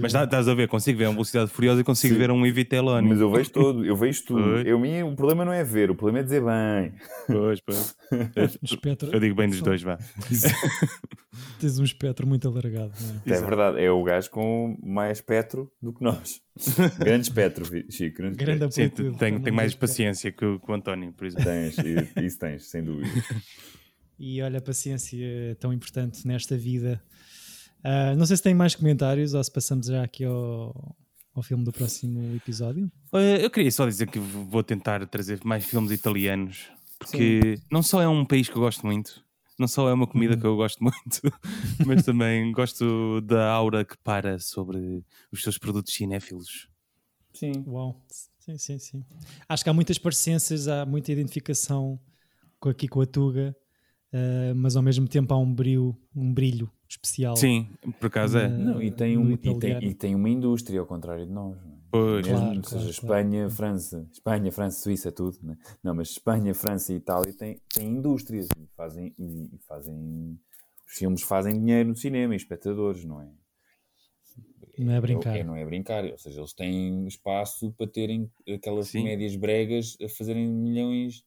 Mas 0.00 0.12
tá, 0.12 0.24
estás 0.24 0.48
a 0.48 0.54
ver, 0.54 0.68
consigo 0.68 0.98
ver 0.98 1.06
uma 1.06 1.12
velocidade 1.12 1.50
furiosa 1.50 1.80
e 1.80 1.84
consigo 1.84 2.14
Sim. 2.14 2.20
ver 2.20 2.30
um 2.30 2.44
Evitelone. 2.44 3.08
Mas 3.08 3.20
eu 3.20 3.30
vejo 3.30 3.50
todo, 3.50 3.84
eu 3.84 3.96
vejo 3.96 4.24
tudo. 4.24 4.58
Eu, 4.58 4.78
minha, 4.78 5.06
o 5.06 5.14
problema 5.14 5.44
não 5.44 5.52
é 5.52 5.62
ver, 5.62 5.90
o 5.90 5.94
problema 5.94 6.20
é 6.20 6.22
dizer 6.22 6.42
bem. 6.42 6.92
Pois, 7.26 7.60
pois. 7.60 7.96
espectro... 8.62 9.10
Eu 9.12 9.20
digo 9.20 9.36
bem 9.36 9.48
dos 9.48 9.62
dois, 9.62 9.82
vá. 9.82 9.98
Tens 11.60 11.78
um 11.78 11.84
espectro 11.84 12.26
muito 12.26 12.48
alargado. 12.48 12.92
É? 13.24 13.32
é? 13.32 13.40
verdade, 13.40 13.82
é 13.82 13.90
o 13.90 14.02
gajo 14.02 14.30
com 14.30 14.76
mais 14.82 15.18
espectro 15.18 15.70
do 15.80 15.92
que 15.92 16.02
nós. 16.02 16.40
Grande 16.98 17.28
espectro, 17.28 17.64
Chico. 17.90 18.18
Grande, 18.18 18.36
grande 18.36 18.74
Sim, 18.74 18.88
tenho, 18.88 19.40
tenho 19.40 19.56
mais 19.56 19.74
paciência 19.74 20.30
que 20.32 20.44
o, 20.44 20.60
que 20.60 20.70
o 20.70 20.74
António, 20.74 21.12
por 21.12 21.26
exemplo. 21.26 21.44
Tens, 21.44 21.76
isso 22.22 22.38
tens, 22.38 22.68
sem 22.68 22.82
dúvida. 22.82 23.10
E 24.24 24.40
olha, 24.40 24.60
a 24.60 24.62
paciência 24.62 25.18
é 25.20 25.54
tão 25.56 25.72
importante 25.72 26.24
nesta 26.28 26.56
vida. 26.56 27.02
Uh, 27.80 28.16
não 28.16 28.24
sei 28.24 28.36
se 28.36 28.42
tem 28.44 28.54
mais 28.54 28.72
comentários 28.72 29.34
ou 29.34 29.42
se 29.42 29.50
passamos 29.50 29.88
já 29.88 30.04
aqui 30.04 30.24
ao, 30.24 30.96
ao 31.34 31.42
filme 31.42 31.64
do 31.64 31.72
próximo 31.72 32.36
episódio. 32.36 32.88
Eu 33.12 33.50
queria 33.50 33.72
só 33.72 33.84
dizer 33.84 34.06
que 34.06 34.20
vou 34.20 34.62
tentar 34.62 35.04
trazer 35.08 35.40
mais 35.42 35.64
filmes 35.64 35.90
italianos, 35.90 36.70
porque 37.00 37.56
Sim. 37.56 37.62
não 37.68 37.82
só 37.82 38.00
é 38.00 38.06
um 38.06 38.24
país 38.24 38.48
que 38.48 38.54
eu 38.54 38.62
gosto 38.62 38.86
muito, 38.86 39.24
não 39.58 39.66
só 39.66 39.88
é 39.88 39.92
uma 39.92 40.06
comida 40.06 40.34
uhum. 40.34 40.40
que 40.40 40.46
eu 40.46 40.54
gosto 40.54 40.78
muito, 40.84 41.20
mas 41.84 42.04
também 42.04 42.52
gosto 42.52 43.20
da 43.22 43.50
aura 43.50 43.84
que 43.84 43.98
para 44.04 44.38
sobre 44.38 45.04
os 45.32 45.42
seus 45.42 45.58
produtos 45.58 45.92
cinéfilos. 45.94 46.68
Sim. 47.34 47.64
Uau. 47.66 48.00
Sim, 48.38 48.56
sim, 48.56 48.78
sim. 48.78 49.04
Acho 49.48 49.64
que 49.64 49.70
há 49.70 49.74
muitas 49.74 49.98
parecenças, 49.98 50.68
há 50.68 50.86
muita 50.86 51.10
identificação 51.10 51.98
com, 52.60 52.68
aqui 52.68 52.86
com 52.86 53.00
a 53.00 53.06
Tuga 53.06 53.56
uh, 54.12 54.54
mas 54.54 54.76
ao 54.76 54.82
mesmo 54.82 55.08
tempo 55.08 55.32
há 55.32 55.38
um 55.38 55.52
brilho, 55.52 55.96
um 56.14 56.32
brilho 56.32 56.70
especial. 56.88 57.36
Sim, 57.36 57.68
por 57.98 58.06
acaso 58.06 58.38
é. 58.38 58.48
Não, 58.48 58.82
e, 58.82 58.90
tem 58.90 59.16
um, 59.16 59.32
e, 59.32 59.36
tem, 59.36 59.84
e 59.84 59.94
tem 59.94 60.14
uma 60.14 60.28
indústria, 60.28 60.80
ao 60.80 60.86
contrário 60.86 61.26
de 61.26 61.32
nós. 61.32 61.56
É? 61.56 61.72
Pois. 61.90 62.26
Mesmo, 62.26 62.40
claro, 62.40 62.64
seja, 62.64 62.78
claro, 62.78 62.90
Espanha, 62.90 63.38
claro. 63.40 63.50
França, 63.50 64.08
Espanha, 64.12 64.52
França, 64.52 64.80
Suíça, 64.80 65.12
tudo. 65.12 65.38
Né? 65.42 65.56
Não, 65.82 65.94
mas 65.94 66.10
Espanha, 66.10 66.54
França 66.54 66.92
e 66.92 66.96
Itália 66.96 67.32
têm, 67.34 67.60
têm 67.72 67.88
indústrias 67.88 68.48
e 68.58 68.66
fazem, 68.76 69.14
e 69.18 69.58
fazem. 69.66 70.38
Os 70.86 70.98
filmes 70.98 71.22
fazem 71.22 71.58
dinheiro 71.58 71.90
no 71.90 71.96
cinema 71.96 72.34
e 72.34 72.36
espectadores, 72.36 73.04
não 73.04 73.20
é? 73.20 73.28
Não 74.78 74.92
é 74.92 75.00
brincar. 75.00 75.36
É, 75.36 75.44
não 75.44 75.54
é 75.54 75.64
brincar, 75.64 76.04
ou 76.04 76.18
seja, 76.18 76.40
eles 76.40 76.54
têm 76.54 77.06
espaço 77.06 77.72
para 77.72 77.86
terem 77.86 78.30
aquelas 78.48 78.88
Sim. 78.88 79.04
médias 79.04 79.36
bregas 79.36 79.96
a 80.02 80.08
fazerem 80.08 80.48
milhões. 80.48 81.24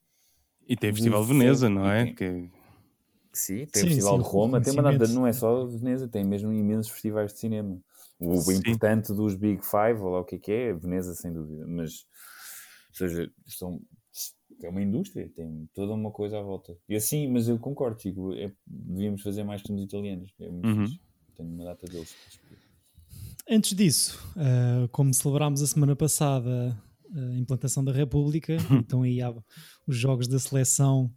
E 0.67 0.75
tem 0.75 0.89
o 0.89 0.93
Festival 0.93 1.21
de 1.21 1.27
Veneza, 1.27 1.69
não 1.69 1.89
é? 1.89 2.05
Tem... 2.05 2.15
Que 2.15 2.49
Sim, 3.35 3.65
tem 3.65 3.81
sim, 3.81 3.87
o 3.87 3.89
Festival 3.89 4.17
sim, 4.17 4.23
de 4.23 4.29
Roma, 4.29 4.61
tem 4.61 4.71
uma 4.71 4.81
data, 4.81 5.07
não 5.09 5.27
é 5.27 5.33
só 5.33 5.65
Veneza, 5.65 6.07
tem 6.07 6.23
mesmo 6.23 6.53
imensos 6.53 6.89
festivais 6.89 7.33
de 7.33 7.39
cinema. 7.39 7.77
O 8.17 8.39
Sim. 8.39 8.53
importante 8.53 9.13
dos 9.13 9.35
Big 9.35 9.61
Five, 9.61 9.99
ou 9.99 10.11
lá 10.11 10.19
o 10.21 10.23
que 10.23 10.35
é 10.35 10.39
que 10.39 10.51
é, 10.51 10.73
Veneza, 10.73 11.13
sem 11.13 11.33
dúvida. 11.33 11.67
Mas, 11.67 12.05
ou 12.89 12.95
seja, 12.95 13.29
são, 13.45 13.81
é 14.63 14.69
uma 14.69 14.81
indústria, 14.81 15.29
tem 15.35 15.69
toda 15.73 15.93
uma 15.93 16.11
coisa 16.11 16.39
à 16.39 16.41
volta. 16.41 16.77
E 16.87 16.95
assim, 16.95 17.27
mas 17.27 17.49
eu 17.49 17.59
concordo, 17.59 18.01
Chico, 18.01 18.33
é, 18.33 18.49
devíamos 18.65 19.21
fazer 19.21 19.43
mais 19.43 19.61
filmes 19.61 19.83
italianos. 19.83 20.33
É 20.39 20.49
muito 20.49 20.67
Uhum. 20.69 20.85
fixe. 20.85 20.99
Tenho 21.35 21.49
uma 21.49 21.65
data 21.65 21.85
deles. 21.87 22.15
Antes 23.49 23.75
disso, 23.75 24.17
ah, 24.37 24.87
como 24.93 25.13
celebrámos 25.13 25.61
a 25.61 25.67
semana 25.67 25.93
passada 25.93 26.81
a 27.13 27.37
implantação 27.37 27.83
da 27.83 27.91
República, 27.91 28.55
então 28.71 29.03
aí 29.03 29.21
há 29.21 29.33
os 29.85 29.97
jogos 29.97 30.27
da 30.27 30.39
seleção 30.39 31.11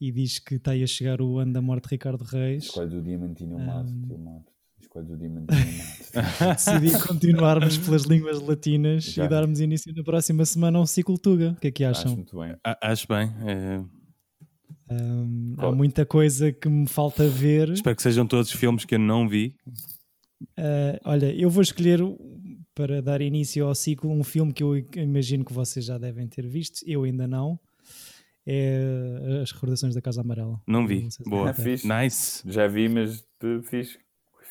e 0.00 0.10
diz 0.10 0.38
que 0.38 0.54
está 0.54 0.70
aí 0.72 0.82
a 0.82 0.86
chegar 0.86 1.20
o 1.20 1.38
ano 1.38 1.52
da 1.52 1.60
morte 1.60 1.84
de 1.84 1.90
Ricardo 1.90 2.24
Reis. 2.24 2.64
Escolhe 2.64 2.88
do 2.90 3.02
Diamantino 3.02 3.52
eu 3.52 3.58
mato, 3.58 3.90
Um. 3.90 4.06
eu 4.10 4.18
mato. 4.18 4.52
Escolhe 4.80 5.06
do 5.06 5.16
Diamantino 5.16 5.58
eu 5.60 5.66
mato. 5.66 6.54
Decidi 6.56 7.06
continuarmos 7.06 7.78
pelas 7.78 8.02
línguas 8.04 8.40
latinas 8.40 9.04
Já. 9.04 9.24
e 9.24 9.28
darmos 9.28 9.60
início 9.60 9.92
na 9.94 10.02
próxima 10.02 10.44
semana 10.44 10.78
a 10.78 10.82
um 10.82 10.86
ciclo 10.86 11.18
Tuga. 11.18 11.50
O 11.52 11.60
que 11.60 11.68
é 11.68 11.70
que 11.70 11.84
Acho 11.84 12.00
acham? 12.02 12.16
muito 12.16 12.38
bem. 12.38 12.56
A- 12.64 12.78
Acho 12.90 13.06
bem. 13.08 13.30
é, 13.46 13.82
Um, 14.92 15.54
há 15.58 15.70
muita 15.70 16.04
coisa 16.04 16.50
que 16.52 16.68
me 16.68 16.88
falta 16.88 17.28
ver. 17.28 17.68
espero 17.70 17.94
que 17.94 18.02
sejam 18.02 18.26
todos 18.26 18.50
filmes 18.50 18.84
que 18.84 18.96
eu 18.96 18.98
não 18.98 19.28
vi. 19.28 19.54
Uh, 20.58 20.98
olha, 21.04 21.32
eu 21.32 21.48
vou 21.48 21.62
escolher 21.62 22.00
para 22.74 23.00
dar 23.00 23.20
início 23.20 23.64
ao 23.66 23.74
ciclo 23.74 24.10
um 24.10 24.24
filme 24.24 24.52
que 24.52 24.62
eu 24.64 24.76
imagino 24.96 25.44
que 25.44 25.52
vocês 25.52 25.84
já 25.84 25.96
devem 25.98 26.26
ter 26.26 26.46
visto, 26.48 26.80
eu 26.86 27.04
ainda 27.04 27.28
não. 27.28 27.56
É 28.46 29.40
As 29.42 29.52
Recordações 29.52 29.94
da 29.94 30.00
Casa 30.00 30.20
Amarela. 30.20 30.60
Não 30.66 30.86
vi. 30.86 31.00
sei 31.02 31.10
se 31.10 31.30
Boa. 31.30 31.50
Ah, 31.50 31.54
fixe. 31.54 31.86
Nice. 31.86 32.42
Já 32.46 32.66
vi, 32.66 32.88
mas 32.88 33.24
eh, 33.42 33.60
fiz. 33.62 33.98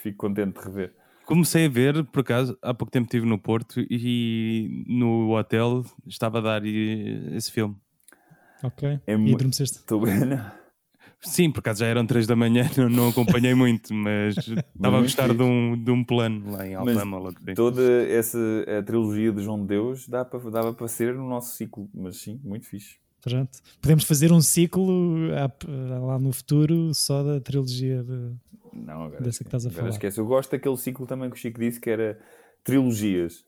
Fico 0.02 0.18
contente 0.18 0.60
de 0.60 0.66
rever. 0.66 0.94
Comecei 1.26 1.66
a 1.66 1.70
ver, 1.70 2.04
por 2.06 2.22
acaso, 2.22 2.58
há 2.62 2.74
pouco 2.74 2.92
tempo 2.92 3.06
estive 3.06 3.26
no 3.26 3.38
Porto 3.38 3.82
e 3.90 4.84
no 4.88 5.36
hotel 5.36 5.86
estava 6.08 6.40
a 6.40 6.42
dar 6.42 6.66
eh, 6.66 7.36
esse 7.36 7.52
filme. 7.52 7.76
Ok. 8.64 9.00
É 9.06 9.16
e 9.16 9.34
adormeceste. 9.34 9.78
Estou 9.78 10.02
bem, 10.02 10.20
não. 10.26 10.60
Sim, 11.22 11.52
por 11.52 11.60
acaso 11.60 11.82
já 11.82 11.88
eram 11.88 12.06
3 12.06 12.26
da 12.26 12.36
manhã, 12.36 12.64
não, 12.78 12.90
não 12.90 13.10
acompanhei 13.10 13.54
muito, 13.54 13.94
mas 13.94 14.38
estava 14.76 14.98
a 14.98 15.02
gostar 15.02 15.34
de 15.34 15.44
um, 15.44 15.82
de 15.82 15.92
um 15.92 16.04
plano 16.04 16.52
lá 16.52 16.66
em 16.66 16.76
vi. 17.42 17.54
Toda 17.54 17.82
essa 18.08 18.40
a 18.80 18.82
trilogia 18.82 19.32
de 19.32 19.44
João 19.44 19.60
de 19.62 19.68
Deus 19.68 20.08
dá 20.08 20.24
dava 20.24 20.74
para 20.74 20.88
ser 20.88 21.14
no 21.14 21.28
nosso 21.28 21.56
ciclo, 21.56 21.90
mas 21.94 22.18
sim, 22.18 22.40
muito 22.44 22.66
fixe. 22.66 22.98
Pronto. 23.22 23.60
Podemos 23.82 24.04
fazer 24.06 24.32
um 24.32 24.42
ciclo 24.42 24.88
ah, 25.34 26.00
lá 26.00 26.18
no 26.20 26.32
futuro 26.32 26.94
só 26.94 27.22
da 27.24 27.40
trilogia 27.42 28.04
de. 28.04 28.32
Não, 28.74 29.04
agora, 29.04 29.22
Dessa 29.22 29.44
que 29.44 29.48
estás 29.48 29.66
a 29.66 29.70
falar. 29.70 29.90
esquece. 29.90 30.20
Eu 30.20 30.26
gosto 30.26 30.52
daquele 30.52 30.78
ciclo 30.78 31.06
também 31.06 31.30
que 31.30 31.36
o 31.36 31.40
Chico 31.40 31.60
disse 31.60 31.80
que 31.80 31.90
era 31.90 32.18
trilogias, 32.64 33.44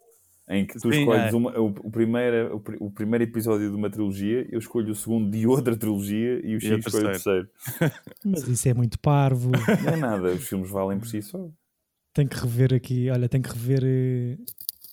em 0.50 0.66
que 0.66 0.74
tu 0.74 0.92
Sim, 0.92 1.00
escolhes 1.02 1.34
é. 1.34 1.36
uma, 1.36 1.58
o, 1.60 1.68
o, 1.68 1.92
primeiro, 1.92 2.58
o, 2.80 2.86
o 2.88 2.92
primeiro 2.92 3.24
episódio 3.24 3.70
de 3.70 3.76
uma 3.76 3.90
trilogia, 3.90 4.48
eu 4.52 4.60
escolho 4.60 4.92
o 4.92 4.96
segundo 4.96 5.30
de 5.32 5.46
outra 5.48 5.76
trilogia 5.78 6.42
e 6.46 6.56
o 6.56 6.60
Chico 6.60 6.76
o 6.76 6.80
escolhe 6.80 7.06
o 7.06 7.12
terceiro. 7.12 7.48
Mas 8.26 8.48
isso 8.48 8.68
é 8.68 8.74
muito 8.74 9.00
parvo. 9.00 9.52
Não 9.86 9.94
é 9.94 9.96
nada, 9.98 10.30
os 10.34 10.48
filmes 10.48 10.70
valem 10.70 10.98
por 11.00 11.08
si 11.08 11.22
só. 11.22 11.48
Tenho 12.14 12.28
que 12.28 12.38
rever 12.38 12.74
aqui. 12.74 13.10
Olha, 13.10 13.30
tenho 13.30 13.44
que 13.44 13.52
rever 13.52 13.84
eh, 13.86 14.38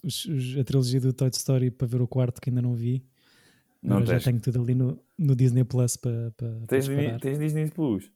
os- 0.05 0.25
os- 0.27 0.59
a 0.59 0.63
trilogia 0.63 1.01
do 1.01 1.13
Toy 1.13 1.31
Story 1.33 1.71
para 1.71 1.87
ver 1.89 2.01
o 2.01 2.07
quarto 2.07 2.41
que 2.41 2.51
ainda 2.51 2.63
não 2.63 2.75
vi. 2.75 3.03
Não 3.83 3.97
Agora 3.99 4.07
já 4.07 4.13
tens. 4.15 4.25
tenho 4.25 4.41
tudo 4.41 4.61
ali 4.63 4.75
no, 4.75 4.99
no 5.19 5.37
Disney 5.37 5.65
Plus 5.65 5.97
para. 5.97 6.33
Tens, 6.67 6.89
tens 7.21 7.39
Disney 7.39 7.71
Plus. 7.71 8.11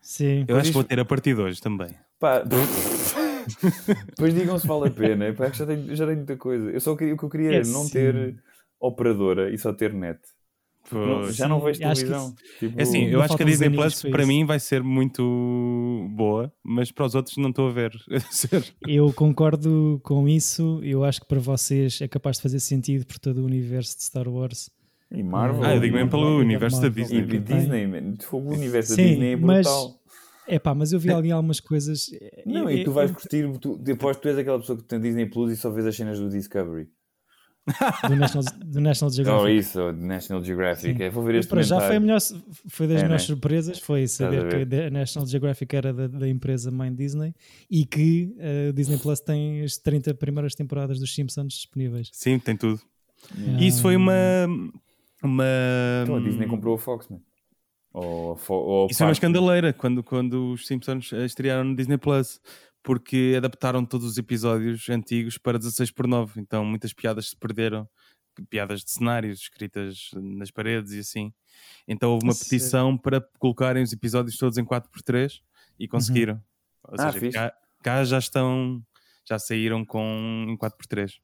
Sim. 0.00 0.44
Eu 0.48 0.56
acho 0.56 0.68
que 0.68 0.74
vou 0.74 0.84
ter 0.84 0.98
a 1.00 1.04
partir 1.04 1.34
de 1.34 1.40
hoje 1.42 1.60
também. 1.60 1.88
Pá, 2.18 2.42
depois 4.06 4.34
digam 4.34 4.58
se 4.58 4.66
vale 4.66 4.88
a 4.88 4.90
pena. 4.90 5.32
Pá, 5.32 5.50
que 5.50 5.58
já 5.58 5.66
tenho, 5.66 5.94
já 5.94 6.04
tenho 6.06 6.18
muita 6.18 6.36
coisa. 6.36 6.70
Eu 6.70 6.80
só 6.80 6.94
queria, 6.96 7.14
o 7.14 7.18
que 7.18 7.24
eu 7.24 7.28
queria 7.30 7.50
É 7.50 7.54
era 7.56 7.68
não 7.68 7.84
sim. 7.84 7.90
ter 7.92 8.36
operadora 8.80 9.52
e 9.52 9.58
só 9.58 9.72
ter 9.72 9.92
net. 9.92 10.20
Não- 10.92 11.22
Pois. 11.22 11.34
já 11.36 11.48
não 11.48 11.60
vejo 11.60 11.78
que 11.80 11.84
televisão. 11.86 12.34
Tipo, 12.58 12.78
É 12.78 12.82
assim, 12.82 13.04
Ainda 13.04 13.12
eu 13.12 13.22
acho 13.22 13.36
que 13.38 13.42
a 13.42 13.46
Disney 13.46 13.70
Plus 13.70 14.02
para 14.02 14.10
para 14.10 14.22
isso. 14.22 14.28
mim 14.28 14.44
vai 14.44 14.60
ser 14.60 14.82
muito 14.82 16.06
boa, 16.14 16.52
mas 16.62 16.90
para 16.92 17.06
os 17.06 17.14
outros 17.14 17.36
não 17.38 17.48
estou 17.48 17.68
a 17.68 17.72
ver. 17.72 17.92
Eu 18.86 19.10
concordo 19.14 19.98
com 20.04 20.28
isso. 20.28 20.80
Eu 20.82 21.02
acho 21.02 21.22
que 21.22 21.26
para 21.26 21.40
vocês 21.40 22.00
é 22.02 22.08
capaz 22.08 22.36
de 22.36 22.42
fazer 22.42 22.60
sentido 22.60 23.06
por 23.06 23.18
todo 23.18 23.38
o 23.38 23.46
universo 23.46 23.96
de 23.96 24.02
Star 24.04 24.28
Wars. 24.28 24.68
E 25.14 25.22
Marvel. 25.22 25.64
Ah, 25.64 25.74
eu 25.74 25.80
digo 25.80 25.94
mesmo 25.94 26.10
pelo 26.10 26.38
universo 26.38 26.80
da 26.80 26.88
Marvel. 26.88 27.02
E 27.04 27.06
Disney. 27.06 27.26
de 27.26 27.38
Disney, 27.40 27.86
man. 27.86 28.12
De 28.12 28.24
fogo, 28.26 28.50
o 28.50 28.54
universo 28.54 28.96
da 28.96 29.02
Disney 29.02 29.32
é 29.32 29.36
mas- 29.36 29.66
brutal. 29.66 30.00
É 30.46 30.58
pá, 30.58 30.74
mas 30.74 30.92
eu 30.92 30.98
vi 31.00 31.10
ali 31.10 31.32
algumas 31.32 31.58
coisas. 31.58 32.10
Não, 32.44 32.68
Eu- 32.68 32.78
e 32.78 32.84
tu 32.84 32.92
vais 32.92 33.10
curtir. 33.10 33.50
Tu, 33.58 33.78
depois 33.78 34.16
tu 34.18 34.28
és 34.28 34.36
aquela 34.36 34.58
pessoa 34.60 34.76
que 34.76 34.84
tem 34.84 35.00
Disney 35.00 35.24
Plus 35.26 35.50
e 35.52 35.56
só 35.56 35.70
vês 35.70 35.86
as 35.86 35.96
cenas 35.96 36.18
do 36.18 36.28
Discovery. 36.28 36.86
do 38.06 38.14
National, 38.16 38.44
do 38.62 38.78
National 38.78 39.08
Ou 39.10 39.14
Geographic. 39.16 39.56
isso, 39.58 39.80
ou 39.80 39.90
de 39.90 40.00
National 40.04 40.44
Geographic. 40.44 41.02
É, 41.02 41.08
vou 41.08 41.24
ver 41.24 41.36
este 41.36 41.48
para 41.48 41.62
já 41.62 41.80
foi, 41.80 41.96
a 41.96 42.00
melhor, 42.00 42.20
foi 42.68 42.86
das 42.86 42.98
É, 43.00 43.02
melhores 43.04 43.22
né? 43.22 43.26
surpresas 43.26 43.78
foi 43.78 44.02
a 44.02 44.08
saber 44.08 44.66
que 44.68 44.76
a 44.76 44.90
National 44.90 45.26
Geographic 45.26 45.74
era 45.74 45.90
da, 45.94 46.06
da 46.06 46.28
empresa 46.28 46.70
mãe 46.70 46.94
Disney 46.94 47.34
e 47.70 47.86
que 47.86 48.36
a 48.68 48.70
Disney 48.72 48.98
Plus 48.98 49.20
tem 49.20 49.62
as 49.62 49.78
30 49.78 50.12
primeiras 50.12 50.54
temporadas 50.54 50.98
dos 51.00 51.14
Simpsons 51.14 51.54
disponíveis. 51.54 52.10
Sim, 52.12 52.38
tem 52.38 52.54
tudo. 52.54 52.78
Yeah. 53.34 53.62
E 53.62 53.66
isso 53.66 53.80
foi 53.80 53.96
uma. 53.96 54.12
Uma 55.26 55.44
Então 56.02 56.16
a 56.16 56.20
Disney 56.20 56.46
comprou 56.46 56.74
a 56.74 56.78
Fox, 56.78 57.08
man. 57.08 57.20
Ou, 57.92 58.32
a 58.32 58.36
Fo- 58.36 58.54
ou 58.54 58.84
a 58.84 58.88
Isso 58.90 59.02
é 59.02 59.06
uma 59.06 59.12
escandaleira 59.12 59.72
quando, 59.72 60.02
quando 60.02 60.52
os 60.52 60.66
Simpsons 60.66 61.12
eh, 61.12 61.24
estrearam 61.24 61.64
no 61.64 61.76
Disney 61.76 61.96
Plus, 61.98 62.40
porque 62.82 63.34
adaptaram 63.36 63.84
todos 63.84 64.06
os 64.06 64.18
episódios 64.18 64.88
antigos 64.90 65.38
para 65.38 65.58
16 65.58 65.90
por 65.92 66.06
9, 66.06 66.40
então 66.40 66.64
muitas 66.64 66.92
piadas 66.92 67.30
se 67.30 67.36
perderam, 67.36 67.88
piadas 68.50 68.82
de 68.84 68.90
cenários 68.90 69.40
escritas 69.42 70.10
nas 70.14 70.50
paredes 70.50 70.92
e 70.92 70.98
assim. 70.98 71.32
Então 71.86 72.10
houve 72.12 72.24
uma 72.26 72.32
sério? 72.34 72.50
petição 72.50 72.98
para 72.98 73.20
colocarem 73.38 73.82
os 73.82 73.92
episódios 73.92 74.36
todos 74.36 74.58
em 74.58 74.64
4 74.64 74.90
por 74.90 75.00
3 75.02 75.40
e 75.78 75.86
conseguiram. 75.86 76.42
Ou 76.82 76.94
Ah, 76.98 77.12
seja, 77.12 77.30
cá, 77.30 77.54
cá 77.82 78.04
já 78.04 78.18
estão, 78.18 78.82
já 79.24 79.38
saíram 79.38 79.84
com 79.84 80.46
em 80.48 80.56
4 80.56 80.76
por 80.76 80.86
3 80.86 81.18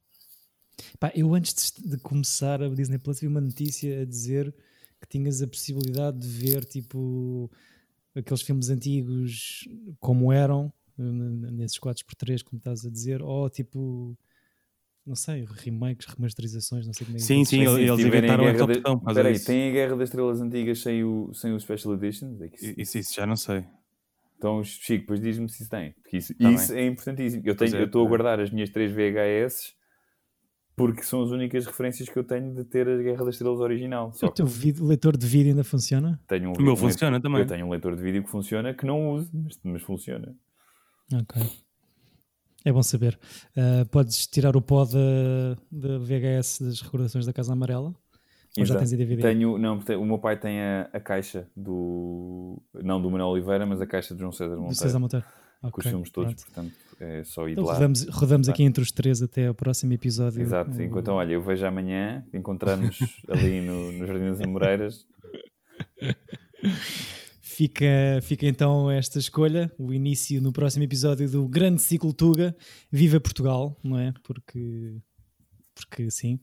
Pá, 0.99 1.11
eu 1.15 1.33
antes 1.33 1.71
de, 1.71 1.89
de 1.89 1.97
começar 1.97 2.61
a 2.61 2.69
Disney 2.69 2.97
Plus 2.97 3.19
vi 3.19 3.27
uma 3.27 3.41
notícia 3.41 4.01
a 4.01 4.05
dizer 4.05 4.53
que 4.99 5.07
tinhas 5.07 5.41
a 5.41 5.47
possibilidade 5.47 6.19
de 6.19 6.27
ver 6.27 6.63
tipo 6.65 7.49
aqueles 8.15 8.41
filmes 8.41 8.69
antigos 8.69 9.67
como 9.99 10.31
eram 10.31 10.71
nesses 10.97 11.79
4x3 11.79 12.43
como 12.43 12.57
estás 12.59 12.85
a 12.85 12.89
dizer 12.89 13.21
ou 13.21 13.49
tipo 13.49 14.15
não 15.03 15.15
sei, 15.15 15.47
remakes, 15.49 16.05
remasterizações 16.13 16.85
não 16.85 16.93
sei 16.93 17.05
como 17.05 17.17
é 17.17 17.19
que 17.19 17.25
Sim, 17.25 17.43
sim, 17.43 17.61
eles 17.61 17.89
a 17.89 18.07
inventaram 18.07 18.43
Guerra 18.43 18.55
essa 18.55 18.63
opção 18.65 18.99
por 18.99 19.05
causa 19.05 19.19
Espera 19.19 19.27
aí, 19.29 19.33
disso. 19.33 19.45
tem 19.47 19.69
a 19.69 19.71
Guerra 19.71 19.95
das 19.95 20.09
Estrelas 20.09 20.41
Antigas 20.41 20.79
sem 20.79 21.03
o, 21.03 21.33
sem 21.33 21.53
o 21.53 21.59
Special 21.59 21.93
Editions? 21.95 22.39
É 22.41 22.47
que 22.49 22.55
isso- 22.65 22.73
Isso, 22.79 22.97
isso 22.99 23.13
já 23.15 23.25
não 23.25 23.35
sei. 23.35 23.65
Então, 24.37 24.63
Chico, 24.63 25.01
depois 25.01 25.19
diz-me 25.19 25.49
se 25.49 25.61
isso 25.63 25.71
tem. 25.71 25.91
Porque 25.93 26.17
isso, 26.17 26.35
Tá 26.35 26.51
isso 26.51 26.73
é 26.73 26.85
importantíssimo. 26.85 27.41
Eu 27.45 27.53
é, 27.53 27.81
eu 27.81 27.85
estou 27.85 28.01
a 28.05 28.05
pois 28.05 28.05
é. 28.05 28.09
guardar 28.09 28.39
as 28.39 28.51
minhas 28.51 28.69
três 28.69 28.91
VHS 28.91 29.73
porque 30.75 31.03
são 31.03 31.21
as 31.23 31.29
únicas 31.29 31.65
referências 31.65 32.07
que 32.09 32.17
eu 32.17 32.23
tenho 32.23 32.53
de 32.55 32.63
ter 32.63 32.87
a 32.87 32.97
Guerra 32.97 33.25
das 33.25 33.35
Estrelas 33.35 33.59
original. 33.59 34.11
Só 34.13 34.27
o 34.27 34.31
teu 34.31 34.45
vídeo- 34.45 34.85
leitor 34.85 35.15
de 35.17 35.27
vídeo 35.27 35.49
ainda 35.51 35.63
funciona? 35.63 36.19
tenho 36.27 36.49
um, 36.49 36.53
O 36.53 36.61
meu 36.61 36.73
um 36.73 36.75
funciona 36.77 37.11
leitor- 37.17 37.21
também. 37.29 37.41
Eu 37.41 37.47
tenho 37.47 37.65
um 37.65 37.69
leitor 37.69 37.95
de 37.95 38.01
vídeo 38.01 38.23
que 38.23 38.29
funciona, 38.29 38.73
que 38.73 38.85
não 38.85 39.11
uso, 39.11 39.29
mas, 39.33 39.59
mas 39.63 39.81
funciona. 39.81 40.35
Ok. 41.13 41.41
É 42.63 42.71
bom 42.71 42.83
saber. 42.83 43.19
Uh, 43.57 43.85
podes 43.89 44.27
tirar 44.27 44.55
o 44.55 44.61
pó 44.61 44.85
da, 44.85 45.55
da 45.71 45.97
VHS 45.97 46.59
das 46.61 46.81
recordações 46.81 47.25
da 47.25 47.33
Casa 47.33 47.53
Amarela? 47.53 47.93
Ou 48.57 48.65
já 48.65 48.77
tens 48.77 48.91
em 48.93 48.97
DVD? 48.97 49.21
Tenho, 49.21 49.57
não, 49.57 49.79
o 49.79 50.05
meu 50.05 50.19
pai 50.19 50.37
tem 50.39 50.61
a, 50.61 50.89
a 50.93 50.99
caixa 50.99 51.47
do. 51.55 52.61
Não 52.83 53.01
do 53.01 53.09
Manuel 53.09 53.29
Oliveira, 53.29 53.65
mas 53.65 53.79
a 53.81 53.87
caixa 53.87 54.13
de 54.13 54.19
João 54.19 54.31
César 54.31 54.55
Do 54.55 54.61
Monteiro. 54.61 54.75
César 54.79 54.99
Monteiro. 54.99 55.25
Com 55.61 55.67
os 55.67 55.73
Ok, 55.73 55.89
filmes 55.91 56.09
todos, 56.09 56.33
pronto. 56.33 56.53
portanto, 56.53 56.75
é 57.03 57.23
só 57.23 57.47
ir 57.47 57.53
Então 57.53 57.65
lá. 57.65 57.73
rodamos, 57.73 58.07
rodamos 58.09 58.47
aqui 58.49 58.63
entre 58.63 58.83
os 58.83 58.91
três 58.91 59.21
até 59.21 59.47
ao 59.47 59.53
próximo 59.55 59.91
episódio. 59.93 60.41
Exato, 60.41 60.71
O- 60.71 60.81
enquanto 60.81 61.07
olha, 61.09 61.33
eu 61.33 61.41
vejo 61.41 61.65
amanhã, 61.65 62.23
encontramos 62.33 62.97
ali 63.27 63.61
no, 63.61 63.91
no 63.91 64.05
Jardim 64.05 64.25
das 64.25 64.41
Amoreiras. 64.41 65.05
Fica, 67.41 68.19
fica 68.21 68.45
então 68.47 68.89
esta 68.89 69.19
escolha, 69.19 69.71
o 69.77 69.93
início 69.93 70.41
no 70.41 70.51
próximo 70.53 70.83
episódio 70.83 71.29
do 71.29 71.47
grande 71.47 71.81
ciclo 71.81 72.13
Tuga. 72.13 72.55
Viva 72.91 73.19
Portugal, 73.19 73.77
não 73.83 73.99
é? 73.99 74.13
Porque, 74.23 74.95
porque 75.75 76.09
sim. 76.09 76.39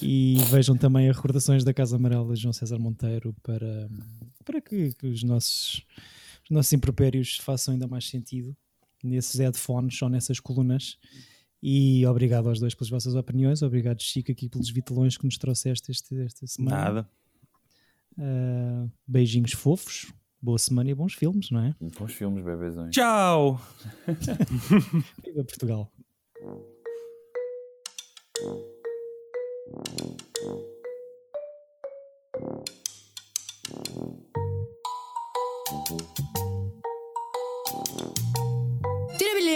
E 0.00 0.36
vejam 0.50 0.76
também 0.76 1.08
as 1.08 1.16
recordações 1.16 1.64
da 1.64 1.74
Casa 1.74 1.96
Amarela 1.96 2.32
de 2.34 2.40
João 2.40 2.52
César 2.52 2.78
Monteiro 2.78 3.34
para, 3.42 3.88
para 4.44 4.60
que, 4.60 4.92
que 4.94 5.06
os, 5.06 5.22
nossos, 5.22 5.82
os 6.44 6.50
nossos 6.50 6.72
impropérios 6.72 7.36
façam 7.38 7.72
ainda 7.74 7.86
mais 7.88 8.08
sentido 8.08 8.56
nesses 9.06 9.38
headphones 9.38 10.00
ou 10.02 10.08
nessas 10.08 10.40
colunas. 10.40 10.98
E 11.62 12.04
obrigado 12.06 12.48
aos 12.48 12.60
dois 12.60 12.74
pelas 12.74 12.90
vossas 12.90 13.14
opiniões. 13.14 13.62
Obrigado, 13.62 14.02
Chico, 14.02 14.30
aqui 14.30 14.48
pelos 14.48 14.68
vitelões 14.68 15.16
que 15.16 15.24
nos 15.24 15.38
trouxeste 15.38 15.90
este, 15.90 16.14
esta 16.20 16.46
semana. 16.46 16.76
Nada. 16.76 17.10
Uh, 18.18 18.90
beijinhos 19.06 19.52
fofos. 19.52 20.12
Boa 20.42 20.58
semana 20.58 20.90
e 20.90 20.94
bons 20.94 21.14
filmes, 21.14 21.50
não 21.50 21.60
é? 21.60 21.74
Bons 21.98 22.12
filmes, 22.12 22.44
bebezões. 22.44 22.94
Tchau! 22.94 23.58
Viva 25.24 25.42
Portugal! 25.42 25.90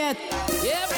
Yeah. 0.09 0.98